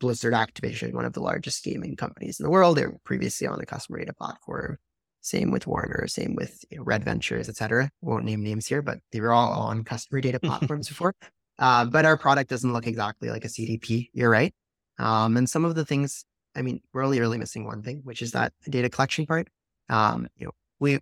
Blizzard 0.00 0.34
Activision, 0.34 0.92
one 0.92 1.04
of 1.04 1.12
the 1.12 1.20
largest 1.20 1.64
gaming 1.64 1.96
companies 1.96 2.38
in 2.38 2.44
the 2.44 2.50
world. 2.50 2.76
They 2.76 2.86
were 2.86 2.98
previously 3.04 3.46
on 3.46 3.60
a 3.60 3.66
customer 3.66 3.98
data 3.98 4.14
platform. 4.14 4.78
Same 5.20 5.50
with 5.50 5.66
Warner, 5.66 6.06
same 6.06 6.36
with 6.36 6.64
you 6.70 6.78
know, 6.78 6.84
Red 6.84 7.04
Ventures, 7.04 7.48
et 7.48 7.56
cetera. 7.56 7.90
Won't 8.00 8.24
name 8.24 8.42
names 8.42 8.66
here, 8.66 8.82
but 8.82 8.98
they 9.10 9.20
were 9.20 9.32
all 9.32 9.52
on 9.52 9.82
customer 9.82 10.20
data 10.20 10.38
platforms 10.42 10.88
before. 10.88 11.14
Uh, 11.58 11.84
but 11.84 12.04
our 12.04 12.16
product 12.16 12.50
doesn't 12.50 12.72
look 12.72 12.86
exactly 12.86 13.30
like 13.30 13.44
a 13.44 13.48
CDP. 13.48 14.08
You're 14.12 14.30
right. 14.30 14.54
Um, 14.98 15.36
and 15.36 15.48
some 15.48 15.64
of 15.64 15.74
the 15.74 15.84
things, 15.84 16.24
I 16.54 16.62
mean, 16.62 16.80
we're 16.92 17.04
only 17.04 17.20
really 17.20 17.38
missing 17.38 17.66
one 17.66 17.82
thing, 17.82 18.02
which 18.04 18.22
is 18.22 18.32
that 18.32 18.52
data 18.68 18.88
collection 18.88 19.26
part. 19.26 19.48
Um, 19.88 20.28
you 20.36 20.46
know, 20.46 20.52
we 20.78 21.00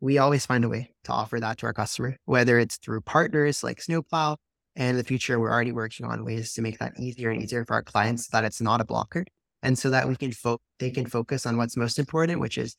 we 0.00 0.18
always 0.18 0.44
find 0.44 0.64
a 0.64 0.68
way 0.68 0.92
to 1.04 1.12
offer 1.12 1.40
that 1.40 1.58
to 1.58 1.66
our 1.66 1.72
customer, 1.72 2.16
whether 2.24 2.58
it's 2.58 2.76
through 2.76 3.00
partners 3.02 3.62
like 3.62 3.80
Snowplow, 3.80 4.36
and 4.76 4.90
in 4.90 4.96
the 4.96 5.04
future, 5.04 5.38
we're 5.38 5.52
already 5.52 5.72
working 5.72 6.06
on 6.06 6.24
ways 6.24 6.52
to 6.54 6.62
make 6.62 6.78
that 6.78 6.98
easier 6.98 7.30
and 7.30 7.42
easier 7.42 7.64
for 7.64 7.74
our 7.74 7.82
clients 7.82 8.26
so 8.26 8.30
that 8.32 8.44
it's 8.44 8.60
not 8.60 8.80
a 8.80 8.84
blocker. 8.84 9.24
And 9.62 9.78
so 9.78 9.88
that 9.90 10.06
we 10.06 10.16
can 10.16 10.32
fo- 10.32 10.60
they 10.78 10.90
can 10.90 11.06
focus 11.06 11.46
on 11.46 11.56
what's 11.56 11.76
most 11.76 11.98
important, 11.98 12.40
which 12.40 12.58
is 12.58 12.76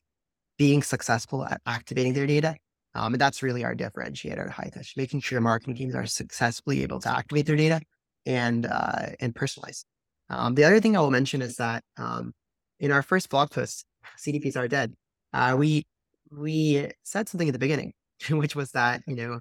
being 0.58 0.84
successful 0.84 1.43
at 1.45 1.62
activating 1.65 2.13
their 2.13 2.27
data. 2.27 2.55
Um, 2.93 3.13
and 3.13 3.21
that's 3.21 3.41
really 3.41 3.63
our 3.63 3.75
differentiator 3.75 4.47
at 4.47 4.53
Hightouch, 4.53 4.95
making 4.95 5.21
sure 5.21 5.41
marketing 5.41 5.75
teams 5.75 5.95
are 5.95 6.05
successfully 6.05 6.84
able 6.84 6.99
to 7.01 7.10
activate 7.10 7.45
their 7.45 7.55
data 7.55 7.81
and 8.25 8.65
uh, 8.65 9.08
and 9.19 9.34
personalize. 9.34 9.84
Um, 10.29 10.55
the 10.55 10.63
other 10.63 10.79
thing 10.79 10.95
I 10.95 11.01
will 11.01 11.12
mention 11.12 11.41
is 11.41 11.55
that 11.58 11.84
um, 11.97 12.34
in 12.80 12.91
our 12.91 13.01
first 13.01 13.30
blog 13.30 13.51
post, 13.51 13.86
CDPs 14.17 14.55
are 14.55 14.67
dead. 14.67 14.93
Uh, 15.34 15.55
we 15.57 15.86
we 16.32 16.91
said 17.03 17.28
something 17.28 17.49
at 17.49 17.53
the 17.53 17.59
beginning, 17.59 17.93
which 18.30 18.55
was 18.55 18.72
that 18.72 19.01
you 19.07 19.15
know 19.15 19.39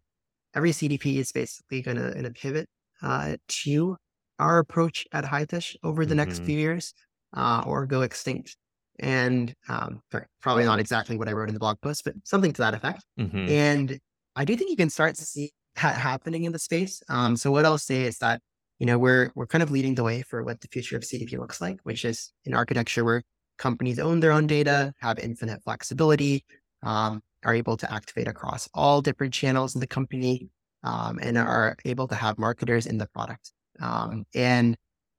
every 0.54 0.70
CDP 0.70 1.16
is 1.16 1.32
basically 1.32 1.82
going 1.82 1.96
to 1.96 2.30
pivot 2.30 2.68
uh, 3.02 3.36
to 3.48 3.96
our 4.38 4.58
approach 4.58 5.06
at 5.12 5.24
Hightouch 5.24 5.76
over 5.82 6.04
the 6.04 6.14
mm-hmm. 6.14 6.28
next 6.28 6.42
few 6.42 6.58
years 6.58 6.94
uh, 7.36 7.62
or 7.66 7.86
go 7.86 8.02
extinct. 8.02 8.56
And 9.00 9.54
um, 9.68 10.00
sorry, 10.12 10.26
probably 10.40 10.64
not 10.64 10.78
exactly 10.78 11.16
what 11.16 11.28
I 11.28 11.32
wrote 11.32 11.48
in 11.48 11.54
the 11.54 11.60
blog 11.60 11.80
post, 11.80 12.04
but 12.04 12.14
something 12.24 12.52
to 12.52 12.62
that 12.62 12.74
effect. 12.74 13.04
Mm-hmm. 13.18 13.48
And 13.48 13.98
I 14.36 14.44
do 14.44 14.56
think 14.56 14.70
you 14.70 14.76
can 14.76 14.90
start 14.90 15.16
to 15.16 15.24
see 15.24 15.52
that 15.82 15.96
happening 15.96 16.44
in 16.44 16.52
the 16.52 16.58
space. 16.58 17.02
Um, 17.08 17.36
so 17.36 17.50
what 17.50 17.64
I'll 17.64 17.78
say 17.78 18.02
is 18.02 18.18
that 18.18 18.40
you 18.78 18.86
know 18.86 18.98
we're 18.98 19.30
we're 19.34 19.46
kind 19.46 19.62
of 19.62 19.70
leading 19.70 19.94
the 19.94 20.04
way 20.04 20.22
for 20.22 20.42
what 20.42 20.60
the 20.60 20.68
future 20.68 20.96
of 20.96 21.02
CDP 21.02 21.38
looks 21.38 21.60
like, 21.60 21.78
which 21.82 22.04
is 22.04 22.32
an 22.46 22.54
architecture 22.54 23.04
where 23.04 23.22
companies 23.58 23.98
own 23.98 24.20
their 24.20 24.32
own 24.32 24.46
data, 24.46 24.92
have 25.00 25.18
infinite 25.18 25.62
flexibility, 25.64 26.44
um, 26.82 27.20
are 27.44 27.54
able 27.54 27.76
to 27.76 27.92
activate 27.92 28.28
across 28.28 28.68
all 28.74 29.00
different 29.00 29.34
channels 29.34 29.74
in 29.74 29.80
the 29.80 29.86
company 29.86 30.48
um, 30.82 31.18
and 31.22 31.38
are 31.38 31.76
able 31.84 32.08
to 32.08 32.14
have 32.14 32.38
marketers 32.38 32.86
in 32.86 32.98
the 32.98 33.06
product. 33.06 33.52
Um, 33.80 34.26
and 34.34 34.76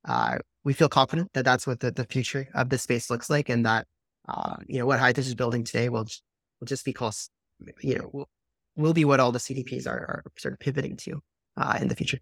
uh, 0.07 0.37
we 0.63 0.73
feel 0.73 0.89
confident 0.89 1.31
that 1.33 1.45
that's 1.45 1.65
what 1.67 1.79
the, 1.79 1.91
the 1.91 2.05
future 2.05 2.47
of 2.53 2.69
the 2.69 2.77
space 2.77 3.09
looks 3.09 3.29
like, 3.29 3.49
and 3.49 3.65
that 3.65 3.87
uh, 4.27 4.57
you 4.67 4.79
know 4.79 4.85
what 4.85 4.99
Hightouch 4.99 5.19
is 5.19 5.35
building 5.35 5.63
today 5.63 5.89
will 5.89 6.05
will 6.59 6.67
just 6.67 6.85
be 6.85 6.93
close. 6.93 7.29
You 7.81 7.99
know, 7.99 8.09
will, 8.13 8.29
will 8.75 8.93
be 8.93 9.05
what 9.05 9.19
all 9.19 9.31
the 9.31 9.39
CDPs 9.39 9.87
are, 9.87 9.99
are 9.99 10.23
sort 10.37 10.53
of 10.53 10.59
pivoting 10.59 10.97
to 10.97 11.21
uh, 11.57 11.77
in 11.81 11.87
the 11.87 11.95
future. 11.95 12.19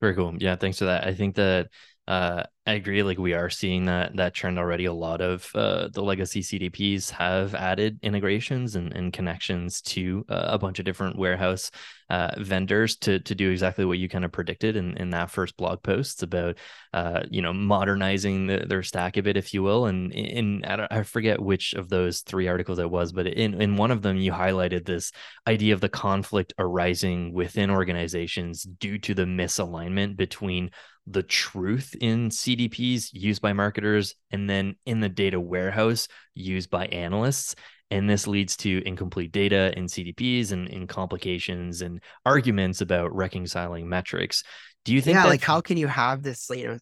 Very 0.00 0.14
cool. 0.14 0.34
Yeah, 0.38 0.56
thanks 0.56 0.78
for 0.78 0.86
that. 0.86 1.06
I 1.06 1.14
think 1.14 1.36
that 1.36 1.68
uh, 2.06 2.44
I 2.66 2.72
agree. 2.74 3.02
Like 3.02 3.18
we 3.18 3.34
are 3.34 3.50
seeing 3.50 3.84
that 3.86 4.16
that 4.16 4.32
trend 4.32 4.58
already. 4.58 4.86
A 4.86 4.92
lot 4.92 5.20
of 5.20 5.50
uh, 5.54 5.88
the 5.88 6.02
legacy 6.02 6.40
CDPs 6.40 7.10
have 7.10 7.54
added 7.54 7.98
integrations 8.02 8.74
and, 8.74 8.90
and 8.94 9.12
connections 9.12 9.82
to 9.82 10.24
uh, 10.30 10.46
a 10.48 10.58
bunch 10.58 10.78
of 10.78 10.86
different 10.86 11.18
warehouse 11.18 11.70
uh, 12.08 12.30
vendors 12.38 12.96
to 12.96 13.20
to 13.20 13.34
do 13.34 13.50
exactly 13.50 13.84
what 13.84 13.98
you 13.98 14.08
kind 14.08 14.24
of 14.24 14.32
predicted 14.32 14.76
in, 14.76 14.96
in 14.96 15.10
that 15.10 15.30
first 15.30 15.58
blog 15.58 15.82
post 15.82 16.22
about 16.22 16.56
uh, 16.94 17.20
you 17.30 17.42
know 17.42 17.52
modernizing 17.52 18.46
the, 18.46 18.64
their 18.66 18.82
stack 18.82 19.18
a 19.18 19.22
bit, 19.22 19.36
if 19.36 19.52
you 19.52 19.62
will. 19.62 19.84
And 19.84 20.10
in 20.12 20.64
I, 20.64 20.88
I 20.90 21.02
forget 21.02 21.42
which 21.42 21.74
of 21.74 21.90
those 21.90 22.22
three 22.22 22.48
articles 22.48 22.78
it 22.78 22.90
was, 22.90 23.12
but 23.12 23.26
in 23.26 23.60
in 23.60 23.76
one 23.76 23.90
of 23.90 24.00
them 24.00 24.16
you 24.16 24.32
highlighted 24.32 24.86
this 24.86 25.12
idea 25.46 25.74
of 25.74 25.82
the 25.82 25.90
conflict 25.90 26.54
arising 26.58 27.34
within 27.34 27.70
organizations 27.70 28.62
due 28.62 28.96
to 29.00 29.12
the 29.12 29.24
misalignment 29.24 30.16
between 30.16 30.70
the 31.06 31.22
truth 31.22 31.94
in 32.00 32.30
CDPs 32.54 33.10
used 33.12 33.42
by 33.42 33.52
marketers 33.52 34.14
and 34.30 34.48
then 34.48 34.76
in 34.86 35.00
the 35.00 35.08
data 35.08 35.40
warehouse 35.40 36.08
used 36.34 36.70
by 36.70 36.86
analysts. 36.86 37.54
And 37.90 38.08
this 38.08 38.26
leads 38.26 38.56
to 38.58 38.82
incomplete 38.86 39.32
data 39.32 39.72
in 39.76 39.86
CDPs 39.86 40.52
and 40.52 40.68
in 40.68 40.86
complications 40.86 41.82
and 41.82 42.00
arguments 42.24 42.80
about 42.80 43.14
reconciling 43.14 43.88
metrics. 43.88 44.42
Do 44.84 44.94
you 44.94 45.00
think 45.00 45.16
yeah, 45.16 45.24
that- 45.24 45.28
like 45.28 45.42
how 45.42 45.60
can 45.60 45.76
you 45.76 45.86
have 45.86 46.22
this 46.22 46.48
you 46.50 46.68
know 46.68 46.78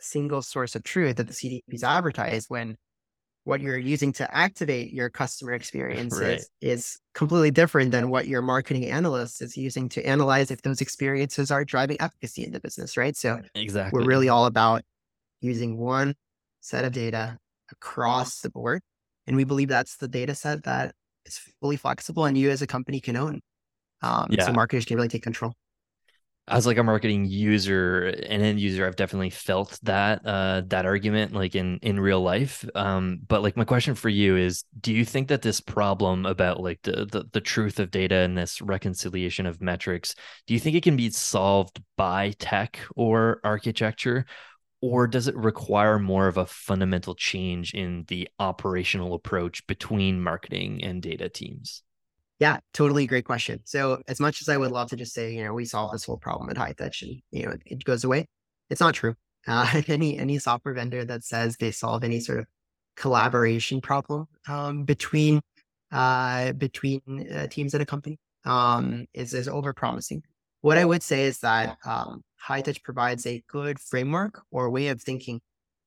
single 0.00 0.42
source 0.42 0.74
of 0.74 0.82
truth 0.82 1.16
that 1.16 1.28
the 1.28 1.32
CDPs 1.32 1.84
advertise 1.84 2.46
when 2.48 2.76
what 3.44 3.60
you're 3.60 3.78
using 3.78 4.12
to 4.12 4.36
activate 4.36 4.92
your 4.92 5.10
customer 5.10 5.52
experiences 5.52 6.20
right. 6.20 6.42
is 6.60 6.98
completely 7.12 7.50
different 7.50 7.90
than 7.90 8.08
what 8.08 8.28
your 8.28 8.40
marketing 8.40 8.86
analyst 8.86 9.42
is 9.42 9.56
using 9.56 9.88
to 9.88 10.04
analyze 10.06 10.50
if 10.50 10.62
those 10.62 10.80
experiences 10.80 11.50
are 11.50 11.64
driving 11.64 11.96
efficacy 12.00 12.44
in 12.44 12.52
the 12.52 12.60
business, 12.60 12.96
right? 12.96 13.16
So 13.16 13.40
exactly. 13.54 13.98
we're 13.98 14.06
really 14.06 14.28
all 14.28 14.46
about 14.46 14.82
using 15.42 15.76
one 15.76 16.14
set 16.60 16.84
of 16.84 16.92
data 16.92 17.38
across 17.70 18.40
the 18.40 18.50
board. 18.50 18.82
And 19.26 19.36
we 19.36 19.44
believe 19.44 19.68
that's 19.68 19.96
the 19.96 20.08
data 20.08 20.34
set 20.34 20.64
that 20.64 20.94
is 21.26 21.38
fully 21.60 21.76
flexible 21.76 22.24
and 22.24 22.36
you 22.36 22.50
as 22.50 22.62
a 22.62 22.66
company 22.66 23.00
can 23.00 23.16
own. 23.16 23.40
Um, 24.00 24.28
yeah. 24.30 24.46
So 24.46 24.52
marketers 24.52 24.84
can 24.84 24.96
really 24.96 25.08
take 25.08 25.22
control 25.22 25.54
as 26.48 26.66
like 26.66 26.76
a 26.76 26.82
marketing 26.82 27.24
user 27.24 28.06
and 28.28 28.42
end 28.42 28.58
user 28.58 28.84
i've 28.84 28.96
definitely 28.96 29.30
felt 29.30 29.78
that 29.84 30.20
uh 30.26 30.60
that 30.66 30.84
argument 30.84 31.32
like 31.32 31.54
in 31.54 31.78
in 31.82 32.00
real 32.00 32.20
life 32.20 32.64
um 32.74 33.20
but 33.28 33.42
like 33.42 33.56
my 33.56 33.64
question 33.64 33.94
for 33.94 34.08
you 34.08 34.36
is 34.36 34.64
do 34.80 34.92
you 34.92 35.04
think 35.04 35.28
that 35.28 35.42
this 35.42 35.60
problem 35.60 36.26
about 36.26 36.60
like 36.60 36.80
the 36.82 37.06
the, 37.06 37.24
the 37.32 37.40
truth 37.40 37.78
of 37.78 37.92
data 37.92 38.16
and 38.16 38.36
this 38.36 38.60
reconciliation 38.60 39.46
of 39.46 39.60
metrics 39.62 40.16
do 40.48 40.54
you 40.54 40.58
think 40.58 40.74
it 40.74 40.82
can 40.82 40.96
be 40.96 41.10
solved 41.10 41.80
by 41.96 42.32
tech 42.40 42.80
or 42.96 43.40
architecture 43.44 44.26
or 44.82 45.06
does 45.06 45.28
it 45.28 45.36
require 45.36 45.98
more 45.98 46.26
of 46.26 46.36
a 46.36 46.44
fundamental 46.44 47.14
change 47.14 47.72
in 47.72 48.04
the 48.08 48.28
operational 48.38 49.14
approach 49.14 49.66
between 49.66 50.20
marketing 50.20 50.84
and 50.84 51.00
data 51.00 51.30
teams 51.30 51.82
yeah, 52.42 52.58
totally 52.74 53.06
great 53.06 53.24
question. 53.24 53.60
So 53.62 54.02
as 54.08 54.18
much 54.18 54.40
as 54.40 54.48
I 54.48 54.56
would 54.56 54.72
love 54.72 54.88
to 54.90 54.96
just 54.96 55.14
say, 55.14 55.32
you 55.32 55.44
know, 55.44 55.54
we 55.54 55.64
solve 55.64 55.92
this 55.92 56.04
whole 56.04 56.16
problem 56.16 56.50
at 56.50 56.56
Hightouch 56.56 57.02
and 57.02 57.22
you 57.30 57.46
know 57.46 57.54
it 57.64 57.84
goes 57.84 58.02
away, 58.02 58.26
it's 58.68 58.80
not 58.80 58.94
true. 58.94 59.14
Uh, 59.46 59.80
any 59.86 60.18
any 60.18 60.40
software 60.40 60.74
vendor 60.74 61.04
that 61.04 61.22
says 61.22 61.56
they 61.56 61.70
solve 61.70 62.02
any 62.02 62.18
sort 62.18 62.40
of 62.40 62.46
collaboration 62.96 63.80
problem 63.80 64.26
um, 64.48 64.82
between 64.82 65.40
uh, 65.92 66.52
between 66.54 67.00
uh, 67.32 67.46
teams 67.46 67.76
at 67.76 67.80
a 67.80 67.86
company 67.86 68.18
um, 68.44 69.06
is 69.14 69.34
is 69.34 69.46
over 69.46 69.72
promising. 69.72 70.24
What 70.62 70.78
I 70.78 70.84
would 70.84 71.02
say 71.02 71.24
is 71.24 71.40
that 71.40 71.76
um, 71.84 72.22
Hightouch 72.48 72.82
provides 72.82 73.26
a 73.26 73.42
good 73.48 73.78
framework 73.78 74.42
or 74.50 74.70
way 74.70 74.88
of 74.88 75.02
thinking 75.02 75.40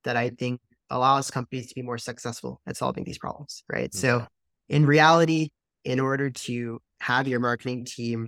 that 0.04 0.16
I 0.16 0.30
think 0.30 0.62
allows 0.90 1.32
companies 1.32 1.68
to 1.68 1.76
be 1.76 1.82
more 1.82 1.98
successful 1.98 2.62
at 2.68 2.78
solving 2.78 3.04
these 3.04 3.18
problems. 3.18 3.64
Right. 3.72 3.90
Mm-hmm. 3.90 3.98
So 3.98 4.28
in 4.70 4.86
reality, 4.86 5.50
in 5.84 6.00
order 6.00 6.30
to 6.30 6.80
have 7.00 7.28
your 7.28 7.40
marketing 7.40 7.86
team 7.86 8.28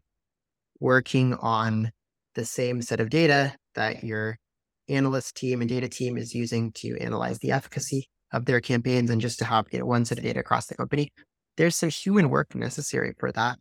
working 0.80 1.34
on 1.36 1.92
the 2.36 2.46
same 2.46 2.82
set 2.82 3.00
of 3.00 3.10
data 3.10 3.56
that 3.76 4.04
your 4.04 4.38
analyst 4.90 5.36
team 5.36 5.62
and 5.62 5.70
data 5.70 5.90
team 5.90 6.18
is 6.18 6.34
using 6.34 6.72
to 6.72 6.98
analyze 7.00 7.40
the 7.40 7.52
efficacy 7.52 8.08
of 8.32 8.46
their 8.46 8.62
campaigns 8.62 9.10
and 9.10 9.22
just 9.22 9.40
to 9.40 9.46
have 9.46 9.66
you 9.72 9.80
know, 9.80 9.86
one 9.86 10.06
set 10.06 10.18
of 10.18 10.24
data 10.24 10.40
across 10.40 10.68
the 10.68 10.76
company, 10.76 11.12
there's 11.58 11.76
some 11.76 11.90
human 11.90 12.30
work 12.30 12.54
necessary 12.56 13.14
for 13.20 13.32
that. 13.32 13.58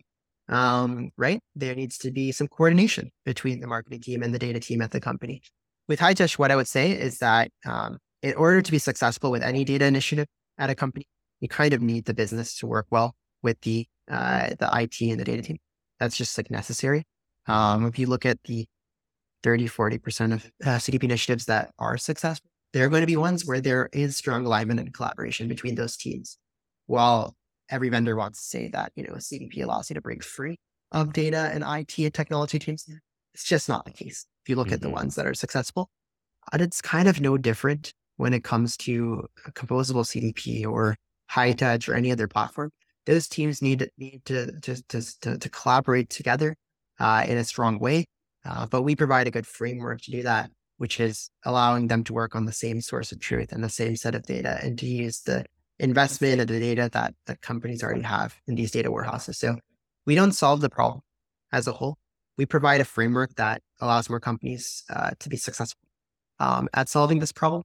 Um, 0.48 1.10
right? 1.16 1.40
There 1.54 1.74
needs 1.74 1.98
to 1.98 2.12
be 2.12 2.30
some 2.32 2.46
coordination 2.46 3.10
between 3.24 3.60
the 3.60 3.66
marketing 3.66 4.00
team 4.00 4.22
and 4.22 4.32
the 4.32 4.38
data 4.38 4.60
team 4.60 4.80
at 4.80 4.92
the 4.92 5.00
company. 5.00 5.42
With 5.88 6.00
Hightouch, 6.00 6.38
what 6.38 6.50
I 6.50 6.56
would 6.56 6.68
say 6.68 6.92
is 6.92 7.18
that 7.18 7.50
um, 7.64 7.98
in 8.22 8.34
order 8.34 8.62
to 8.62 8.70
be 8.70 8.78
successful 8.78 9.30
with 9.30 9.42
any 9.42 9.64
data 9.64 9.84
initiative 9.84 10.26
at 10.58 10.70
a 10.70 10.74
company, 10.74 11.06
you 11.40 11.48
kind 11.48 11.72
of 11.74 11.82
need 11.82 12.04
the 12.04 12.14
business 12.14 12.56
to 12.58 12.66
work 12.66 12.86
well 12.90 13.14
with 13.42 13.60
the 13.62 13.86
uh, 14.10 14.50
the 14.58 14.70
IT 14.72 15.00
and 15.00 15.18
the 15.18 15.24
data 15.24 15.42
team. 15.42 15.58
That's 15.98 16.16
just 16.16 16.36
like 16.38 16.50
necessary. 16.50 17.04
Um, 17.46 17.86
if 17.86 17.98
you 17.98 18.06
look 18.06 18.24
at 18.24 18.38
the 18.44 18.66
30, 19.42 19.68
40% 19.68 20.32
of 20.32 20.50
uh, 20.64 20.76
CDP 20.76 21.04
initiatives 21.04 21.46
that 21.46 21.70
are 21.78 21.96
successful, 21.98 22.50
there 22.72 22.84
are 22.84 22.88
going 22.88 23.02
to 23.02 23.06
be 23.06 23.16
ones 23.16 23.44
where 23.44 23.60
there 23.60 23.88
is 23.92 24.16
strong 24.16 24.44
alignment 24.44 24.80
and 24.80 24.92
collaboration 24.92 25.48
between 25.48 25.74
those 25.74 25.96
teams. 25.96 26.38
While 26.86 27.34
every 27.70 27.88
vendor 27.88 28.16
wants 28.16 28.40
to 28.40 28.46
say 28.46 28.68
that, 28.68 28.92
you 28.94 29.04
know, 29.04 29.14
a 29.14 29.18
CDP 29.18 29.62
allows 29.62 29.90
you 29.90 29.94
to 29.94 30.00
break 30.00 30.22
free 30.22 30.58
of 30.92 31.12
data 31.12 31.50
and 31.52 31.64
IT 31.66 31.98
and 31.98 32.14
technology 32.14 32.58
teams, 32.58 32.88
it's 33.34 33.44
just 33.44 33.68
not 33.68 33.84
the 33.84 33.90
case. 33.90 34.26
If 34.44 34.48
you 34.48 34.56
look 34.56 34.68
mm-hmm. 34.68 34.74
at 34.74 34.80
the 34.80 34.86
mm-hmm. 34.86 34.96
ones 34.96 35.14
that 35.16 35.26
are 35.26 35.34
successful, 35.34 35.90
and 36.52 36.62
it's 36.62 36.80
kind 36.80 37.08
of 37.08 37.20
no 37.20 37.36
different 37.36 37.92
when 38.16 38.32
it 38.32 38.44
comes 38.44 38.76
to 38.78 39.26
a 39.46 39.52
composable 39.52 40.04
CDP 40.04 40.66
or 40.66 40.96
Hightouch 41.30 41.88
or 41.88 41.94
any 41.94 42.12
other 42.12 42.28
platform 42.28 42.70
those 43.06 43.28
teams 43.28 43.62
need 43.62 43.88
need 43.96 44.24
to 44.26 44.52
to 44.60 44.82
to, 44.88 45.20
to, 45.20 45.38
to 45.38 45.48
collaborate 45.48 46.10
together 46.10 46.56
uh, 47.00 47.24
in 47.26 47.38
a 47.38 47.44
strong 47.44 47.78
way. 47.78 48.04
Uh, 48.44 48.66
but 48.66 48.82
we 48.82 48.94
provide 48.94 49.26
a 49.26 49.30
good 49.30 49.46
framework 49.46 50.00
to 50.02 50.10
do 50.10 50.22
that, 50.22 50.50
which 50.76 51.00
is 51.00 51.30
allowing 51.44 51.88
them 51.88 52.04
to 52.04 52.12
work 52.12 52.36
on 52.36 52.44
the 52.44 52.52
same 52.52 52.80
source 52.80 53.10
of 53.10 53.20
truth 53.20 53.50
and 53.52 53.64
the 53.64 53.68
same 53.68 53.96
set 53.96 54.14
of 54.14 54.22
data, 54.24 54.58
and 54.62 54.78
to 54.78 54.86
use 54.86 55.22
the 55.22 55.44
investment 55.78 56.40
of 56.40 56.46
the 56.46 56.58
data 56.58 56.88
that 56.92 57.14
that 57.26 57.40
companies 57.42 57.82
already 57.82 58.02
have 58.02 58.36
in 58.46 58.54
these 58.54 58.70
data 58.70 58.90
warehouses. 58.90 59.38
So 59.38 59.56
we 60.06 60.14
don't 60.14 60.32
solve 60.32 60.60
the 60.60 60.70
problem 60.70 61.02
as 61.52 61.66
a 61.66 61.72
whole. 61.72 61.98
We 62.38 62.46
provide 62.46 62.80
a 62.80 62.84
framework 62.84 63.34
that 63.36 63.62
allows 63.80 64.08
more 64.08 64.20
companies 64.20 64.84
uh, 64.90 65.10
to 65.18 65.28
be 65.28 65.36
successful 65.36 65.80
um, 66.38 66.68
at 66.74 66.88
solving 66.88 67.18
this 67.18 67.32
problem. 67.32 67.62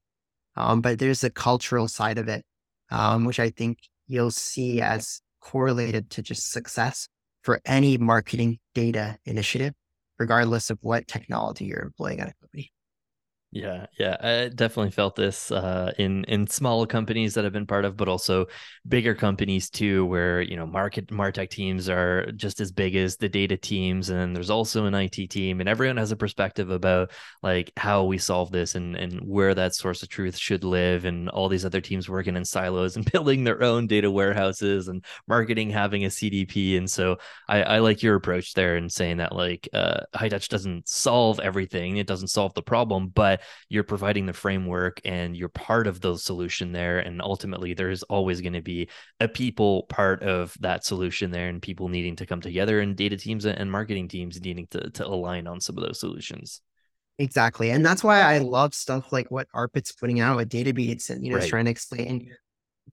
Um, 0.55 0.82
but 0.82 0.99
there's 0.99 1.24
a 1.24 1.30
cultural 1.30 1.88
side 1.88 2.18
of 2.18 2.28
it, 2.28 2.43
um, 2.89 3.26
which 3.26 3.39
I 3.39 3.49
think 3.49 3.78
you'll 4.07 4.32
see 4.32 4.82
as 4.82 5.22
correlated 5.41 6.09
to 6.12 6.22
just 6.22 6.51
success 6.51 7.07
for 7.43 7.59
any 7.66 7.97
marketing 7.97 8.59
data 8.76 9.18
initiative, 9.26 9.74
regardless 10.20 10.70
of 10.70 10.78
what 10.82 11.07
technology 11.07 11.66
you're 11.66 11.82
employing 11.82 12.20
at 12.20 12.30
a. 12.30 12.41
Yeah, 13.54 13.88
yeah, 13.99 14.16
I 14.22 14.47
definitely 14.47 14.91
felt 14.91 15.18
this 15.18 15.52
uh, 15.52 15.91
in 15.97 16.24
in 16.24 16.47
small 16.47 16.86
companies 16.86 17.34
that 17.34 17.45
I've 17.45 17.52
been 17.52 17.68
part 17.68 17.84
of, 17.84 17.97
but 17.97 18.08
also 18.08 18.45
bigger 18.88 19.14
companies 19.14 19.70
too, 19.70 20.06
where 20.06 20.41
you 20.41 20.56
know 20.56 20.66
market 20.66 21.08
martech 21.08 21.49
teams 21.49 21.89
are 21.89 22.32
just 22.32 22.62
as 22.62 22.72
big 22.72 22.95
as 22.95 23.18
the 23.18 23.28
data 23.28 23.58
teams, 23.58 24.10
and 24.10 24.34
there's 24.34 24.49
also 24.49 24.86
an 24.86 24.95
IT 24.95 25.28
team, 25.28 25.60
and 25.60 25.68
everyone 25.68 25.97
has 25.97 26.14
a 26.14 26.16
perspective 26.16 26.70
about 26.70 27.12
like 27.43 27.74
how 27.76 28.06
we 28.06 28.18
solve 28.18 28.52
this 28.54 28.76
and 28.76 28.95
and 28.95 29.20
where 29.20 29.54
that 29.54 29.76
source 29.76 30.02
of 30.02 30.08
truth 30.08 30.38
should 30.38 30.64
live, 30.64 31.04
and 31.04 31.28
all 31.30 31.49
these 31.49 31.66
other 31.66 31.82
teams 31.82 32.08
working 32.08 32.38
in 32.38 32.45
silos 32.45 32.95
and 32.95 33.12
building 33.12 33.43
their 33.43 33.62
own 33.62 33.86
data 33.86 34.10
warehouses, 34.10 34.88
and 34.88 35.04
marketing 35.28 35.70
having 35.70 36.06
a 36.06 36.10
CDP, 36.10 36.78
and 36.78 36.89
so 36.89 37.18
I, 37.49 37.64
I 37.64 37.80
like 37.80 38.02
your 38.02 38.16
approach 38.16 38.54
there 38.54 38.78
and 38.78 38.89
saying 38.89 39.18
that 39.18 39.36
like 39.36 39.68
uh, 39.74 40.02
Hightouch 40.16 40.47
doesn't 40.47 40.88
solve 40.88 41.41
everything, 41.41 41.97
it 41.97 42.08
doesn't 42.08 42.30
solve 42.30 42.54
the 42.54 42.62
problem, 42.62 43.10
but 43.10 43.41
you're 43.70 43.84
providing 43.84 44.26
the 44.26 44.34
framework 44.34 45.02
and 45.06 45.36
you're 45.36 45.50
part 45.50 45.88
of 45.88 46.02
the 46.02 46.18
solution 46.18 46.72
there 46.72 47.00
and 47.00 47.22
ultimately 47.22 47.74
there's 47.74 48.04
always 48.04 48.42
going 48.42 48.54
to 48.54 48.62
be 48.62 48.89
a 49.20 49.28
people 49.28 49.84
part 49.84 50.24
of 50.24 50.56
that 50.60 50.84
solution 50.84 51.32
there 51.32 51.50
and 51.50 51.62
people 51.62 51.88
needing 51.88 52.16
to 52.16 52.26
come 52.26 52.42
together 52.42 52.80
and 52.80 52.96
data 52.96 53.18
teams 53.18 53.46
and 53.46 53.72
marketing 53.72 54.08
teams 54.08 54.39
needing 54.42 54.68
to, 54.68 54.89
to 54.92 55.06
align 55.06 55.48
on 55.48 55.60
some 55.60 55.78
of 55.78 55.84
those 55.84 56.00
solutions 56.00 56.62
Exactly. 57.22 57.70
And 57.70 57.86
that's 57.86 58.04
why 58.04 58.22
I 58.22 58.39
love 58.39 58.74
stuff 58.74 59.12
like 59.14 59.30
what 59.30 59.48
ARPIT's 59.54 59.92
putting 59.92 60.20
out 60.20 60.38
with 60.38 60.50
Databeats 60.50 61.12
and, 61.12 61.24
you 61.24 61.32
know, 61.32 61.38
right. 61.38 61.48
trying 61.48 61.66
to 61.66 61.72
explain 61.72 62.32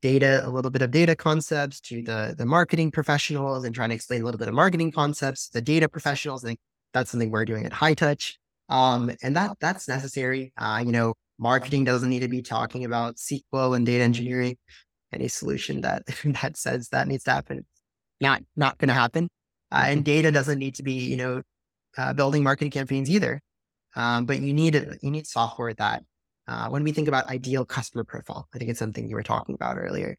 data, 0.02 0.42
a 0.44 0.50
little 0.50 0.70
bit 0.70 0.82
of 0.82 0.90
data 0.90 1.16
concepts 1.16 1.80
to 1.80 2.02
the, 2.02 2.34
the 2.36 2.44
marketing 2.44 2.90
professionals 2.90 3.64
and 3.64 3.74
trying 3.74 3.88
to 3.88 3.94
explain 3.94 4.20
a 4.22 4.24
little 4.24 4.38
bit 4.38 4.48
of 4.48 4.54
marketing 4.54 4.92
concepts, 4.92 5.48
to 5.48 5.54
the 5.54 5.62
data 5.62 5.88
professionals. 5.88 6.44
I 6.44 6.48
think 6.48 6.60
that's 6.92 7.10
something 7.10 7.30
we're 7.30 7.44
doing 7.44 7.64
at 7.64 7.72
Hightouch. 7.72 8.34
Um, 8.68 9.10
and 9.22 9.36
that 9.36 9.56
that's 9.60 9.88
necessary. 9.88 10.52
Uh, 10.56 10.82
you 10.84 10.92
know, 10.92 11.14
Marketing 11.38 11.84
doesn't 11.84 12.08
need 12.10 12.20
to 12.20 12.28
be 12.28 12.42
talking 12.42 12.84
about 12.84 13.16
SQL 13.16 13.76
and 13.76 13.86
data 13.86 14.02
engineering. 14.02 14.56
Any 15.12 15.28
solution 15.28 15.82
that 15.82 16.02
that 16.24 16.56
says 16.56 16.88
that 16.88 17.06
needs 17.06 17.24
to 17.24 17.30
happen, 17.30 17.64
not 18.20 18.42
not 18.56 18.76
going 18.78 18.88
to 18.88 18.94
happen. 18.94 19.28
Uh, 19.70 19.84
and 19.86 20.04
data 20.04 20.32
doesn't 20.32 20.58
need 20.58 20.74
to 20.76 20.82
be, 20.82 20.94
you 20.94 21.16
know, 21.16 21.42
uh, 21.96 22.12
building 22.12 22.42
marketing 22.42 22.70
campaigns 22.70 23.08
either. 23.08 23.40
Um, 23.94 24.26
but 24.26 24.40
you 24.40 24.52
need 24.52 24.74
you 25.00 25.10
need 25.10 25.26
software 25.26 25.74
that 25.74 26.02
uh, 26.48 26.68
when 26.68 26.82
we 26.82 26.92
think 26.92 27.06
about 27.06 27.28
ideal 27.28 27.64
customer 27.64 28.04
profile, 28.04 28.48
I 28.52 28.58
think 28.58 28.70
it's 28.70 28.78
something 28.78 29.08
you 29.08 29.14
were 29.14 29.22
talking 29.22 29.54
about 29.54 29.78
earlier. 29.78 30.16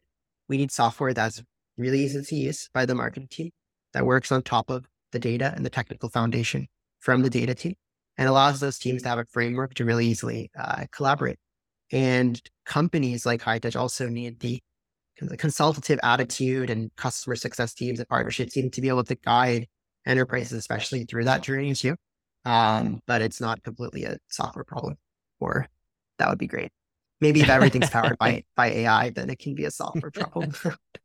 We 0.48 0.58
need 0.58 0.72
software 0.72 1.14
that's 1.14 1.44
really 1.78 2.00
easy 2.00 2.24
to 2.24 2.36
use 2.36 2.70
by 2.74 2.86
the 2.86 2.96
marketing 2.96 3.28
team 3.30 3.52
that 3.94 4.06
works 4.06 4.32
on 4.32 4.42
top 4.42 4.70
of 4.70 4.86
the 5.12 5.20
data 5.20 5.52
and 5.56 5.66
the 5.66 5.70
technical 5.70 6.10
foundation 6.10 6.68
from 7.00 7.24
the 7.24 7.30
data 7.30 7.56
team 7.56 7.76
and 8.20 8.28
allows 8.28 8.60
those 8.60 8.78
teams 8.78 9.02
to 9.02 9.08
have 9.08 9.18
a 9.18 9.26
framework 9.32 9.74
to 9.76 9.86
really 9.86 10.06
easily 10.06 10.52
uh, 10.60 10.84
collaborate. 10.92 11.40
And 11.90 12.40
companies 12.66 13.26
like 13.26 13.42
Hightouch 13.42 13.80
also 13.80 14.10
need 14.10 14.42
the, 14.42 14.60
the 15.22 15.38
consultative 15.38 16.02
attitude 16.04 16.70
and 16.70 16.94
customer 16.98 17.38
success 17.38 17.74
teams 17.74 17.98
and 17.98 18.10
partnership 18.10 18.50
team 18.50 18.70
to 18.72 18.82
be 18.82 18.90
able 18.90 19.06
to 19.06 19.16
guide 19.16 19.68
enterprises, 20.06 20.58
especially 20.60 21.06
through 21.06 21.24
that 21.24 21.42
journey 21.44 21.74
too. 21.74 21.96
Um, 22.44 23.00
but 23.08 23.22
it's 23.22 23.40
not 23.40 23.64
completely 23.64 24.04
a 24.04 24.18
software 24.28 24.66
problem, 24.66 24.96
or 25.40 25.68
that 26.18 26.30
would 26.30 26.38
be 26.38 26.48
great. 26.48 26.72
Maybe 27.22 27.42
if 27.42 27.50
everything's 27.50 27.90
powered 27.90 28.18
by 28.18 28.44
by 28.56 28.68
AI, 28.68 29.12
then 29.12 29.30
it 29.30 29.40
can 29.40 29.56
be 29.56 29.64
a 29.64 29.72
software 29.72 30.12
problem. 30.12 30.54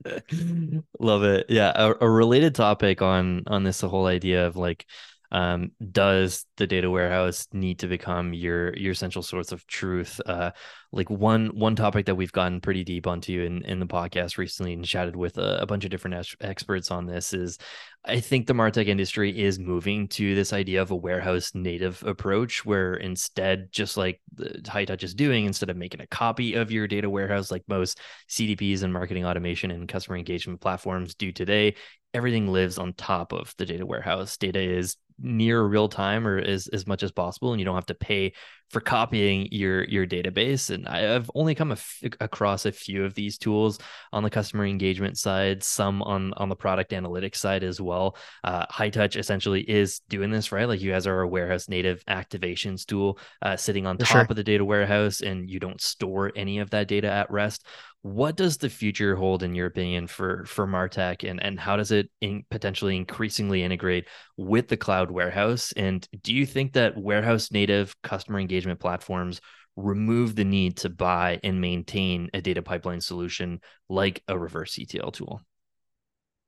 Love 0.98 1.22
it. 1.22 1.46
Yeah, 1.48 1.72
a, 1.74 1.94
a 2.00 2.10
related 2.10 2.56
topic 2.56 3.02
on 3.02 3.44
on 3.46 3.62
this 3.62 3.80
whole 3.82 4.06
idea 4.06 4.46
of 4.46 4.56
like 4.56 4.86
um, 5.34 5.72
does 5.90 6.46
the 6.56 6.66
data 6.66 6.88
warehouse 6.88 7.48
need 7.52 7.80
to 7.80 7.88
become 7.88 8.32
your 8.32 8.74
your 8.76 8.94
central 8.94 9.22
source 9.22 9.50
of 9.50 9.66
truth? 9.66 10.20
Uh, 10.24 10.52
like 10.94 11.10
one 11.10 11.48
one 11.48 11.74
topic 11.76 12.06
that 12.06 12.14
we've 12.14 12.32
gotten 12.32 12.60
pretty 12.60 12.84
deep 12.84 13.06
onto 13.06 13.42
in 13.42 13.62
in 13.64 13.80
the 13.80 13.86
podcast 13.86 14.38
recently 14.38 14.72
and 14.72 14.84
chatted 14.84 15.16
with 15.16 15.36
a, 15.38 15.58
a 15.60 15.66
bunch 15.66 15.84
of 15.84 15.90
different 15.90 16.16
ex- 16.16 16.36
experts 16.40 16.90
on 16.90 17.06
this 17.06 17.32
is 17.32 17.58
i 18.04 18.20
think 18.20 18.46
the 18.46 18.52
martech 18.52 18.86
industry 18.86 19.38
is 19.38 19.58
moving 19.58 20.06
to 20.08 20.34
this 20.34 20.52
idea 20.52 20.80
of 20.80 20.90
a 20.90 20.96
warehouse 20.96 21.50
native 21.54 22.02
approach 22.04 22.64
where 22.64 22.94
instead 22.94 23.68
just 23.72 23.96
like 23.96 24.20
the 24.34 24.60
Hightouch 24.64 25.02
is 25.02 25.14
doing 25.14 25.44
instead 25.44 25.70
of 25.70 25.76
making 25.76 26.00
a 26.00 26.06
copy 26.06 26.54
of 26.54 26.70
your 26.70 26.86
data 26.86 27.10
warehouse 27.10 27.50
like 27.50 27.64
most 27.68 27.98
cdps 28.30 28.82
and 28.82 28.92
marketing 28.92 29.26
automation 29.26 29.70
and 29.70 29.88
customer 29.88 30.16
engagement 30.16 30.60
platforms 30.60 31.14
do 31.14 31.32
today 31.32 31.74
everything 32.14 32.46
lives 32.52 32.78
on 32.78 32.92
top 32.92 33.32
of 33.32 33.52
the 33.58 33.66
data 33.66 33.84
warehouse. 33.84 34.36
Data 34.36 34.60
is 34.60 34.96
near 35.18 35.62
real 35.62 35.88
time 35.88 36.26
or 36.26 36.38
as, 36.38 36.68
as 36.68 36.86
much 36.86 37.02
as 37.02 37.12
possible 37.12 37.52
and 37.52 37.60
you 37.60 37.64
don't 37.64 37.74
have 37.74 37.86
to 37.86 37.94
pay 37.94 38.32
for 38.70 38.80
copying 38.80 39.48
your 39.50 39.84
your 39.84 40.06
database. 40.06 40.70
And 40.70 40.88
i've 40.88 41.30
only 41.34 41.54
come 41.54 41.76
across 42.20 42.66
a 42.66 42.72
few 42.72 43.04
of 43.04 43.14
these 43.14 43.38
tools 43.38 43.78
on 44.12 44.22
the 44.22 44.30
customer 44.30 44.66
engagement 44.66 45.18
side 45.18 45.62
some 45.62 46.02
on 46.02 46.32
on 46.34 46.48
the 46.48 46.56
product 46.56 46.90
analytics 46.90 47.36
side 47.36 47.62
as 47.62 47.80
well. 47.80 48.16
Uh, 48.42 48.66
Hightouch 48.66 49.16
essentially 49.16 49.60
is 49.60 50.00
doing 50.08 50.30
this 50.30 50.52
right? 50.52 50.68
Like 50.68 50.80
you 50.80 50.90
guys 50.90 51.06
are 51.06 51.20
a 51.20 51.28
warehouse 51.28 51.68
native 51.68 52.04
activations 52.06 52.84
tool 52.84 53.18
uh, 53.42 53.56
sitting 53.56 53.86
on 53.86 53.96
for 53.96 54.04
top 54.04 54.12
sure. 54.12 54.26
of 54.28 54.36
the 54.36 54.44
data 54.44 54.64
warehouse 54.64 55.20
and 55.20 55.48
you 55.48 55.60
don't 55.60 55.80
store 55.80 56.32
any 56.34 56.58
of 56.58 56.70
that 56.70 56.88
data 56.88 57.10
at 57.10 57.30
rest 57.30 57.66
what 58.04 58.36
does 58.36 58.58
the 58.58 58.68
future 58.68 59.16
hold 59.16 59.42
in 59.42 59.54
your 59.54 59.64
opinion 59.64 60.06
for 60.06 60.44
for 60.44 60.66
martech 60.66 61.26
and 61.26 61.42
and 61.42 61.58
how 61.58 61.74
does 61.74 61.90
it 61.90 62.10
in 62.20 62.44
potentially 62.50 62.96
increasingly 62.96 63.62
integrate 63.62 64.04
with 64.36 64.68
the 64.68 64.76
cloud 64.76 65.10
warehouse? 65.10 65.72
And 65.72 66.06
do 66.22 66.34
you 66.34 66.44
think 66.44 66.74
that 66.74 66.98
warehouse 66.98 67.50
native 67.50 67.96
customer 68.02 68.38
engagement 68.38 68.78
platforms 68.78 69.40
remove 69.74 70.36
the 70.36 70.44
need 70.44 70.76
to 70.76 70.90
buy 70.90 71.40
and 71.42 71.62
maintain 71.62 72.28
a 72.34 72.42
data 72.42 72.60
pipeline 72.60 73.00
solution 73.00 73.58
like 73.88 74.22
a 74.28 74.38
reverse 74.38 74.78
etl 74.78 75.10
tool? 75.10 75.40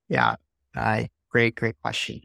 Yeah. 0.09 0.35
Uh, 0.75 1.05
great 1.31 1.55
great 1.55 1.81
question. 1.81 2.21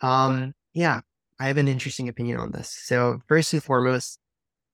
Um 0.00 0.54
yeah 0.74 1.00
i 1.40 1.48
have 1.48 1.56
an 1.56 1.66
interesting 1.66 2.08
opinion 2.08 2.38
on 2.38 2.52
this. 2.52 2.70
So 2.70 3.18
first 3.26 3.52
and 3.52 3.64
foremost 3.64 4.20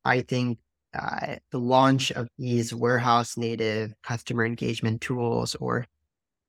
i 0.04 0.20
think 0.20 0.58
uh, 0.98 1.36
the 1.50 1.58
launch 1.58 2.10
of 2.12 2.28
these 2.38 2.74
warehouse 2.74 3.36
native 3.36 3.92
customer 4.02 4.44
engagement 4.44 5.00
tools 5.00 5.54
or 5.56 5.86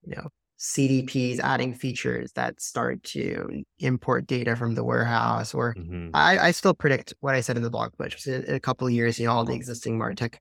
you 0.04 0.16
know 0.16 0.28
CDPs 0.60 1.40
adding 1.40 1.74
features 1.74 2.32
that 2.34 2.62
start 2.62 3.02
to 3.04 3.64
import 3.80 4.28
data 4.28 4.56
from 4.56 4.76
the 4.76 4.84
warehouse 4.84 5.54
or 5.54 5.74
mm-hmm. 5.74 6.10
I, 6.14 6.38
I, 6.38 6.52
still 6.52 6.76
predict 6.76 7.16
what 7.20 7.34
I 7.34 7.42
said 7.42 7.58
in 7.58 7.64
the 7.64 7.72
blog 7.72 7.94
post. 7.98 8.28
In 8.28 8.46
a 8.48 8.60
couple 8.60 8.86
of 8.86 8.94
years, 8.94 9.20
you 9.20 9.26
know, 9.26 9.34
all 9.34 9.44
the 9.44 9.56
existing 9.56 9.98
MarTech 9.98 10.36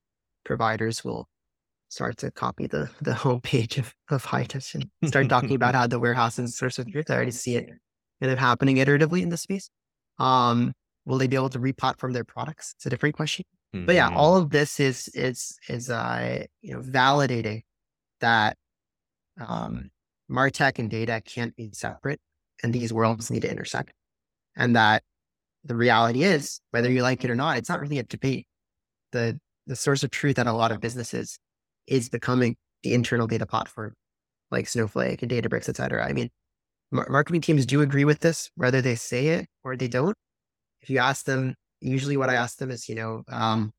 providers 0.45 1.03
will 1.03 1.27
start 1.89 2.19
to 2.19 2.31
copy 2.31 2.67
the 2.67 2.91
the 3.01 3.13
homepage 3.13 3.79
of, 3.79 3.95
of 4.11 4.25
Hightouch 4.25 4.75
and 4.75 5.09
start 5.09 5.29
talking 5.31 5.55
about 5.55 5.75
how 5.79 5.87
the 5.87 5.99
warehouse 5.99 6.39
is 6.39 6.57
source 6.57 6.79
of 6.79 6.91
truth. 6.91 7.11
I 7.11 7.15
already 7.15 7.31
see 7.31 7.57
it 7.57 7.71
kind 8.21 8.33
of 8.33 8.39
happening 8.39 8.77
iteratively 8.77 9.23
in 9.23 9.31
this 9.31 9.43
space. 9.43 9.71
Um, 10.19 10.73
will 11.07 11.17
they 11.17 11.29
be 11.29 11.37
able 11.37 11.49
to 11.51 11.59
replatform 11.59 12.13
their 12.13 12.25
products? 12.25 12.75
It's 12.77 12.85
a 12.85 12.91
different 12.91 13.17
question. 13.17 13.47
Mm-hmm. 13.75 13.87
But 13.87 13.95
yeah, 13.95 14.09
mm-hmm. 14.09 14.17
all 14.17 14.37
of 14.37 14.51
this 14.51 14.81
is 14.81 15.09
is 15.15 15.57
is 15.69 15.91
uh 15.91 16.45
you 16.61 16.75
know 16.75 16.81
validating 16.81 17.63
that 18.21 18.57
um 19.41 19.91
Martech 20.31 20.79
and 20.79 20.91
data 20.91 21.21
can't 21.25 21.55
be 21.57 21.71
separate 21.73 22.21
and 22.63 22.73
these 22.73 22.93
worlds 22.93 23.31
need 23.31 23.43
to 23.43 23.51
intersect. 23.51 23.93
And 24.57 24.77
that 24.77 25.03
the 25.65 25.77
reality 25.77 26.23
is, 26.23 26.61
whether 26.71 26.91
you 26.91 27.03
like 27.03 27.25
it 27.25 27.31
or 27.31 27.35
not, 27.35 27.59
it's 27.59 27.69
not 27.69 27.81
really 27.81 27.99
a 27.99 28.03
debate. 28.03 28.47
The 29.13 29.39
the 29.67 29.77
source 29.77 30.03
of 30.03 30.11
truth 30.11 30.39
at 30.39 30.47
a 30.47 30.53
lot 30.53 30.73
of 30.73 30.81
businesses 30.81 31.39
is 31.87 32.09
becoming 32.09 32.57
the 32.83 32.95
internal 32.95 33.27
data 33.27 33.47
platform 33.47 33.95
like 34.51 34.69
Snowflake 34.69 35.23
and 35.23 35.31
Databricks, 35.31 35.69
et 35.69 35.77
cetera. 35.77 36.05
I 36.05 36.13
mean, 36.13 36.31
marketing 36.91 37.41
teams 37.41 37.67
do 37.67 37.81
agree 37.83 38.05
with 38.05 38.21
this, 38.21 38.51
whether 38.57 38.81
they 38.81 38.97
say 38.97 39.29
it 39.29 39.47
or 39.63 39.77
they 39.77 39.89
don't. 39.89 40.17
If 40.83 40.91
you 40.91 40.99
ask 40.99 41.25
them, 41.25 41.55
usually 41.81 42.17
what 42.17 42.31
I 42.31 42.35
ask 42.35 42.59
them 42.59 42.71
is, 42.71 42.89
you 42.89 42.95
know, 42.95 43.23
um, 43.31 43.73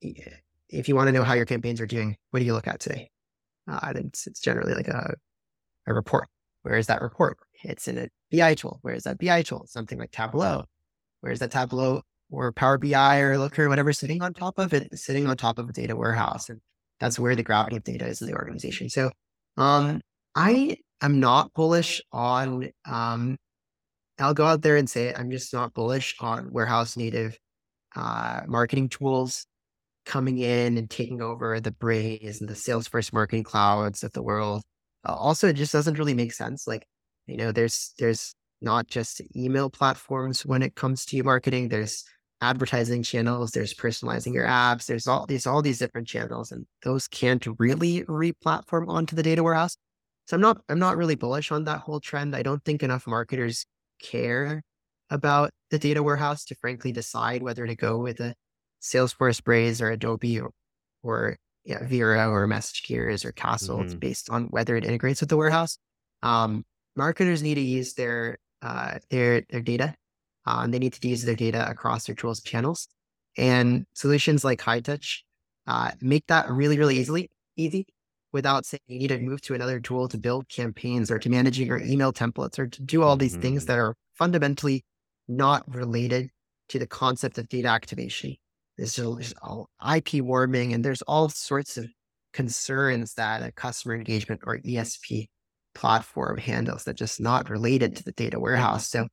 if 0.00 0.88
you 0.88 0.96
want 0.96 1.08
to 1.08 1.12
know 1.12 1.24
how 1.24 1.34
your 1.34 1.46
campaigns 1.46 1.80
are 1.80 1.86
doing, 1.86 2.16
what 2.30 2.40
do 2.40 2.46
you 2.46 2.52
look 2.54 2.68
at 2.68 2.80
today? 2.80 3.10
Uh, 3.70 3.92
it's, 3.96 4.26
it's 4.26 4.40
generally 4.40 4.74
like 4.74 4.88
a, 4.88 5.14
a 5.86 5.94
report. 5.94 6.28
Where 6.62 6.76
is 6.76 6.86
that 6.86 7.02
report? 7.02 7.38
It's 7.62 7.88
in 7.88 7.98
a 7.98 8.08
BI 8.30 8.54
tool. 8.54 8.78
Where 8.82 8.94
is 8.94 9.04
that 9.04 9.18
BI 9.18 9.42
tool? 9.42 9.64
Something 9.66 9.98
like 9.98 10.10
Tableau. 10.10 10.64
Where 11.20 11.32
is 11.32 11.38
that 11.38 11.50
Tableau 11.50 12.02
or 12.30 12.52
Power 12.52 12.78
BI 12.78 13.20
or 13.20 13.38
Looker, 13.38 13.68
whatever, 13.68 13.92
sitting 13.92 14.22
on 14.22 14.34
top 14.34 14.58
of 14.58 14.72
it, 14.72 14.98
sitting 14.98 15.26
on 15.26 15.36
top 15.36 15.58
of 15.58 15.68
a 15.68 15.72
data 15.72 15.96
warehouse. 15.96 16.48
And 16.48 16.60
that's 17.00 17.18
where 17.18 17.36
the 17.36 17.42
gravity 17.42 17.76
of 17.76 17.84
data 17.84 18.06
is 18.06 18.20
in 18.20 18.28
the 18.28 18.34
organization. 18.34 18.88
So 18.88 19.10
um, 19.56 20.00
I 20.34 20.78
am 21.00 21.20
not 21.20 21.52
bullish 21.54 22.02
on 22.12 22.70
um, 22.86 23.36
I'll 24.18 24.34
go 24.34 24.46
out 24.46 24.62
there 24.62 24.76
and 24.76 24.88
say 24.88 25.08
it. 25.08 25.18
I'm 25.18 25.30
just 25.30 25.52
not 25.52 25.74
bullish 25.74 26.14
on 26.20 26.52
warehouse 26.52 26.96
native 26.96 27.38
uh, 27.96 28.42
marketing 28.46 28.88
tools 28.88 29.46
coming 30.04 30.38
in 30.38 30.76
and 30.76 30.88
taking 30.88 31.20
over 31.22 31.60
the 31.60 31.72
Braze 31.72 32.40
and 32.40 32.48
the 32.48 32.54
Salesforce 32.54 33.12
marketing 33.12 33.44
clouds 33.44 34.04
of 34.04 34.12
the 34.12 34.22
world. 34.22 34.62
Uh, 35.06 35.14
also, 35.14 35.48
it 35.48 35.54
just 35.54 35.72
doesn't 35.72 35.98
really 35.98 36.14
make 36.14 36.32
sense. 36.32 36.66
Like, 36.66 36.86
you 37.26 37.36
know, 37.36 37.52
there's 37.52 37.94
there's 37.98 38.34
not 38.60 38.86
just 38.86 39.20
email 39.36 39.70
platforms 39.70 40.46
when 40.46 40.62
it 40.62 40.74
comes 40.74 41.04
to 41.06 41.22
marketing. 41.22 41.68
There's 41.68 42.04
advertising 42.40 43.02
channels. 43.02 43.50
There's 43.50 43.74
personalizing 43.74 44.34
your 44.34 44.46
apps. 44.46 44.86
There's 44.86 45.06
all 45.06 45.26
these 45.26 45.46
all 45.46 45.62
these 45.62 45.78
different 45.78 46.06
channels, 46.06 46.52
and 46.52 46.66
those 46.82 47.08
can't 47.08 47.46
really 47.58 48.04
re-platform 48.06 48.88
onto 48.88 49.16
the 49.16 49.22
data 49.22 49.42
warehouse. 49.42 49.76
So 50.26 50.36
I'm 50.36 50.40
not 50.40 50.60
I'm 50.68 50.78
not 50.78 50.96
really 50.96 51.16
bullish 51.16 51.50
on 51.52 51.64
that 51.64 51.80
whole 51.80 52.00
trend. 52.00 52.36
I 52.36 52.42
don't 52.42 52.64
think 52.64 52.82
enough 52.82 53.06
marketers 53.06 53.66
care 54.04 54.62
about 55.10 55.50
the 55.70 55.78
data 55.78 56.02
warehouse 56.02 56.44
to 56.46 56.54
frankly 56.56 56.92
decide 56.92 57.42
whether 57.42 57.66
to 57.66 57.74
go 57.74 57.98
with 57.98 58.20
a 58.20 58.34
Salesforce 58.82 59.42
Braze 59.42 59.80
or 59.80 59.90
Adobe 59.90 60.40
or, 60.40 60.50
or 61.02 61.36
yeah, 61.64 61.84
Vero 61.86 62.30
or 62.30 62.46
MessageGears 62.46 63.24
or 63.24 63.32
Castled 63.32 63.86
mm-hmm. 63.86 63.98
based 63.98 64.28
on 64.30 64.44
whether 64.46 64.76
it 64.76 64.84
integrates 64.84 65.20
with 65.20 65.30
the 65.30 65.36
warehouse. 65.36 65.78
Um, 66.22 66.64
marketers 66.96 67.42
need 67.42 67.54
to 67.54 67.60
use 67.60 67.94
their 67.94 68.38
uh, 68.62 68.98
their 69.10 69.42
their 69.48 69.60
data. 69.60 69.94
Uh, 70.46 70.66
they 70.66 70.78
need 70.78 70.92
to 70.92 71.08
use 71.08 71.24
their 71.24 71.34
data 71.34 71.68
across 71.68 72.06
their 72.06 72.14
tools 72.14 72.40
channels. 72.42 72.88
And 73.36 73.86
solutions 73.94 74.44
like 74.44 74.60
Hightouch 74.60 75.20
uh, 75.66 75.92
make 76.00 76.26
that 76.26 76.50
really, 76.50 76.78
really 76.78 76.98
easily 76.98 77.30
easy 77.56 77.86
without 78.34 78.66
saying 78.66 78.80
you 78.88 78.98
need 78.98 79.08
to 79.08 79.18
move 79.18 79.40
to 79.40 79.54
another 79.54 79.80
tool 79.80 80.08
to 80.08 80.18
build 80.18 80.48
campaigns 80.48 81.10
or 81.10 81.18
to 81.18 81.30
managing 81.30 81.66
your 81.66 81.78
email 81.78 82.12
templates 82.12 82.58
or 82.58 82.66
to 82.66 82.82
do 82.82 83.02
all 83.02 83.16
these 83.16 83.32
mm-hmm. 83.32 83.42
things 83.42 83.66
that 83.66 83.78
are 83.78 83.94
fundamentally 84.14 84.84
not 85.28 85.64
related 85.72 86.28
to 86.68 86.78
the 86.78 86.86
concept 86.86 87.38
of 87.38 87.48
data 87.48 87.68
activation. 87.68 88.34
There's, 88.76 88.96
there's 88.96 89.34
all 89.40 89.68
IP 89.96 90.14
warming 90.14 90.74
and 90.74 90.84
there's 90.84 91.02
all 91.02 91.28
sorts 91.28 91.78
of 91.78 91.86
concerns 92.32 93.14
that 93.14 93.42
a 93.42 93.52
customer 93.52 93.94
engagement 93.94 94.40
or 94.44 94.58
ESP 94.58 95.28
platform 95.74 96.36
handles 96.36 96.84
that 96.84 96.96
just 96.96 97.20
not 97.20 97.48
related 97.48 97.96
to 97.96 98.02
the 98.02 98.12
data 98.12 98.38
warehouse. 98.40 98.88
So 98.88 99.06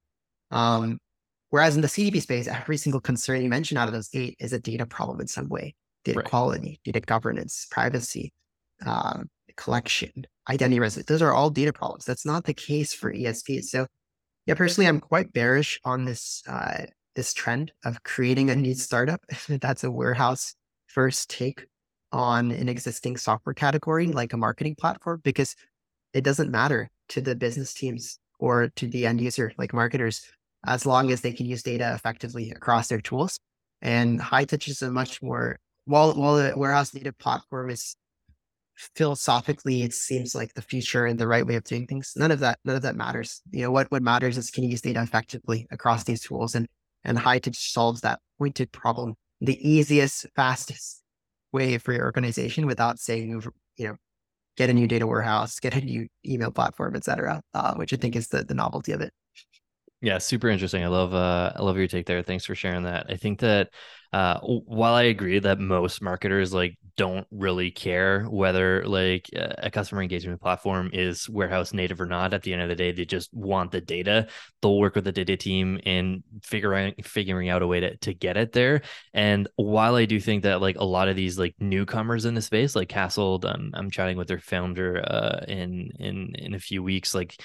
um, 0.49 0.97
Whereas 1.51 1.75
in 1.75 1.81
the 1.81 1.89
CDP 1.89 2.21
space, 2.21 2.47
every 2.47 2.77
single 2.77 3.01
concern 3.01 3.41
you 3.41 3.49
mentioned 3.49 3.77
out 3.77 3.89
of 3.89 3.93
those 3.93 4.09
eight 4.13 4.37
is 4.39 4.53
a 4.53 4.59
data 4.59 4.85
problem 4.85 5.19
in 5.19 5.27
some 5.27 5.49
way 5.49 5.75
data 6.05 6.19
right. 6.19 6.25
quality, 6.25 6.79
data 6.83 7.01
governance, 7.01 7.67
privacy, 7.69 8.31
um, 8.85 9.29
collection, 9.57 10.11
identity 10.49 10.79
resolution. 10.79 11.05
Those 11.07 11.21
are 11.21 11.33
all 11.33 11.49
data 11.49 11.73
problems. 11.73 12.05
That's 12.05 12.25
not 12.25 12.45
the 12.45 12.53
case 12.53 12.93
for 12.93 13.13
ESPs. 13.13 13.65
So, 13.65 13.87
yeah, 14.45 14.55
personally, 14.55 14.87
I'm 14.87 14.99
quite 14.99 15.33
bearish 15.33 15.79
on 15.83 16.05
this 16.05 16.41
uh, 16.47 16.85
this 17.15 17.33
trend 17.33 17.71
of 17.85 18.03
creating 18.03 18.49
a 18.49 18.55
new 18.55 18.73
startup. 18.73 19.21
That's 19.47 19.83
a 19.83 19.91
warehouse 19.91 20.55
first 20.87 21.29
take 21.29 21.65
on 22.11 22.51
an 22.51 22.67
existing 22.67 23.15
software 23.17 23.53
category 23.53 24.07
like 24.07 24.33
a 24.33 24.37
marketing 24.37 24.75
platform 24.75 25.21
because 25.23 25.55
it 26.13 26.23
doesn't 26.23 26.51
matter 26.51 26.89
to 27.07 27.21
the 27.21 27.35
business 27.35 27.73
teams 27.73 28.19
or 28.39 28.69
to 28.75 28.87
the 28.87 29.05
end 29.05 29.21
user 29.21 29.53
like 29.57 29.73
marketers 29.73 30.21
as 30.65 30.85
long 30.85 31.11
as 31.11 31.21
they 31.21 31.31
can 31.31 31.45
use 31.45 31.63
data 31.63 31.93
effectively 31.93 32.51
across 32.51 32.87
their 32.87 33.01
tools. 33.01 33.39
And 33.81 34.19
Hightouch 34.19 34.67
is 34.67 34.81
a 34.81 34.91
much 34.91 35.21
more 35.21 35.57
while 35.85 36.13
while 36.13 36.35
the 36.35 36.53
warehouse 36.55 36.93
native 36.93 37.17
platform 37.17 37.69
is 37.69 37.95
philosophically 38.95 39.83
it 39.83 39.93
seems 39.93 40.35
like 40.35 40.53
the 40.53 40.61
future 40.61 41.05
and 41.05 41.19
the 41.19 41.27
right 41.27 41.45
way 41.45 41.55
of 41.55 41.63
doing 41.63 41.87
things. 41.87 42.13
None 42.15 42.31
of 42.31 42.39
that 42.39 42.59
none 42.65 42.75
of 42.75 42.81
that 42.83 42.95
matters. 42.95 43.41
You 43.51 43.63
know 43.63 43.71
what 43.71 43.91
what 43.91 44.03
matters 44.03 44.37
is 44.37 44.51
can 44.51 44.63
you 44.63 44.71
use 44.71 44.81
data 44.81 45.01
effectively 45.01 45.67
across 45.71 46.03
these 46.03 46.21
tools 46.21 46.55
and 46.55 46.67
and 47.03 47.17
Hightouch 47.17 47.55
solves 47.55 48.01
that 48.01 48.19
pointed 48.37 48.71
problem 48.71 49.15
the 49.39 49.57
easiest, 49.67 50.27
fastest 50.35 51.01
way 51.51 51.77
for 51.77 51.93
your 51.93 52.05
organization 52.05 52.65
without 52.65 52.99
saying 52.99 53.41
you 53.77 53.87
know 53.87 53.95
get 54.57 54.69
a 54.69 54.73
new 54.73 54.87
data 54.87 55.07
warehouse, 55.07 55.59
get 55.59 55.75
a 55.75 55.81
new 55.81 56.07
email 56.25 56.51
platform, 56.51 56.95
etc. 56.95 57.41
Uh, 57.53 57.73
which 57.75 57.93
I 57.93 57.97
think 57.97 58.15
is 58.15 58.27
the 58.27 58.43
the 58.43 58.53
novelty 58.53 58.91
of 58.91 59.01
it. 59.01 59.13
Yeah, 60.01 60.17
super 60.17 60.49
interesting. 60.49 60.83
I 60.83 60.87
love 60.87 61.13
uh 61.13 61.53
I 61.55 61.61
love 61.61 61.77
your 61.77 61.87
take 61.87 62.07
there. 62.07 62.23
Thanks 62.23 62.45
for 62.45 62.55
sharing 62.55 62.83
that. 62.83 63.05
I 63.09 63.15
think 63.17 63.39
that 63.39 63.69
uh 64.13 64.39
while 64.39 64.93
I 64.93 65.03
agree 65.03 65.39
that 65.39 65.59
most 65.59 66.01
marketers 66.01 66.53
like 66.53 66.77
don't 67.01 67.25
really 67.31 67.71
care 67.71 68.25
whether 68.25 68.85
like 68.85 69.27
a 69.33 69.71
customer 69.71 70.03
engagement 70.03 70.39
platform 70.39 70.91
is 70.93 71.27
warehouse 71.27 71.73
native 71.73 71.99
or 71.99 72.05
not, 72.05 72.31
at 72.31 72.43
the 72.43 72.53
end 72.53 72.61
of 72.61 72.69
the 72.69 72.75
day 72.75 72.91
they 72.91 73.05
just 73.05 73.33
want 73.33 73.71
the 73.71 73.81
data. 73.81 74.27
They'll 74.61 74.77
work 74.77 74.93
with 74.93 75.05
the 75.05 75.11
data 75.11 75.35
team 75.35 75.79
in 75.83 76.23
figuring 76.43 76.93
figuring 77.03 77.49
out 77.49 77.63
a 77.63 77.67
way 77.67 77.79
to 77.79 77.97
to 77.97 78.13
get 78.13 78.37
it 78.37 78.51
there. 78.51 78.83
And 79.15 79.47
while 79.55 79.95
I 79.95 80.05
do 80.05 80.19
think 80.19 80.43
that 80.43 80.61
like 80.61 80.77
a 80.77 80.83
lot 80.83 81.07
of 81.07 81.15
these 81.15 81.39
like 81.39 81.55
newcomers 81.59 82.25
in 82.25 82.35
the 82.35 82.41
space 82.43 82.75
like 82.75 82.89
Castled, 82.89 83.45
um, 83.45 83.71
I'm 83.73 83.89
chatting 83.89 84.15
with 84.15 84.27
their 84.27 84.37
founder 84.37 85.03
uh 85.03 85.43
in 85.47 85.89
in 85.97 86.35
in 86.35 86.53
a 86.53 86.59
few 86.59 86.83
weeks 86.83 87.15
like 87.15 87.35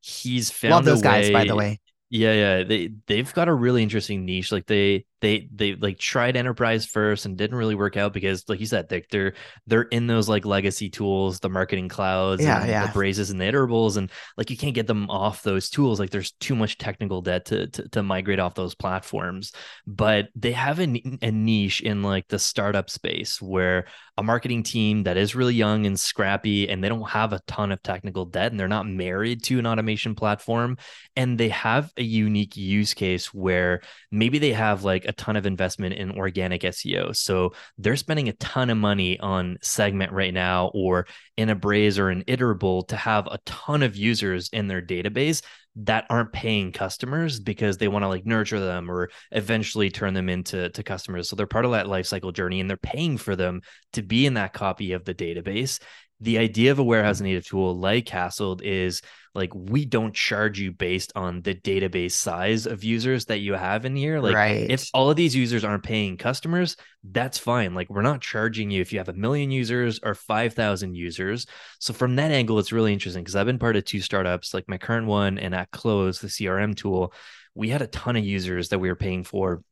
he's 0.00 0.50
found 0.50 0.72
love 0.72 0.84
those 0.84 1.00
guys 1.00 1.30
by 1.30 1.46
the 1.46 1.56
way 1.56 1.80
yeah, 2.08 2.32
yeah. 2.32 2.62
They 2.62 2.90
they've 3.06 3.32
got 3.34 3.48
a 3.48 3.54
really 3.54 3.82
interesting 3.82 4.24
niche. 4.24 4.52
Like 4.52 4.66
they 4.66 5.04
they 5.20 5.48
they 5.54 5.74
like 5.74 5.98
tried 5.98 6.36
enterprise 6.36 6.84
first 6.84 7.24
and 7.24 7.36
didn't 7.36 7.56
really 7.56 7.74
work 7.74 7.96
out 7.96 8.12
because 8.12 8.44
like 8.48 8.60
you 8.60 8.66
said, 8.66 8.88
they, 8.88 9.04
they're 9.10 9.32
they're 9.66 9.82
in 9.82 10.06
those 10.06 10.28
like 10.28 10.44
legacy 10.44 10.90
tools, 10.90 11.40
the 11.40 11.48
marketing 11.48 11.88
clouds, 11.88 12.42
yeah, 12.42 12.60
and 12.60 12.68
yeah. 12.68 12.86
the 12.86 12.92
Brazes 12.92 13.30
and 13.30 13.40
the 13.40 13.44
iterables, 13.44 13.96
and 13.96 14.10
like 14.36 14.50
you 14.50 14.56
can't 14.56 14.74
get 14.74 14.86
them 14.86 15.08
off 15.08 15.42
those 15.42 15.70
tools. 15.70 15.98
Like 15.98 16.10
there's 16.10 16.32
too 16.32 16.54
much 16.54 16.76
technical 16.78 17.22
debt 17.22 17.46
to 17.46 17.66
to, 17.68 17.88
to 17.90 18.02
migrate 18.02 18.40
off 18.40 18.54
those 18.54 18.74
platforms. 18.74 19.52
But 19.86 20.28
they 20.34 20.52
have 20.52 20.80
a, 20.80 21.02
a 21.22 21.30
niche 21.30 21.80
in 21.80 22.02
like 22.02 22.28
the 22.28 22.38
startup 22.38 22.90
space 22.90 23.40
where 23.40 23.86
a 24.18 24.22
marketing 24.22 24.62
team 24.62 25.04
that 25.04 25.16
is 25.16 25.34
really 25.34 25.54
young 25.54 25.86
and 25.86 25.98
scrappy 25.98 26.68
and 26.68 26.82
they 26.82 26.88
don't 26.88 27.08
have 27.08 27.32
a 27.32 27.40
ton 27.46 27.70
of 27.70 27.82
technical 27.82 28.24
debt 28.24 28.50
and 28.50 28.58
they're 28.58 28.68
not 28.68 28.86
married 28.86 29.42
to 29.44 29.58
an 29.58 29.66
automation 29.66 30.14
platform 30.14 30.78
and 31.16 31.38
they 31.38 31.50
have 31.50 31.92
a 31.96 32.02
unique 32.02 32.56
use 32.56 32.94
case 32.94 33.34
where 33.34 33.82
maybe 34.10 34.38
they 34.38 34.52
have 34.52 34.84
like 34.84 35.05
a 35.06 35.12
ton 35.12 35.36
of 35.36 35.46
investment 35.46 35.94
in 35.94 36.12
organic 36.12 36.62
SEO. 36.62 37.14
So 37.14 37.52
they're 37.78 37.96
spending 37.96 38.28
a 38.28 38.34
ton 38.34 38.70
of 38.70 38.76
money 38.76 39.18
on 39.18 39.58
segment 39.62 40.12
right 40.12 40.34
now 40.34 40.70
or 40.74 41.06
in 41.36 41.48
a 41.48 41.54
Braze 41.54 41.98
or 41.98 42.10
an 42.10 42.24
iterable 42.24 42.86
to 42.88 42.96
have 42.96 43.26
a 43.26 43.38
ton 43.44 43.82
of 43.82 43.96
users 43.96 44.48
in 44.52 44.68
their 44.68 44.82
database 44.82 45.42
that 45.76 46.06
aren't 46.08 46.32
paying 46.32 46.72
customers 46.72 47.38
because 47.38 47.76
they 47.76 47.88
want 47.88 48.02
to 48.02 48.08
like 48.08 48.24
nurture 48.24 48.60
them 48.60 48.90
or 48.90 49.10
eventually 49.32 49.90
turn 49.90 50.14
them 50.14 50.30
into 50.30 50.70
to 50.70 50.82
customers. 50.82 51.28
So 51.28 51.36
they're 51.36 51.46
part 51.46 51.66
of 51.66 51.72
that 51.72 51.88
life 51.88 52.06
cycle 52.06 52.32
journey 52.32 52.60
and 52.60 52.70
they're 52.70 52.78
paying 52.78 53.18
for 53.18 53.36
them 53.36 53.60
to 53.92 54.02
be 54.02 54.24
in 54.24 54.34
that 54.34 54.54
copy 54.54 54.92
of 54.92 55.04
the 55.04 55.14
database 55.14 55.78
the 56.20 56.38
idea 56.38 56.70
of 56.70 56.78
a 56.78 56.84
warehouse 56.84 57.20
native 57.20 57.46
tool 57.46 57.76
like 57.78 58.06
Castled 58.06 58.62
is 58.62 59.02
like 59.34 59.54
we 59.54 59.84
don't 59.84 60.14
charge 60.14 60.58
you 60.58 60.72
based 60.72 61.12
on 61.14 61.42
the 61.42 61.54
database 61.54 62.12
size 62.12 62.66
of 62.66 62.82
users 62.82 63.26
that 63.26 63.40
you 63.40 63.52
have 63.52 63.84
in 63.84 63.94
here. 63.94 64.18
Like 64.18 64.34
right. 64.34 64.70
if 64.70 64.88
all 64.94 65.10
of 65.10 65.16
these 65.16 65.36
users 65.36 65.62
aren't 65.62 65.82
paying 65.82 66.16
customers, 66.16 66.76
that's 67.04 67.36
fine. 67.36 67.74
Like 67.74 67.90
we're 67.90 68.00
not 68.00 68.22
charging 68.22 68.70
you 68.70 68.80
if 68.80 68.94
you 68.94 68.98
have 68.98 69.10
a 69.10 69.12
million 69.12 69.50
users 69.50 70.00
or 70.02 70.14
5,000 70.14 70.94
users. 70.94 71.46
So 71.80 71.92
from 71.92 72.16
that 72.16 72.30
angle, 72.30 72.58
it's 72.58 72.72
really 72.72 72.94
interesting 72.94 73.22
because 73.22 73.36
I've 73.36 73.46
been 73.46 73.58
part 73.58 73.76
of 73.76 73.84
two 73.84 74.00
startups, 74.00 74.54
like 74.54 74.68
my 74.68 74.78
current 74.78 75.06
one 75.06 75.38
and 75.38 75.54
at 75.54 75.70
Close, 75.70 76.18
the 76.18 76.28
CRM 76.28 76.74
tool. 76.74 77.12
We 77.54 77.68
had 77.68 77.82
a 77.82 77.86
ton 77.88 78.16
of 78.16 78.24
users 78.24 78.70
that 78.70 78.78
we 78.78 78.88
were 78.88 78.96
paying 78.96 79.22
for 79.22 79.62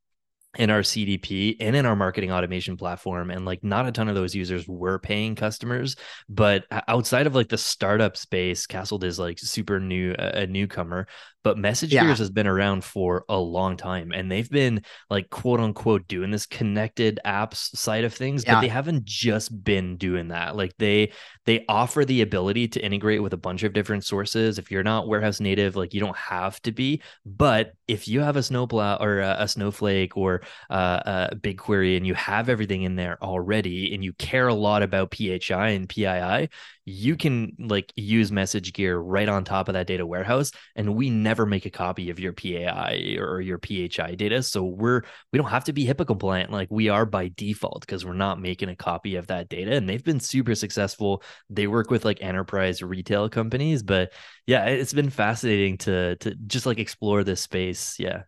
in 0.56 0.70
our 0.70 0.80
CDP 0.80 1.56
and 1.60 1.74
in 1.76 1.86
our 1.86 1.96
marketing 1.96 2.32
automation 2.32 2.76
platform. 2.76 3.30
And 3.30 3.44
like 3.44 3.62
not 3.62 3.86
a 3.86 3.92
ton 3.92 4.08
of 4.08 4.14
those 4.14 4.34
users 4.34 4.66
were 4.68 4.98
paying 4.98 5.34
customers. 5.34 5.96
But 6.28 6.64
outside 6.88 7.26
of 7.26 7.34
like 7.34 7.48
the 7.48 7.58
startup 7.58 8.16
space, 8.16 8.66
Castled 8.66 9.04
is 9.04 9.18
like 9.18 9.38
super 9.38 9.80
new, 9.80 10.14
a 10.18 10.46
newcomer. 10.46 11.06
But 11.44 11.58
Message 11.58 11.92
yeah. 11.92 12.04
Gears 12.04 12.18
has 12.18 12.30
been 12.30 12.46
around 12.46 12.84
for 12.84 13.24
a 13.28 13.38
long 13.38 13.76
time 13.76 14.12
and 14.12 14.32
they've 14.32 14.50
been 14.50 14.82
like 15.10 15.30
quote 15.30 15.60
unquote 15.60 16.08
doing 16.08 16.30
this 16.30 16.46
connected 16.46 17.20
apps 17.24 17.76
side 17.76 18.04
of 18.04 18.14
things, 18.14 18.44
yeah. 18.44 18.54
but 18.54 18.60
they 18.62 18.68
haven't 18.68 19.04
just 19.04 19.62
been 19.62 19.96
doing 19.98 20.28
that. 20.28 20.56
Like 20.56 20.72
they 20.78 21.12
they 21.44 21.64
offer 21.68 22.04
the 22.04 22.22
ability 22.22 22.68
to 22.68 22.84
integrate 22.84 23.22
with 23.22 23.34
a 23.34 23.38
bunch 23.38 23.62
of 23.62 23.74
different 23.74 24.04
sources. 24.04 24.58
If 24.58 24.70
you're 24.70 24.82
not 24.82 25.06
warehouse 25.06 25.38
native, 25.38 25.76
like 25.76 25.92
you 25.92 26.00
don't 26.00 26.16
have 26.16 26.60
to 26.62 26.72
be. 26.72 27.02
But 27.26 27.74
if 27.86 28.08
you 28.08 28.20
have 28.20 28.36
a 28.36 28.42
snowplow 28.42 28.96
or 29.00 29.20
a, 29.20 29.36
a 29.40 29.48
snowflake 29.48 30.16
or 30.16 30.40
uh, 30.70 31.28
a 31.30 31.36
BigQuery 31.36 31.96
and 31.96 32.06
you 32.06 32.14
have 32.14 32.48
everything 32.48 32.82
in 32.82 32.96
there 32.96 33.22
already 33.22 33.94
and 33.94 34.02
you 34.02 34.14
care 34.14 34.48
a 34.48 34.54
lot 34.54 34.82
about 34.82 35.14
PHI 35.14 35.68
and 35.70 35.88
PII, 35.88 36.48
you 36.86 37.16
can 37.16 37.56
like 37.58 37.92
use 37.96 38.30
message 38.30 38.72
gear 38.72 38.98
right 38.98 39.28
on 39.28 39.44
top 39.44 39.68
of 39.68 39.74
that 39.74 39.86
data 39.86 40.06
warehouse 40.06 40.50
and 40.76 40.94
we 40.94 41.10
never 41.10 41.33
make 41.44 41.66
a 41.66 41.70
copy 41.70 42.10
of 42.10 42.20
your 42.20 42.32
PII 42.32 43.18
or 43.18 43.40
your 43.40 43.58
PHI 43.58 44.14
data. 44.14 44.42
So 44.42 44.64
we're 44.64 45.02
we 45.32 45.38
don't 45.38 45.50
have 45.50 45.64
to 45.64 45.72
be 45.72 45.86
HIPAA 45.86 46.06
compliant. 46.06 46.52
Like 46.52 46.68
we 46.70 46.88
are 46.88 47.04
by 47.04 47.32
default 47.36 47.80
because 47.80 48.04
we're 48.04 48.14
not 48.14 48.40
making 48.40 48.68
a 48.68 48.76
copy 48.76 49.16
of 49.16 49.26
that 49.26 49.48
data. 49.48 49.74
And 49.74 49.88
they've 49.88 50.04
been 50.04 50.20
super 50.20 50.54
successful. 50.54 51.22
They 51.50 51.66
work 51.66 51.90
with 51.90 52.04
like 52.04 52.22
enterprise 52.22 52.82
retail 52.82 53.28
companies. 53.28 53.82
But 53.82 54.12
yeah 54.46 54.66
it's 54.66 54.92
been 54.92 55.10
fascinating 55.10 55.78
to 55.78 56.16
to 56.16 56.34
just 56.46 56.66
like 56.66 56.78
explore 56.78 57.24
this 57.24 57.40
space. 57.40 57.98
Yeah. 57.98 58.22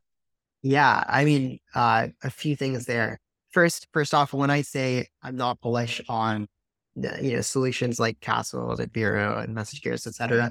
Yeah 0.62 1.04
i 1.06 1.24
mean 1.24 1.60
uh 1.74 2.08
a 2.22 2.30
few 2.30 2.56
things 2.56 2.86
there. 2.86 3.20
First 3.50 3.86
first 3.92 4.12
off 4.12 4.34
when 4.34 4.50
i 4.50 4.60
say 4.60 5.06
i'm 5.22 5.36
not 5.36 5.60
bullish 5.60 6.02
on 6.08 6.46
you 6.96 7.34
know, 7.34 7.40
solutions 7.40 8.00
like 8.00 8.20
Castled, 8.20 8.78
like 8.78 8.92
Vero 8.92 9.38
and 9.38 9.56
MessageGears, 9.56 10.06
etc. 10.06 10.50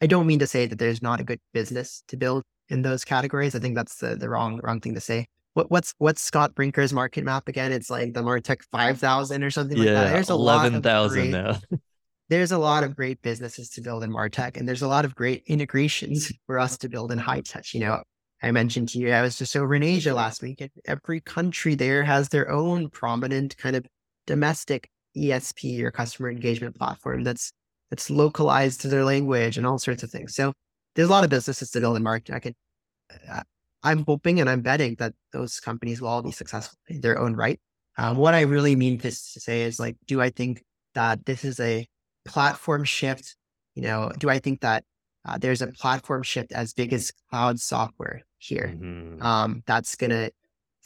I 0.00 0.06
don't 0.06 0.26
mean 0.26 0.38
to 0.40 0.46
say 0.46 0.66
that 0.66 0.78
there's 0.78 1.02
not 1.02 1.20
a 1.20 1.24
good 1.24 1.40
business 1.54 2.02
to 2.08 2.16
build 2.16 2.42
in 2.68 2.82
those 2.82 3.04
categories. 3.04 3.54
I 3.54 3.60
think 3.60 3.74
that's 3.74 3.96
the, 3.96 4.16
the 4.16 4.28
wrong 4.28 4.60
wrong 4.62 4.80
thing 4.80 4.94
to 4.94 5.00
say. 5.00 5.26
What, 5.54 5.70
what's 5.70 5.94
what's 5.98 6.20
Scott 6.20 6.54
Brinker's 6.54 6.92
market 6.92 7.24
map 7.24 7.48
again? 7.48 7.72
It's 7.72 7.88
like 7.88 8.12
the 8.12 8.22
Martech 8.22 8.62
five 8.70 8.98
thousand 8.98 9.42
or 9.42 9.50
something 9.50 9.78
yeah, 9.78 9.84
like 9.84 9.94
that. 9.94 10.12
There's 10.12 10.30
eleven 10.30 10.82
thousand 10.82 11.30
now. 11.30 11.58
there's 12.28 12.52
a 12.52 12.58
lot 12.58 12.84
of 12.84 12.94
great 12.94 13.22
businesses 13.22 13.70
to 13.70 13.80
build 13.80 14.04
in 14.04 14.10
Martech, 14.10 14.56
and 14.56 14.68
there's 14.68 14.82
a 14.82 14.88
lot 14.88 15.04
of 15.04 15.14
great 15.14 15.44
integrations 15.46 16.30
for 16.46 16.58
us 16.58 16.76
to 16.78 16.88
build 16.88 17.10
in 17.10 17.18
Hightouch. 17.18 17.72
You 17.72 17.80
know, 17.80 18.02
I 18.42 18.50
mentioned 18.50 18.90
to 18.90 18.98
you 18.98 19.12
I 19.12 19.22
was 19.22 19.38
just 19.38 19.56
over 19.56 19.74
in 19.74 19.82
Asia 19.82 20.12
last 20.12 20.42
week, 20.42 20.60
and 20.60 20.70
every 20.84 21.20
country 21.20 21.74
there 21.74 22.04
has 22.04 22.28
their 22.28 22.50
own 22.50 22.90
prominent 22.90 23.56
kind 23.56 23.76
of 23.76 23.86
domestic 24.26 24.90
ESP 25.16 25.80
or 25.80 25.90
customer 25.90 26.30
engagement 26.30 26.76
platform 26.76 27.24
that's 27.24 27.52
that's 27.90 28.10
localized 28.10 28.80
to 28.80 28.88
their 28.88 29.04
language 29.04 29.56
and 29.56 29.66
all 29.66 29.78
sorts 29.78 30.02
of 30.02 30.10
things. 30.10 30.34
So 30.34 30.52
there's 30.94 31.08
a 31.08 31.12
lot 31.12 31.24
of 31.24 31.30
businesses 31.30 31.70
to 31.70 31.80
build 31.80 31.96
in 31.96 32.02
Martech. 32.02 32.46
And 32.46 33.44
I'm 33.82 34.04
hoping 34.04 34.40
and 34.40 34.50
I'm 34.50 34.62
betting 34.62 34.96
that 34.98 35.14
those 35.32 35.60
companies 35.60 36.00
will 36.00 36.08
all 36.08 36.22
be 36.22 36.32
successful 36.32 36.78
in 36.88 37.00
their 37.00 37.18
own 37.18 37.34
right. 37.34 37.60
Um, 37.98 38.16
what 38.16 38.34
I 38.34 38.42
really 38.42 38.76
mean 38.76 38.98
to, 38.98 39.10
to 39.10 39.40
say 39.40 39.62
is 39.62 39.78
like, 39.78 39.96
do 40.06 40.20
I 40.20 40.30
think 40.30 40.62
that 40.94 41.24
this 41.24 41.44
is 41.44 41.60
a 41.60 41.86
platform 42.26 42.84
shift? 42.84 43.36
You 43.74 43.82
know, 43.82 44.10
do 44.18 44.28
I 44.28 44.38
think 44.38 44.60
that 44.60 44.84
uh, 45.26 45.38
there's 45.38 45.62
a 45.62 45.68
platform 45.68 46.22
shift 46.22 46.52
as 46.52 46.72
big 46.72 46.92
as 46.92 47.12
cloud 47.30 47.58
software 47.58 48.22
here 48.38 48.74
mm-hmm. 48.74 49.22
um, 49.22 49.62
that's 49.66 49.96
going 49.96 50.10
to 50.10 50.30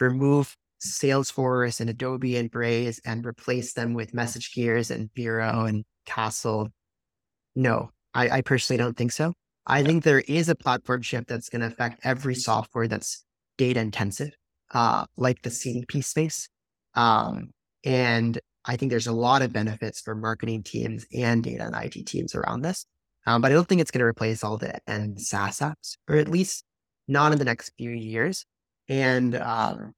remove 0.00 0.56
Salesforce 0.82 1.80
and 1.80 1.90
Adobe 1.90 2.36
and 2.36 2.50
Braze 2.50 3.00
and 3.04 3.26
replace 3.26 3.74
them 3.74 3.92
with 3.92 4.12
MessageGears 4.12 4.90
and 4.90 5.10
Vero 5.14 5.64
and 5.66 5.84
Castled. 6.06 6.70
No, 7.54 7.90
I, 8.14 8.28
I 8.30 8.40
personally 8.42 8.78
don't 8.78 8.96
think 8.96 9.12
so. 9.12 9.32
I 9.66 9.82
think 9.82 10.02
there 10.02 10.20
is 10.20 10.48
a 10.48 10.54
platform 10.54 11.02
shift 11.02 11.28
that's 11.28 11.48
going 11.48 11.60
to 11.60 11.68
affect 11.68 12.00
every 12.04 12.34
software 12.34 12.88
that's 12.88 13.24
data 13.56 13.80
intensive, 13.80 14.30
uh, 14.72 15.04
like 15.16 15.42
the 15.42 15.50
CDP 15.50 16.02
space. 16.02 16.48
Um, 16.94 17.50
and 17.84 18.38
I 18.64 18.76
think 18.76 18.90
there's 18.90 19.06
a 19.06 19.12
lot 19.12 19.42
of 19.42 19.52
benefits 19.52 20.00
for 20.00 20.14
marketing 20.14 20.62
teams 20.62 21.06
and 21.14 21.42
data 21.42 21.64
and 21.64 21.74
IT 21.74 22.06
teams 22.06 22.34
around 22.34 22.62
this. 22.62 22.84
Um, 23.26 23.42
but 23.42 23.50
I 23.50 23.54
don't 23.54 23.68
think 23.68 23.80
it's 23.80 23.90
going 23.90 24.00
to 24.00 24.06
replace 24.06 24.42
all 24.42 24.56
the 24.56 24.78
end 24.90 25.20
SaaS 25.20 25.60
apps, 25.60 25.96
or 26.08 26.16
at 26.16 26.28
least 26.28 26.64
not 27.06 27.32
in 27.32 27.38
the 27.38 27.44
next 27.44 27.72
few 27.76 27.90
years. 27.90 28.46
And 28.88 29.36
um, 29.36 29.92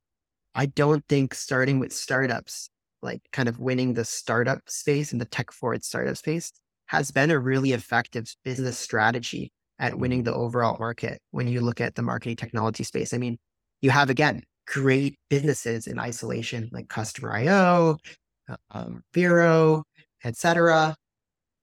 I 0.54 0.66
don't 0.66 1.04
think 1.08 1.34
starting 1.34 1.78
with 1.78 1.92
startups, 1.92 2.68
like 3.00 3.22
kind 3.32 3.48
of 3.48 3.58
winning 3.58 3.94
the 3.94 4.04
startup 4.04 4.60
space 4.68 5.12
and 5.12 5.20
the 5.20 5.24
tech 5.24 5.52
forward 5.52 5.84
startup 5.84 6.16
space, 6.16 6.52
has 6.92 7.10
been 7.10 7.30
a 7.30 7.38
really 7.38 7.72
effective 7.72 8.26
business 8.44 8.78
strategy 8.78 9.50
at 9.78 9.98
winning 9.98 10.24
the 10.24 10.34
overall 10.34 10.76
market 10.78 11.22
when 11.30 11.48
you 11.48 11.62
look 11.62 11.80
at 11.80 11.94
the 11.94 12.02
marketing 12.02 12.36
technology 12.36 12.84
space. 12.84 13.14
I 13.14 13.16
mean, 13.16 13.38
you 13.80 13.88
have 13.88 14.10
again 14.10 14.42
great 14.66 15.18
businesses 15.30 15.86
in 15.86 15.98
isolation 15.98 16.68
like 16.70 16.90
Customer 16.90 17.32
IO, 17.32 17.96
um, 18.72 19.02
Vero, 19.14 19.84
etc., 20.22 20.94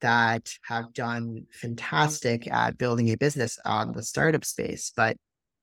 that 0.01 0.51
have 0.63 0.93
done 0.93 1.45
fantastic 1.51 2.51
at 2.51 2.79
building 2.79 3.11
a 3.11 3.17
business 3.17 3.59
on 3.65 3.91
the 3.91 4.01
startup 4.01 4.43
space. 4.43 4.91
But 4.97 5.15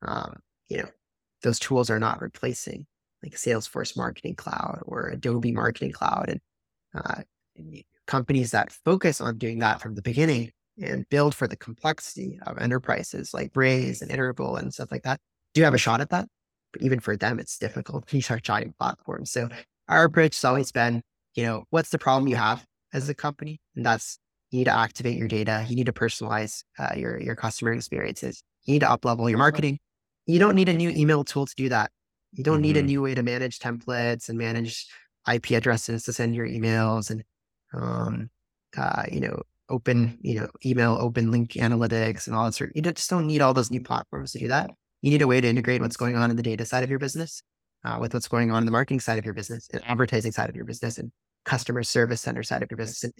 um, 0.02 0.36
you 0.68 0.78
know, 0.78 0.88
those 1.42 1.58
tools 1.58 1.90
are 1.90 1.98
not 1.98 2.22
replacing 2.22 2.86
like 3.20 3.34
Salesforce 3.34 3.96
Marketing 3.96 4.36
Cloud 4.36 4.82
or 4.86 5.08
Adobe 5.08 5.50
Marketing 5.50 5.90
Cloud, 5.90 6.28
and 6.28 6.40
uh, 6.94 7.22
companies 8.06 8.52
that 8.52 8.72
focus 8.72 9.20
on 9.20 9.38
doing 9.38 9.58
that 9.60 9.80
from 9.80 9.94
the 9.94 10.02
beginning 10.02 10.50
and 10.80 11.08
build 11.08 11.34
for 11.34 11.48
the 11.48 11.56
complexity 11.56 12.38
of 12.46 12.58
enterprises 12.58 13.32
like 13.32 13.52
Braze 13.52 14.02
and 14.02 14.10
Iterable 14.10 14.58
and 14.58 14.72
stuff 14.72 14.90
like 14.90 15.02
that 15.04 15.20
do 15.54 15.62
have 15.62 15.74
a 15.74 15.78
shot 15.78 16.00
at 16.00 16.10
that. 16.10 16.28
But 16.72 16.82
even 16.82 17.00
for 17.00 17.16
them, 17.16 17.38
it's 17.38 17.58
difficult. 17.58 18.06
These 18.08 18.30
are 18.30 18.38
giant 18.38 18.76
platforms. 18.78 19.30
So 19.30 19.48
our 19.88 20.04
approach 20.04 20.36
has 20.36 20.44
always 20.44 20.70
been, 20.70 21.02
you 21.34 21.44
know, 21.44 21.64
what's 21.70 21.90
the 21.90 21.98
problem 21.98 22.28
you 22.28 22.36
have 22.36 22.64
as 22.92 23.08
a 23.08 23.14
company? 23.14 23.58
And 23.74 23.84
that's 23.84 24.18
you 24.50 24.58
need 24.58 24.64
to 24.64 24.76
activate 24.76 25.16
your 25.16 25.28
data. 25.28 25.64
You 25.68 25.76
need 25.76 25.86
to 25.86 25.92
personalize 25.92 26.62
uh, 26.78 26.94
your, 26.96 27.18
your 27.20 27.34
customer 27.34 27.72
experiences. 27.72 28.42
You 28.64 28.74
need 28.74 28.80
to 28.80 28.90
up 28.90 29.04
level 29.04 29.28
your 29.28 29.38
marketing. 29.38 29.78
You 30.26 30.38
don't 30.38 30.54
need 30.54 30.68
a 30.68 30.74
new 30.74 30.90
email 30.90 31.24
tool 31.24 31.46
to 31.46 31.54
do 31.56 31.68
that. 31.70 31.90
You 32.32 32.44
don't 32.44 32.56
mm-hmm. 32.56 32.62
need 32.62 32.76
a 32.76 32.80
mm-hmm. 32.80 32.86
new 32.86 33.02
way 33.02 33.14
to 33.14 33.22
manage 33.22 33.58
templates 33.58 34.28
and 34.28 34.36
manage 34.36 34.86
IP 35.32 35.52
addresses 35.52 36.04
to 36.04 36.12
send 36.12 36.34
your 36.34 36.46
emails 36.46 37.10
and, 37.10 37.24
um, 37.74 38.30
uh, 38.76 39.04
you 39.10 39.20
know, 39.20 39.40
open, 39.68 40.18
you 40.20 40.40
know, 40.40 40.48
email, 40.64 40.96
open 41.00 41.30
link 41.30 41.52
analytics 41.52 42.26
and 42.26 42.36
all 42.36 42.44
that 42.44 42.54
sort. 42.54 42.70
Of 42.70 42.76
you 42.76 42.82
just 42.82 43.10
don't 43.10 43.26
need 43.26 43.40
all 43.40 43.54
those 43.54 43.70
new 43.70 43.82
platforms 43.82 44.32
to 44.32 44.38
do 44.38 44.48
that. 44.48 44.70
You 45.02 45.10
need 45.10 45.22
a 45.22 45.26
way 45.26 45.40
to 45.40 45.48
integrate 45.48 45.80
what's 45.80 45.96
going 45.96 46.16
on 46.16 46.30
in 46.30 46.36
the 46.36 46.42
data 46.42 46.64
side 46.64 46.84
of 46.84 46.90
your 46.90 46.98
business 46.98 47.42
uh, 47.84 47.98
with 48.00 48.14
what's 48.14 48.28
going 48.28 48.50
on 48.50 48.62
in 48.62 48.66
the 48.66 48.72
marketing 48.72 49.00
side 49.00 49.18
of 49.18 49.24
your 49.24 49.34
business 49.34 49.68
and 49.72 49.82
advertising 49.86 50.32
side 50.32 50.48
of 50.48 50.56
your 50.56 50.64
business 50.64 50.98
and 50.98 51.12
customer 51.44 51.82
service 51.82 52.20
center 52.20 52.42
side 52.42 52.62
of 52.62 52.70
your 52.70 52.78
business 52.78 53.04
and, 53.04 53.12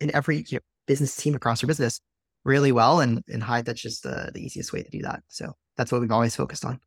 and 0.00 0.10
every 0.10 0.44
you 0.48 0.56
know, 0.56 0.60
business 0.86 1.16
team 1.16 1.34
across 1.34 1.62
your 1.62 1.68
business 1.68 2.00
really 2.44 2.72
well. 2.72 3.00
And, 3.00 3.22
and 3.28 3.42
Hive, 3.42 3.64
that's 3.64 3.80
just 3.80 4.02
the, 4.02 4.30
the 4.34 4.44
easiest 4.44 4.72
way 4.72 4.82
to 4.82 4.90
do 4.90 5.02
that. 5.02 5.22
So 5.28 5.52
that's 5.76 5.92
what 5.92 6.00
we've 6.00 6.10
always 6.10 6.36
focused 6.36 6.64
on. 6.64 6.80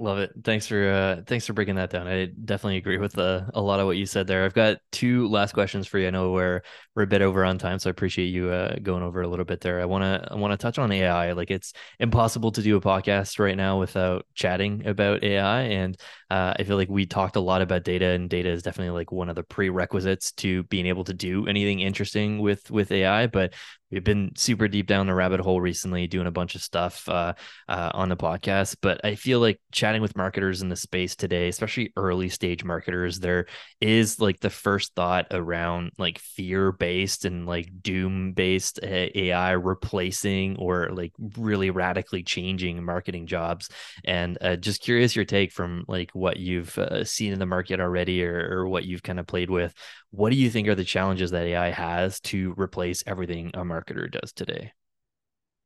Love 0.00 0.18
it. 0.18 0.30
Thanks 0.44 0.68
for 0.68 0.88
uh, 0.88 1.22
thanks 1.26 1.44
for 1.44 1.54
breaking 1.54 1.74
that 1.74 1.90
down. 1.90 2.06
I 2.06 2.26
definitely 2.26 2.76
agree 2.76 2.98
with 2.98 3.18
uh, 3.18 3.46
a 3.52 3.60
lot 3.60 3.80
of 3.80 3.86
what 3.86 3.96
you 3.96 4.06
said 4.06 4.28
there. 4.28 4.44
I've 4.44 4.54
got 4.54 4.78
two 4.92 5.26
last 5.26 5.54
questions 5.54 5.88
for 5.88 5.98
you. 5.98 6.06
I 6.06 6.10
know 6.10 6.30
we're 6.30 6.62
we're 6.94 7.02
a 7.02 7.06
bit 7.08 7.20
over 7.20 7.44
on 7.44 7.58
time, 7.58 7.80
so 7.80 7.90
I 7.90 7.92
appreciate 7.92 8.26
you 8.28 8.48
uh, 8.48 8.76
going 8.80 9.02
over 9.02 9.22
a 9.22 9.26
little 9.26 9.44
bit 9.44 9.60
there. 9.60 9.80
I 9.80 9.86
want 9.86 10.04
to 10.04 10.28
I 10.30 10.36
want 10.36 10.52
to 10.52 10.56
touch 10.56 10.78
on 10.78 10.92
AI. 10.92 11.32
Like 11.32 11.50
it's 11.50 11.72
impossible 11.98 12.52
to 12.52 12.62
do 12.62 12.76
a 12.76 12.80
podcast 12.80 13.40
right 13.40 13.56
now 13.56 13.80
without 13.80 14.24
chatting 14.34 14.86
about 14.86 15.24
AI, 15.24 15.62
and 15.62 15.96
uh, 16.30 16.54
I 16.58 16.64
feel 16.64 16.76
like 16.76 16.88
we 16.88 17.06
talked 17.06 17.36
a 17.36 17.40
lot 17.40 17.62
about 17.62 17.84
data, 17.84 18.06
and 18.06 18.28
data 18.28 18.50
is 18.50 18.62
definitely 18.62 18.98
like 18.98 19.12
one 19.12 19.28
of 19.28 19.36
the 19.36 19.42
prerequisites 19.42 20.32
to 20.32 20.62
being 20.64 20.86
able 20.86 21.04
to 21.04 21.14
do 21.14 21.46
anything 21.46 21.80
interesting 21.80 22.38
with 22.40 22.70
with 22.70 22.92
AI. 22.92 23.26
But 23.26 23.54
we've 23.90 24.04
been 24.04 24.32
super 24.36 24.68
deep 24.68 24.86
down 24.86 25.06
the 25.06 25.14
rabbit 25.14 25.40
hole 25.40 25.60
recently 25.60 26.06
doing 26.06 26.26
a 26.26 26.32
bunch 26.32 26.54
of 26.54 26.62
stuff 26.62 27.08
uh, 27.08 27.32
uh, 27.68 27.90
on 27.94 28.08
the 28.08 28.16
podcast 28.16 28.76
but 28.80 29.04
i 29.04 29.14
feel 29.14 29.40
like 29.40 29.60
chatting 29.72 30.02
with 30.02 30.16
marketers 30.16 30.62
in 30.62 30.68
the 30.68 30.76
space 30.76 31.16
today 31.16 31.48
especially 31.48 31.92
early 31.96 32.28
stage 32.28 32.64
marketers 32.64 33.18
there 33.20 33.46
is 33.80 34.20
like 34.20 34.40
the 34.40 34.50
first 34.50 34.94
thought 34.94 35.26
around 35.30 35.90
like 35.98 36.18
fear 36.18 36.72
based 36.72 37.24
and 37.24 37.46
like 37.46 37.68
doom 37.82 38.32
based 38.32 38.80
ai 38.82 39.52
replacing 39.52 40.56
or 40.56 40.90
like 40.90 41.12
really 41.36 41.70
radically 41.70 42.22
changing 42.22 42.84
marketing 42.84 43.26
jobs 43.26 43.68
and 44.04 44.38
uh, 44.40 44.56
just 44.56 44.82
curious 44.82 45.16
your 45.16 45.24
take 45.24 45.52
from 45.52 45.84
like 45.88 46.10
what 46.18 46.38
you've 46.38 46.76
uh, 46.78 47.04
seen 47.04 47.32
in 47.32 47.38
the 47.38 47.46
market 47.46 47.80
already 47.80 48.24
or, 48.24 48.48
or 48.50 48.68
what 48.68 48.84
you've 48.84 49.02
kind 49.02 49.20
of 49.20 49.26
played 49.26 49.50
with 49.50 49.74
what 50.10 50.30
do 50.30 50.36
you 50.36 50.50
think 50.50 50.68
are 50.68 50.74
the 50.74 50.84
challenges 50.84 51.30
that 51.30 51.44
AI 51.44 51.70
has 51.70 52.20
to 52.20 52.54
replace 52.56 53.04
everything 53.06 53.50
a 53.54 53.60
marketer 53.60 54.10
does 54.10 54.32
today? 54.32 54.72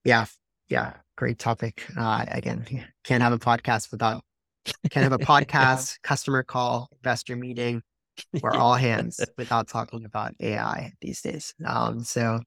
Yeah, 0.05 0.27
yeah, 0.69 0.95
great 1.17 1.39
topic. 1.39 1.87
Uh, 1.97 2.25
again, 2.29 2.67
can't 3.05 3.23
have 3.23 3.33
a 3.33 3.39
podcast 3.39 3.91
without 3.91 4.23
can't 4.91 5.03
have 5.03 5.13
a 5.13 5.19
podcast, 5.19 6.01
customer 6.03 6.43
call, 6.43 6.89
investor 7.03 7.37
meeting, 7.37 7.83
or 8.43 8.55
all 8.55 8.75
hands 8.75 9.21
without 9.39 9.69
talking 9.69 10.05
about 10.05 10.35
AI 10.41 10.93
these 11.01 11.21
days. 11.21 11.55
Um, 11.67 12.05
so, 12.05 12.41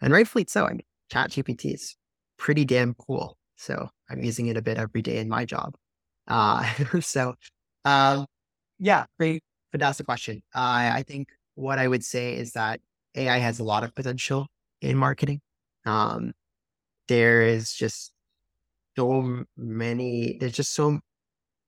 and 0.00 0.12
rightfully 0.12 0.44
so. 0.48 0.66
I 0.66 0.70
mean, 0.70 0.82
ChatGPT 1.10 1.74
is 1.74 1.96
pretty 2.36 2.64
damn 2.64 2.94
cool. 2.94 3.38
So 3.56 3.88
I'm 4.10 4.22
using 4.22 4.48
it 4.48 4.56
a 4.56 4.62
bit 4.62 4.76
every 4.76 5.02
day 5.02 5.18
in 5.18 5.28
my 5.28 5.44
job. 5.44 5.74
Uh, 6.26 6.64
so, 7.00 7.34
um, 7.84 8.26
yeah, 8.78 9.06
great, 9.18 9.42
fantastic 9.72 10.06
question. 10.06 10.42
Uh, 10.54 10.92
I 10.94 11.04
think 11.06 11.28
what 11.54 11.78
I 11.78 11.88
would 11.88 12.04
say 12.04 12.36
is 12.36 12.52
that 12.52 12.80
AI 13.16 13.38
has 13.38 13.60
a 13.60 13.64
lot 13.64 13.84
of 13.84 13.94
potential 13.94 14.46
in 14.80 14.96
marketing. 14.96 15.40
Um, 15.86 16.32
there 17.08 17.42
is 17.42 17.72
just 17.72 18.12
so 18.96 19.44
many, 19.56 20.36
there's 20.40 20.52
just 20.52 20.74
so, 20.74 21.00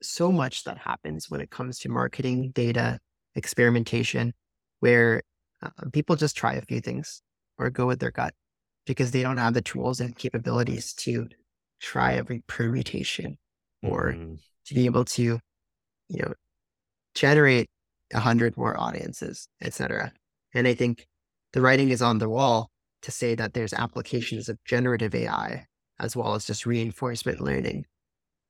so 0.02 0.32
much 0.32 0.64
that 0.64 0.78
happens 0.78 1.30
when 1.30 1.40
it 1.40 1.50
comes 1.50 1.78
to 1.80 1.88
marketing 1.88 2.50
data 2.54 2.98
experimentation 3.34 4.32
where 4.80 5.22
uh, 5.62 5.70
people 5.92 6.16
just 6.16 6.36
try 6.36 6.54
a 6.54 6.62
few 6.62 6.80
things 6.80 7.22
or 7.58 7.70
go 7.70 7.86
with 7.86 8.00
their 8.00 8.10
gut 8.10 8.34
because 8.86 9.10
they 9.12 9.22
don't 9.22 9.38
have 9.38 9.54
the 9.54 9.62
tools 9.62 10.00
and 10.00 10.16
capabilities 10.16 10.92
to 10.92 11.28
try 11.80 12.14
every 12.14 12.42
permutation 12.46 13.38
or 13.84 14.12
mm-hmm. 14.12 14.34
to 14.66 14.74
be 14.74 14.86
able 14.86 15.04
to, 15.04 15.22
you 15.22 16.22
know, 16.22 16.34
generate 17.14 17.68
a 18.12 18.20
hundred 18.20 18.56
more 18.56 18.78
audiences, 18.78 19.48
etc. 19.62 20.12
And 20.54 20.66
I 20.66 20.74
think 20.74 21.06
the 21.52 21.60
writing 21.60 21.90
is 21.90 22.02
on 22.02 22.18
the 22.18 22.28
wall 22.28 22.70
to 23.02 23.10
say 23.10 23.34
that 23.34 23.54
there's 23.54 23.72
applications 23.72 24.48
of 24.48 24.58
generative 24.64 25.14
AI 25.14 25.66
as 25.98 26.16
well 26.16 26.34
as 26.34 26.44
just 26.44 26.66
reinforcement 26.66 27.40
learning 27.40 27.84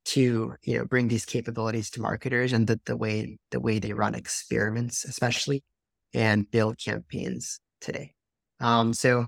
to 0.04 0.54
you 0.62 0.78
know 0.78 0.84
bring 0.84 1.08
these 1.08 1.24
capabilities 1.24 1.90
to 1.90 2.00
marketers 2.00 2.52
and 2.52 2.66
the, 2.66 2.80
the 2.86 2.96
way 2.96 3.38
the 3.50 3.60
way 3.60 3.78
they 3.78 3.92
run 3.92 4.14
experiments 4.14 5.04
especially 5.04 5.62
and 6.12 6.50
build 6.50 6.78
campaigns 6.78 7.60
today 7.80 8.12
um, 8.60 8.92
so 8.92 9.26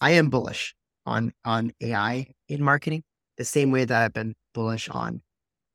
i 0.00 0.12
am 0.12 0.30
bullish 0.30 0.74
on 1.06 1.32
on 1.44 1.72
ai 1.80 2.26
in 2.48 2.62
marketing 2.62 3.02
the 3.36 3.44
same 3.44 3.70
way 3.72 3.84
that 3.84 4.02
i've 4.02 4.12
been 4.12 4.34
bullish 4.54 4.88
on 4.88 5.20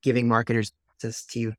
giving 0.07 0.29
marketers 0.29 0.71
access 0.93 1.25
to 1.25 1.51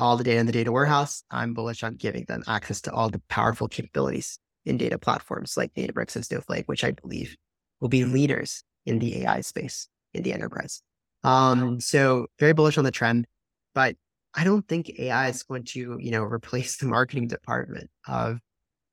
all 0.00 0.16
the 0.16 0.24
data 0.24 0.40
in 0.40 0.46
the 0.46 0.50
data 0.50 0.72
warehouse, 0.72 1.22
I'm 1.30 1.54
bullish 1.54 1.84
on 1.84 1.94
giving 1.94 2.24
them 2.26 2.42
access 2.48 2.80
to 2.80 2.92
all 2.92 3.08
the 3.08 3.22
powerful 3.28 3.68
capabilities 3.68 4.40
in 4.66 4.76
data 4.76 4.98
platforms 4.98 5.56
like 5.56 5.72
Databricks 5.74 6.16
and 6.16 6.26
Snowflake, 6.26 6.66
which 6.66 6.82
I 6.82 6.90
believe 6.90 7.36
will 7.80 7.88
be 7.88 8.04
leaders 8.04 8.64
in 8.86 8.98
the 8.98 9.22
AI 9.22 9.40
space 9.42 9.86
in 10.14 10.24
the 10.24 10.32
enterprise. 10.32 10.82
Um, 11.22 11.78
so 11.78 12.26
very 12.40 12.52
bullish 12.52 12.76
on 12.76 12.82
the 12.82 12.90
trend, 12.90 13.28
but 13.72 13.94
I 14.34 14.42
don't 14.42 14.66
think 14.66 14.98
AI 14.98 15.28
is 15.28 15.44
going 15.44 15.62
to, 15.66 15.96
you 16.00 16.10
know, 16.10 16.24
replace 16.24 16.78
the 16.78 16.86
marketing 16.86 17.28
department 17.28 17.88
of 18.08 18.40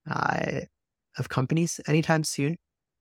uh, 0.08 0.62
of 1.18 1.30
companies 1.30 1.82
anytime 1.88 2.24
soon. 2.24 2.58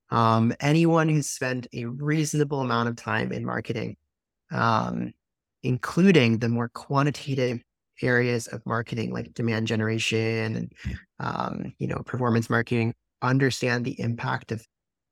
Um, 0.09 0.55
anyone 0.61 1.11
who's 1.11 1.29
spent 1.29 1.67
a 1.75 1.85
reasonable 1.85 2.63
amount 2.63 2.89
of 2.89 2.97
time 2.97 3.31
in 3.31 3.45
marketing, 3.45 3.97
um, 4.51 5.13
including 5.63 6.39
the 6.39 6.49
more 6.49 6.69
quantitative 6.69 7.61
areas 8.03 8.47
of 8.47 8.65
marketing 8.65 9.13
like 9.13 9.35
demand 9.35 9.67
generation 9.67 10.57
and 10.57 10.73
um, 11.19 11.73
you 11.79 11.87
know 11.87 11.99
performance 12.07 12.49
marketing 12.49 12.95
understand 13.23 13.85
the 13.85 14.01
impact 14.01 14.53
of 14.53 14.65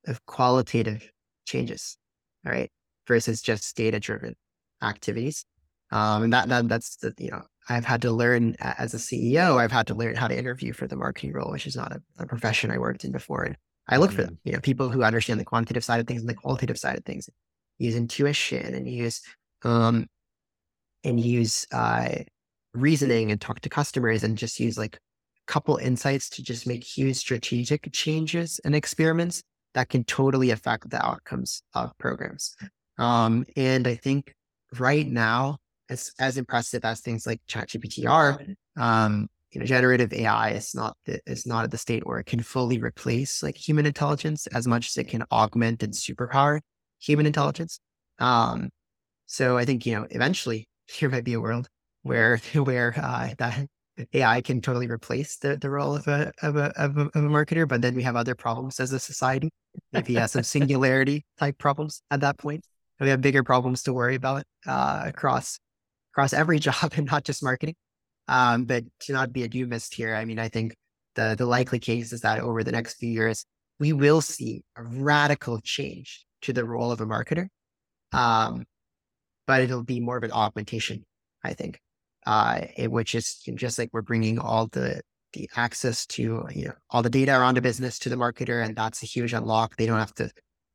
of 0.07 0.25
qualitative 0.27 1.11
changes 1.47 1.99
all 2.45 2.53
right 2.53 2.71
versus 3.07 3.41
just 3.41 3.77
data 3.77 4.01
driven 4.01 4.35
activities. 4.83 5.45
Um, 5.93 6.25
and 6.25 6.33
that, 6.33 6.49
that 6.49 6.69
that's 6.69 6.97
the 6.97 7.15
you 7.17 7.31
know 7.31 7.43
i've 7.69 7.85
had 7.85 8.03
to 8.03 8.11
learn 8.11 8.57
as 8.59 8.93
a 8.93 8.97
ceo 8.97 9.57
i've 9.57 9.71
had 9.71 9.87
to 9.87 9.95
learn 9.95 10.17
how 10.17 10.27
to 10.27 10.37
interview 10.37 10.73
for 10.73 10.89
the 10.89 10.97
marketing 10.97 11.33
role 11.33 11.53
which 11.53 11.65
is 11.65 11.77
not 11.77 11.93
a, 11.93 12.03
a 12.19 12.27
profession 12.27 12.73
i 12.73 12.79
worked 12.79 13.05
in 13.05 13.13
before 13.13 13.45
and 13.45 13.57
i 13.89 13.97
look 13.97 14.11
for 14.11 14.23
them 14.23 14.37
you 14.43 14.53
know 14.53 14.59
people 14.59 14.89
who 14.89 15.05
understand 15.05 15.39
the 15.39 15.45
quantitative 15.45 15.85
side 15.85 16.01
of 16.01 16.07
things 16.09 16.23
and 16.23 16.29
the 16.29 16.35
qualitative 16.35 16.77
side 16.77 16.99
of 16.99 17.05
things 17.05 17.31
use 17.79 17.95
intuition 17.95 18.75
and 18.75 18.89
use 18.89 19.23
um, 19.63 20.09
and 21.07 21.21
use 21.21 21.67
uh, 21.73 22.09
reasoning 22.75 23.31
and 23.31 23.41
talk 23.41 23.61
to 23.61 23.69
customers 23.69 24.25
and 24.25 24.37
just 24.37 24.59
use 24.61 24.77
like 24.77 24.97
a 24.97 25.53
couple 25.53 25.77
insights 25.77 26.29
to 26.31 26.43
just 26.43 26.67
make 26.67 26.85
huge 26.85 27.17
strategic 27.17 27.91
changes 27.93 28.61
and 28.65 28.75
experiments 28.75 29.43
that 29.75 29.89
can 29.89 30.05
totally 30.05 30.51
affect 30.51 30.91
the 30.91 31.05
outcomes 31.05 31.63
of 31.75 31.97
programs. 31.99 32.57
Um, 32.99 33.47
and 33.57 33.87
I 33.87 33.95
think 33.95 34.35
right 34.79 35.07
now, 35.07 35.59
as 35.89 36.11
as 36.19 36.37
impressive 36.37 36.85
as 36.85 37.01
things 37.01 37.27
like 37.27 37.41
ChatGPT 37.49 38.09
are, 38.11 38.41
um, 38.77 39.29
you 39.53 39.61
know, 39.61 39.67
generative 39.67 40.13
AI 40.13 40.51
is 40.51 40.75
not 40.75 40.97
the, 41.05 41.21
is 41.27 41.47
not 41.47 41.63
at 41.63 41.71
the 41.71 41.79
state 41.79 42.05
where 42.05 42.19
it 42.19 42.27
can 42.27 42.43
fully 42.43 42.79
replace 42.79 43.43
like 43.43 43.57
human 43.57 43.87
intelligence 43.87 44.49
as 44.49 44.67
much 44.67 44.89
as 44.89 44.97
it 44.97 45.09
can 45.09 45.23
augment 45.31 45.85
and 45.85 45.93
superpower 45.93 46.61
human 46.99 47.27
intelligence. 47.27 47.79
Um, 48.19 48.71
so 49.27 49.57
I 49.57 49.65
think 49.65 49.87
you 49.87 49.95
know 49.95 50.07
eventually 50.11 50.67
here 50.89 51.09
might 51.09 51.25
be 51.25 51.35
a 51.35 51.41
world 51.41 51.69
where 52.03 52.39
where 52.55 52.95
uh, 52.97 53.31
that 53.39 53.67
AI 54.13 54.41
can 54.43 54.61
totally 54.61 54.89
replace 54.89 55.37
the, 55.39 55.57
the 55.57 55.71
role 55.71 55.97
of 55.97 56.07
a, 56.07 56.33
of 56.43 56.57
a 56.57 56.73
of 56.77 56.99
a 56.99 57.03
of 57.03 57.17
a 57.17 57.29
marketer, 57.29 57.67
but 57.67 57.83
then 57.83 57.95
we 57.95 58.03
have 58.03 58.17
other 58.17 58.35
problems 58.35 58.81
as 58.81 58.93
a 58.93 58.99
society. 58.99 59.51
Maybe 59.93 60.15
yeah, 60.15 60.27
some 60.27 60.43
singularity 60.43 61.25
type 61.39 61.59
problems 61.59 62.03
at 62.11 62.21
that 62.21 62.39
point. 62.39 62.65
We 63.01 63.09
have 63.11 63.21
bigger 63.21 63.43
problems 63.43 63.83
to 63.85 63.93
worry 63.93 64.15
about 64.15 64.45
uh, 64.67 65.03
across 65.07 65.59
across 66.13 66.33
every 66.33 66.59
job 66.67 66.93
and 66.97 67.07
not 67.07 67.25
just 67.25 67.43
marketing. 67.43 67.75
Um, 68.29 68.65
but 68.65 68.85
to 69.01 69.13
not 69.13 69.33
be 69.33 69.45
a 69.45 69.49
doomist 69.49 69.95
here, 69.95 70.15
I 70.15 70.25
mean, 70.25 70.39
I 70.39 70.49
think 70.49 70.75
the 71.15 71.35
the 71.37 71.47
likely 71.47 71.79
case 71.79 72.13
is 72.13 72.23
that 72.23 72.41
over 72.41 72.65
the 72.65 72.73
next 72.73 72.95
few 72.95 73.11
years, 73.11 73.45
we 73.79 73.93
will 73.93 74.21
see 74.21 74.65
a 74.77 74.83
radical 74.83 75.61
change 75.63 76.25
to 76.43 76.53
the 76.53 76.65
role 76.65 76.91
of 76.93 77.01
a 77.01 77.07
marketer. 77.07 77.49
Um, 78.13 78.65
but 79.47 79.63
it'll 79.63 79.85
be 79.85 80.01
more 80.01 80.17
of 80.17 80.25
an 80.25 80.33
augmentation, 80.33 81.05
I 81.45 81.55
think, 81.55 81.81
uh, 82.27 82.63
which 82.79 83.15
is 83.15 83.41
just 83.55 83.79
like 83.79 83.91
we're 83.93 84.03
bringing 84.03 84.39
all 84.39 84.67
the 84.69 85.01
the 85.33 85.49
access 85.57 86.07
to 86.07 86.47
you 86.55 86.67
know 86.67 86.73
all 86.91 87.03
the 87.03 87.11
data 87.11 87.33
around 87.39 87.59
a 87.59 87.61
business 87.61 87.99
to 88.01 88.09
the 88.09 88.17
marketer, 88.17 88.65
and 88.65 88.77
that's 88.77 89.03
a 89.03 89.07
huge 89.07 89.33
unlock. 89.33 89.77
They 89.77 89.87
don't 89.87 89.99
have 89.99 90.15
to 90.15 90.31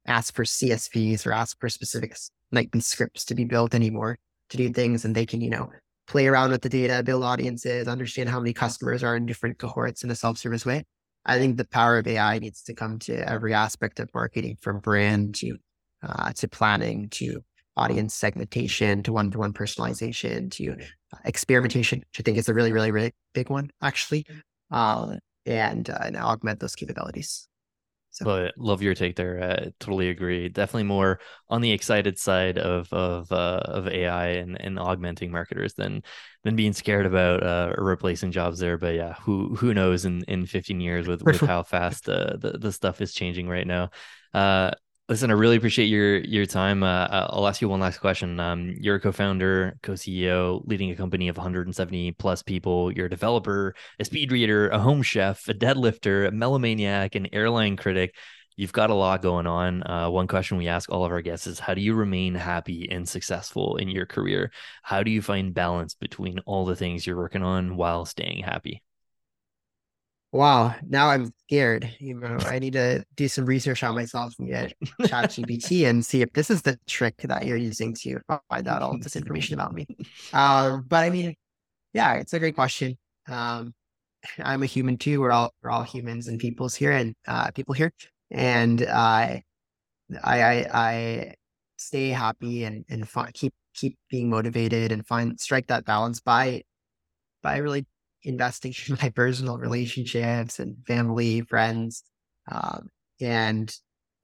ask 0.08 0.34
for 0.34 0.44
CSVs 0.44 1.26
or 1.26 1.32
ask 1.32 1.60
for 1.60 1.70
specific 1.70 2.16
like 2.52 2.70
scripts 2.80 3.26
to 3.26 3.36
be 3.36 3.46
built 3.46 3.74
anymore 3.74 4.18
to 4.50 4.58
do 4.58 4.72
things, 4.72 5.06
and 5.06 5.16
they 5.16 5.26
can 5.26 5.42
you 5.42 5.50
know 5.50 5.70
play 6.08 6.28
around 6.28 6.52
with 6.52 6.62
the 6.62 6.70
data, 6.70 7.04
build 7.04 7.24
audiences, 7.24 7.88
understand 7.88 8.30
how 8.30 8.40
many 8.40 8.54
customers 8.54 9.04
are 9.04 9.16
in 9.16 9.26
different 9.26 9.58
cohorts 9.58 10.04
in 10.04 10.12
a 10.12 10.16
self-service 10.16 10.66
way. 10.66 10.84
I 11.26 11.38
think 11.38 11.56
the 11.56 11.68
power 11.68 12.00
of 12.00 12.08
AI 12.08 12.40
needs 12.40 12.64
to 12.64 12.74
come 12.74 13.00
to 13.00 13.30
every 13.30 13.54
aspect 13.54 14.00
of 14.00 14.10
marketing, 14.14 14.58
from 14.62 14.80
brand 14.80 15.36
to 15.36 15.58
uh, 16.04 16.34
to 16.34 16.48
planning 16.48 17.10
to 17.10 17.44
audience 17.78 18.14
segmentation 18.14 19.04
to 19.04 19.14
one-to-one 19.14 19.54
personalization 19.54 20.52
to 20.52 20.72
uh, 21.14 21.18
experimentation, 21.26 22.00
which 22.00 22.20
I 22.20 22.24
think 22.24 22.38
is 22.38 22.50
a 22.50 22.54
really, 22.54 22.72
really, 22.72 22.92
really 22.92 23.14
big 23.34 23.50
one 23.50 23.72
actually, 23.82 24.26
uh, 24.72 25.16
and 25.46 25.90
uh, 25.90 26.00
and 26.04 26.18
augment 26.18 26.60
those 26.60 26.76
capabilities. 26.76 27.48
So. 28.14 28.26
But 28.26 28.54
love 28.58 28.82
your 28.82 28.94
take 28.94 29.16
there. 29.16 29.42
Uh, 29.42 29.70
totally 29.80 30.10
agree. 30.10 30.50
Definitely 30.50 30.84
more 30.84 31.22
on 31.50 31.62
the 31.62 31.72
excited 31.72 32.20
side 32.20 32.58
of 32.58 32.92
of 32.92 33.32
uh, 33.32 33.62
of 33.64 33.88
AI 33.88 34.28
and, 34.32 34.60
and 34.60 34.78
augmenting 34.78 35.32
marketers 35.32 35.76
than 35.76 36.04
than 36.44 36.58
being 36.58 36.74
scared 36.74 37.06
about 37.06 37.42
uh, 37.42 37.74
replacing 37.78 38.34
jobs 38.34 38.60
there. 38.60 38.78
But 38.78 38.96
yeah, 38.96 39.14
who 39.14 39.56
who 39.56 39.74
knows 39.74 40.04
in, 40.04 40.24
in 40.28 40.46
15 40.46 40.82
years 40.82 41.08
with, 41.08 41.24
with 41.24 41.40
how 41.40 41.64
fast 41.64 42.10
uh, 42.10 42.36
the 42.38 42.58
the 42.58 42.74
stuff 42.74 43.00
is 43.00 43.14
changing 43.14 43.48
right 43.48 43.66
now. 43.66 43.92
Uh, 45.12 45.14
Listen, 45.14 45.30
I 45.30 45.34
really 45.34 45.58
appreciate 45.58 45.88
your 45.88 46.20
your 46.20 46.46
time. 46.46 46.84
Uh, 46.84 47.08
I'll 47.10 47.48
ask 47.48 47.62
you 47.62 47.70
one 47.70 47.80
last 47.82 48.00
question. 48.00 48.40
Um, 48.40 48.76
you're 48.80 48.96
a 48.96 49.00
co-founder, 49.00 49.78
co-CEO, 49.84 50.62
leading 50.66 50.92
a 50.92 50.96
company 50.96 51.28
of 51.28 51.38
170 51.38 52.14
plus 52.14 52.42
people. 52.44 52.92
You're 52.92 53.08
a 53.08 53.10
developer, 53.10 53.76
a 54.00 54.06
speed 54.06 54.32
reader, 54.32 54.70
a 54.70 54.80
home 54.80 55.02
chef, 55.04 55.48
a 55.50 55.54
deadlifter, 55.54 56.28
a 56.28 56.32
melomaniac, 56.32 57.16
an 57.16 57.28
airline 57.34 57.76
critic. 57.78 58.16
You've 58.56 58.74
got 58.74 58.90
a 58.90 58.94
lot 58.94 59.22
going 59.22 59.48
on. 59.48 59.84
Uh, 59.84 60.10
one 60.10 60.28
question 60.28 60.58
we 60.58 60.68
ask 60.68 60.90
all 60.92 61.06
of 61.06 61.12
our 61.12 61.22
guests 61.22 61.48
is 61.48 61.60
How 61.60 61.74
do 61.74 61.82
you 61.82 61.94
remain 61.94 62.36
happy 62.36 62.88
and 62.92 63.08
successful 63.08 63.78
in 63.78 63.90
your 63.90 64.06
career? 64.06 64.52
How 64.84 65.04
do 65.04 65.12
you 65.12 65.22
find 65.22 65.54
balance 65.54 65.94
between 65.94 66.40
all 66.46 66.66
the 66.66 66.76
things 66.76 67.06
you're 67.06 67.18
working 67.18 67.44
on 67.44 67.76
while 67.76 68.06
staying 68.06 68.44
happy? 68.44 68.82
Wow, 70.34 70.76
now 70.88 71.10
I'm 71.10 71.34
scared. 71.46 71.94
You 72.00 72.14
know, 72.16 72.38
I 72.46 72.60
need 72.60 72.74
to 72.74 73.04
do 73.16 73.28
some 73.28 73.46
research 73.46 73.84
on 73.84 73.96
myself 73.96 74.34
and 74.40 74.48
get 74.48 74.74
ChatGPT 75.02 75.90
and 75.90 76.06
see 76.06 76.22
if 76.22 76.32
this 76.32 76.50
is 76.50 76.62
the 76.62 76.80
trick 76.88 77.18
that 77.24 77.46
you're 77.46 77.58
using 77.58 77.94
to 77.96 78.20
find 78.50 78.68
out 78.68 78.82
all 78.82 78.98
this 78.98 79.18
information 79.18 79.56
about 79.56 79.74
me. 79.74 79.86
Um, 80.32 80.86
but 80.88 81.04
I 81.04 81.10
mean, 81.10 81.36
yeah, 81.94 82.14
it's 82.14 82.32
a 82.34 82.40
great 82.40 82.56
question. 82.56 82.98
Um, 83.28 83.74
I'm 84.40 84.64
a 84.64 84.68
human 84.68 84.98
too. 84.98 85.20
We're 85.20 85.32
all 85.32 85.54
we're 85.62 85.72
all 85.72 85.84
humans 85.84 86.28
and 86.30 86.40
peoples 86.40 86.76
here 86.76 86.92
and 86.94 87.14
uh, 87.28 87.52
people 87.52 87.74
here, 87.74 87.92
and 88.30 88.82
uh, 88.84 88.86
I 88.88 89.44
I 90.24 90.68
I 90.74 91.34
stay 91.78 92.10
happy 92.10 92.64
and 92.64 92.86
and 92.90 93.08
fi- 93.08 93.32
keep 93.32 93.54
keep 93.74 93.98
being 94.10 94.30
motivated 94.30 94.92
and 94.92 95.06
find 95.06 95.40
strike 95.40 95.68
that 95.68 95.86
balance 95.86 96.22
by 96.22 96.64
by 97.44 97.58
really 97.58 97.86
investing 98.24 98.74
in 98.88 98.98
my 99.02 99.10
personal 99.10 99.58
relationships 99.58 100.60
and 100.60 100.78
family, 100.86 101.42
friends, 101.42 102.04
um, 102.52 102.90
and 103.20 103.76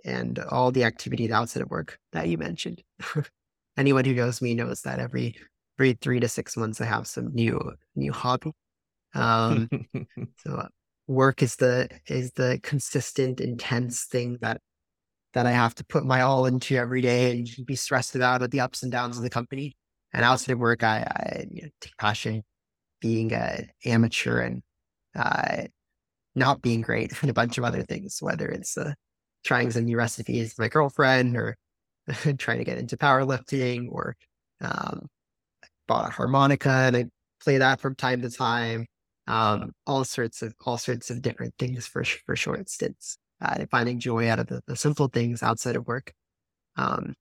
and 0.06 0.40
all 0.40 0.72
the 0.72 0.84
activity 0.84 1.32
outside 1.32 1.62
of 1.62 1.70
work 1.70 2.00
that 2.14 2.28
you 2.28 2.38
mentioned. 2.38 2.82
Anyone 3.78 4.06
who 4.06 4.14
knows 4.14 4.42
me 4.42 4.54
knows 4.54 4.82
that 4.82 5.00
every 5.00 5.36
every 5.78 5.94
three 5.94 6.20
to 6.20 6.28
six 6.28 6.58
months 6.58 6.82
I 6.82 6.86
have 6.86 7.08
some 7.08 7.34
new 7.34 7.60
new 7.96 8.12
hobby. 8.12 8.52
Um, 9.14 9.70
so 10.38 10.56
uh, 10.56 10.68
work 11.08 11.42
is 11.42 11.56
the 11.58 11.90
is 12.08 12.32
the 12.34 12.60
consistent, 12.64 13.40
intense 13.40 14.06
thing 14.06 14.38
that 14.42 14.62
that 15.34 15.46
I 15.46 15.52
have 15.52 15.76
to 15.76 15.86
put 15.86 16.06
my 16.06 16.22
all 16.22 16.46
into 16.46 16.76
every 16.76 17.02
day 17.02 17.32
and 17.32 17.66
be 17.66 17.76
stressed 17.76 18.16
about 18.16 18.42
at 18.42 18.52
the 18.52 18.62
ups 18.62 18.82
and 18.82 18.92
downs 18.92 19.18
of 19.18 19.24
the 19.24 19.30
company. 19.30 19.76
And 20.14 20.24
outside 20.24 20.54
of 20.54 20.60
work, 20.60 20.84
I, 20.84 21.00
I 21.00 21.46
you 21.52 21.64
know, 21.64 21.70
take 21.82 21.98
passion 21.98 22.44
being 23.02 23.34
an 23.34 23.70
amateur 23.86 24.42
and 24.42 24.62
uh, 25.16 25.64
not 26.36 26.62
being 26.62 26.82
great 26.82 27.12
and 27.22 27.30
a 27.30 27.34
bunch 27.34 27.58
of 27.58 27.64
other 27.64 27.84
things, 27.84 28.18
whether 28.22 28.48
it's 28.48 28.78
uh, 28.78 28.94
trying 29.44 29.72
some 29.72 29.86
new 29.86 29.98
recipes 29.98 30.52
with 30.52 30.60
my 30.60 30.68
girlfriend 30.70 31.36
or 31.36 31.58
trying 32.38 32.60
to 32.60 32.64
get 32.64 32.78
into 32.78 32.98
powerlifting 32.98 33.88
or 33.92 34.16
um, 34.62 35.08
bought 35.88 36.10
a 36.10 36.12
harmonica 36.12 36.70
and 36.70 36.98
I 36.98 37.06
play 37.44 37.58
that 37.58 37.80
from 37.80 37.96
time 37.96 38.22
to 38.22 38.30
time. 38.30 38.86
Um, 39.28 39.74
all 39.86 40.06
sorts 40.06 40.42
of 40.42 40.54
all 40.66 40.78
sorts 40.78 41.10
of 41.10 41.22
different 41.22 41.54
things 41.60 41.86
for 41.86 42.04
for 42.04 42.36
short 42.36 42.70
stints. 42.70 43.18
Uh, 43.42 43.66
finding 43.70 44.00
joy 44.00 44.30
out 44.30 44.40
of 44.40 44.48
the, 44.48 44.62
the 44.68 44.76
simple 44.76 45.10
things 45.10 45.44
outside 45.44 45.76
of 45.76 45.86
work. 45.86 46.14
Um, 46.78 47.14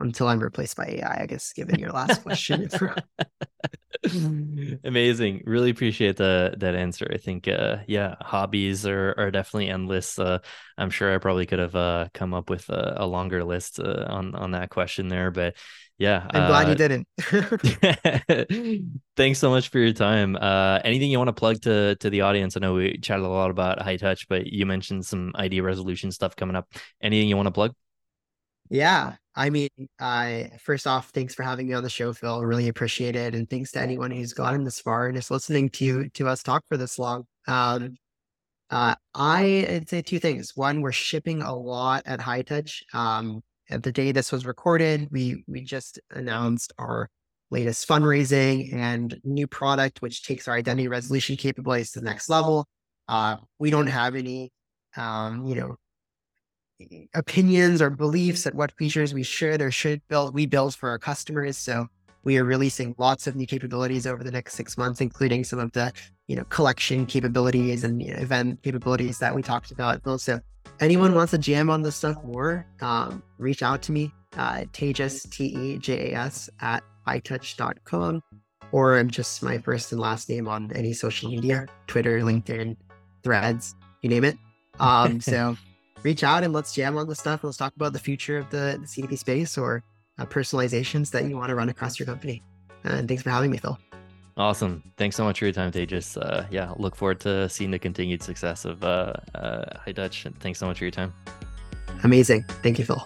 until 0.00 0.28
I'm 0.28 0.38
replaced 0.40 0.76
by 0.76 0.86
AI, 0.86 1.22
I 1.22 1.26
guess, 1.26 1.52
given 1.52 1.78
your 1.80 1.90
last 1.90 2.22
question. 2.22 2.68
Amazing. 4.84 5.42
Really 5.44 5.70
appreciate 5.70 6.16
the 6.16 6.54
that 6.58 6.74
answer. 6.74 7.08
I 7.12 7.16
think 7.16 7.48
uh 7.48 7.78
yeah, 7.86 8.14
hobbies 8.20 8.86
are 8.86 9.14
are 9.18 9.30
definitely 9.30 9.68
endless. 9.68 10.18
Uh 10.18 10.38
I'm 10.76 10.90
sure 10.90 11.14
I 11.14 11.18
probably 11.18 11.46
could 11.46 11.58
have 11.58 11.74
uh 11.74 12.08
come 12.14 12.34
up 12.34 12.48
with 12.50 12.68
a, 12.68 12.94
a 12.98 13.06
longer 13.06 13.44
list 13.44 13.80
uh, 13.80 14.06
on 14.08 14.34
on 14.34 14.52
that 14.52 14.70
question 14.70 15.08
there, 15.08 15.30
but 15.30 15.56
yeah. 15.98 16.26
I'm 16.30 16.46
glad 16.46 16.68
you 16.68 16.74
uh, 16.74 16.76
didn't. 16.76 17.08
thanks 19.16 19.40
so 19.40 19.50
much 19.50 19.68
for 19.70 19.78
your 19.78 19.92
time. 19.92 20.36
Uh 20.36 20.80
anything 20.84 21.10
you 21.10 21.18
want 21.18 21.28
to 21.28 21.32
plug 21.32 21.60
to 21.62 21.96
to 21.96 22.10
the 22.10 22.20
audience? 22.20 22.56
I 22.56 22.60
know 22.60 22.74
we 22.74 22.98
chatted 22.98 23.24
a 23.24 23.28
lot 23.28 23.50
about 23.50 23.80
Hightouch, 23.80 24.26
but 24.28 24.46
you 24.46 24.64
mentioned 24.64 25.04
some 25.06 25.32
idea 25.34 25.62
resolution 25.62 26.12
stuff 26.12 26.36
coming 26.36 26.56
up. 26.56 26.72
Anything 27.02 27.28
you 27.28 27.36
want 27.36 27.48
to 27.48 27.52
plug? 27.52 27.74
Yeah. 28.70 29.16
I 29.38 29.50
mean, 29.50 29.68
I 30.00 30.50
first 30.60 30.88
off, 30.88 31.10
thanks 31.10 31.32
for 31.32 31.44
having 31.44 31.68
me 31.68 31.74
on 31.74 31.84
the 31.84 31.88
show, 31.88 32.12
Phil. 32.12 32.44
Really 32.44 32.66
appreciate 32.66 33.14
it. 33.14 33.36
And 33.36 33.48
thanks 33.48 33.70
to 33.72 33.80
anyone 33.80 34.10
who's 34.10 34.32
gotten 34.32 34.64
this 34.64 34.80
far 34.80 35.06
and 35.06 35.16
is 35.16 35.30
listening 35.30 35.70
to 35.70 36.08
to 36.08 36.26
us 36.26 36.42
talk 36.42 36.64
for 36.68 36.76
this 36.76 36.98
long. 36.98 37.24
Um, 37.46 37.96
uh, 38.70 38.96
I'd 39.14 39.88
say 39.88 40.02
two 40.02 40.18
things. 40.18 40.56
One, 40.56 40.80
we're 40.82 40.90
shipping 40.90 41.42
a 41.42 41.54
lot 41.54 42.02
at 42.04 42.18
Hightouch. 42.18 42.82
Um, 42.92 43.42
at 43.70 43.84
the 43.84 43.92
day 43.92 44.10
this 44.10 44.32
was 44.32 44.44
recorded, 44.44 45.08
we 45.12 45.44
we 45.46 45.62
just 45.62 46.00
announced 46.10 46.72
our 46.76 47.08
latest 47.52 47.88
fundraising 47.88 48.74
and 48.74 49.20
new 49.22 49.46
product, 49.46 50.02
which 50.02 50.24
takes 50.24 50.48
our 50.48 50.56
identity 50.56 50.88
resolution 50.88 51.36
capabilities 51.36 51.92
to 51.92 52.00
the 52.00 52.06
next 52.06 52.28
level. 52.28 52.66
Uh, 53.06 53.36
we 53.60 53.70
don't 53.70 53.86
have 53.86 54.16
any, 54.16 54.50
um, 54.96 55.46
you 55.46 55.54
know, 55.54 55.76
opinions 57.14 57.82
or 57.82 57.90
beliefs 57.90 58.46
at 58.46 58.54
what 58.54 58.72
features 58.72 59.14
we 59.14 59.22
should 59.22 59.60
or 59.60 59.70
should 59.70 60.00
build, 60.08 60.34
we 60.34 60.46
build 60.46 60.74
for 60.74 60.88
our 60.88 60.98
customers. 60.98 61.56
So 61.56 61.86
we 62.24 62.36
are 62.38 62.44
releasing 62.44 62.94
lots 62.98 63.26
of 63.26 63.36
new 63.36 63.46
capabilities 63.46 64.06
over 64.06 64.22
the 64.22 64.30
next 64.30 64.54
six 64.54 64.76
months, 64.76 65.00
including 65.00 65.44
some 65.44 65.58
of 65.58 65.72
the, 65.72 65.92
you 66.26 66.36
know, 66.36 66.44
collection 66.44 67.06
capabilities 67.06 67.84
and 67.84 68.02
you 68.02 68.12
know, 68.12 68.18
event 68.18 68.62
capabilities 68.62 69.18
that 69.18 69.34
we 69.34 69.42
talked 69.42 69.70
about. 69.70 70.00
Also, 70.06 70.40
anyone 70.80 71.14
wants 71.14 71.30
to 71.30 71.38
jam 71.38 71.70
on 71.70 71.82
this 71.82 71.96
stuff 71.96 72.16
more, 72.24 72.66
um, 72.80 73.22
reach 73.38 73.62
out 73.62 73.82
to 73.82 73.92
me, 73.92 74.12
uh, 74.36 74.64
Tejas, 74.72 75.30
T 75.30 75.46
E 75.46 75.78
J 75.78 76.12
A 76.12 76.18
S, 76.18 76.50
at 76.60 76.82
hightouch.com, 77.06 78.22
or 78.72 78.98
I'm 78.98 79.10
just 79.10 79.42
my 79.42 79.58
first 79.58 79.92
and 79.92 80.00
last 80.00 80.28
name 80.28 80.48
on 80.48 80.70
any 80.72 80.92
social 80.92 81.30
media 81.30 81.66
Twitter, 81.86 82.20
LinkedIn, 82.20 82.76
threads, 83.22 83.74
you 84.02 84.10
name 84.10 84.24
it. 84.24 84.36
Um, 84.80 85.20
so 85.20 85.56
reach 86.02 86.24
out 86.24 86.44
and 86.44 86.52
let's 86.52 86.72
jam 86.72 86.96
on 86.96 87.06
the 87.06 87.14
stuff. 87.14 87.44
Let's 87.44 87.56
talk 87.56 87.74
about 87.76 87.92
the 87.92 87.98
future 87.98 88.38
of 88.38 88.50
the, 88.50 88.78
the 88.80 88.86
CDP 88.86 89.18
space 89.18 89.58
or 89.58 89.82
uh, 90.18 90.26
personalizations 90.26 91.10
that 91.10 91.24
you 91.24 91.36
want 91.36 91.48
to 91.50 91.54
run 91.54 91.68
across 91.68 91.98
your 91.98 92.06
company. 92.06 92.42
And 92.84 93.08
thanks 93.08 93.22
for 93.22 93.30
having 93.30 93.50
me, 93.50 93.58
Phil. 93.58 93.78
Awesome. 94.36 94.84
Thanks 94.96 95.16
so 95.16 95.24
much 95.24 95.40
for 95.40 95.46
your 95.46 95.52
time, 95.52 95.72
Tejas. 95.72 96.16
Uh, 96.16 96.46
yeah, 96.50 96.72
look 96.76 96.94
forward 96.94 97.18
to 97.20 97.48
seeing 97.48 97.72
the 97.72 97.78
continued 97.78 98.22
success 98.22 98.64
of 98.64 98.84
uh, 98.84 99.14
uh, 99.34 99.78
Hightouch. 99.84 100.32
Thanks 100.38 100.60
so 100.60 100.66
much 100.66 100.78
for 100.78 100.84
your 100.84 100.92
time. 100.92 101.12
Amazing. 102.04 102.44
Thank 102.62 102.78
you, 102.78 102.84
Phil. 102.84 103.04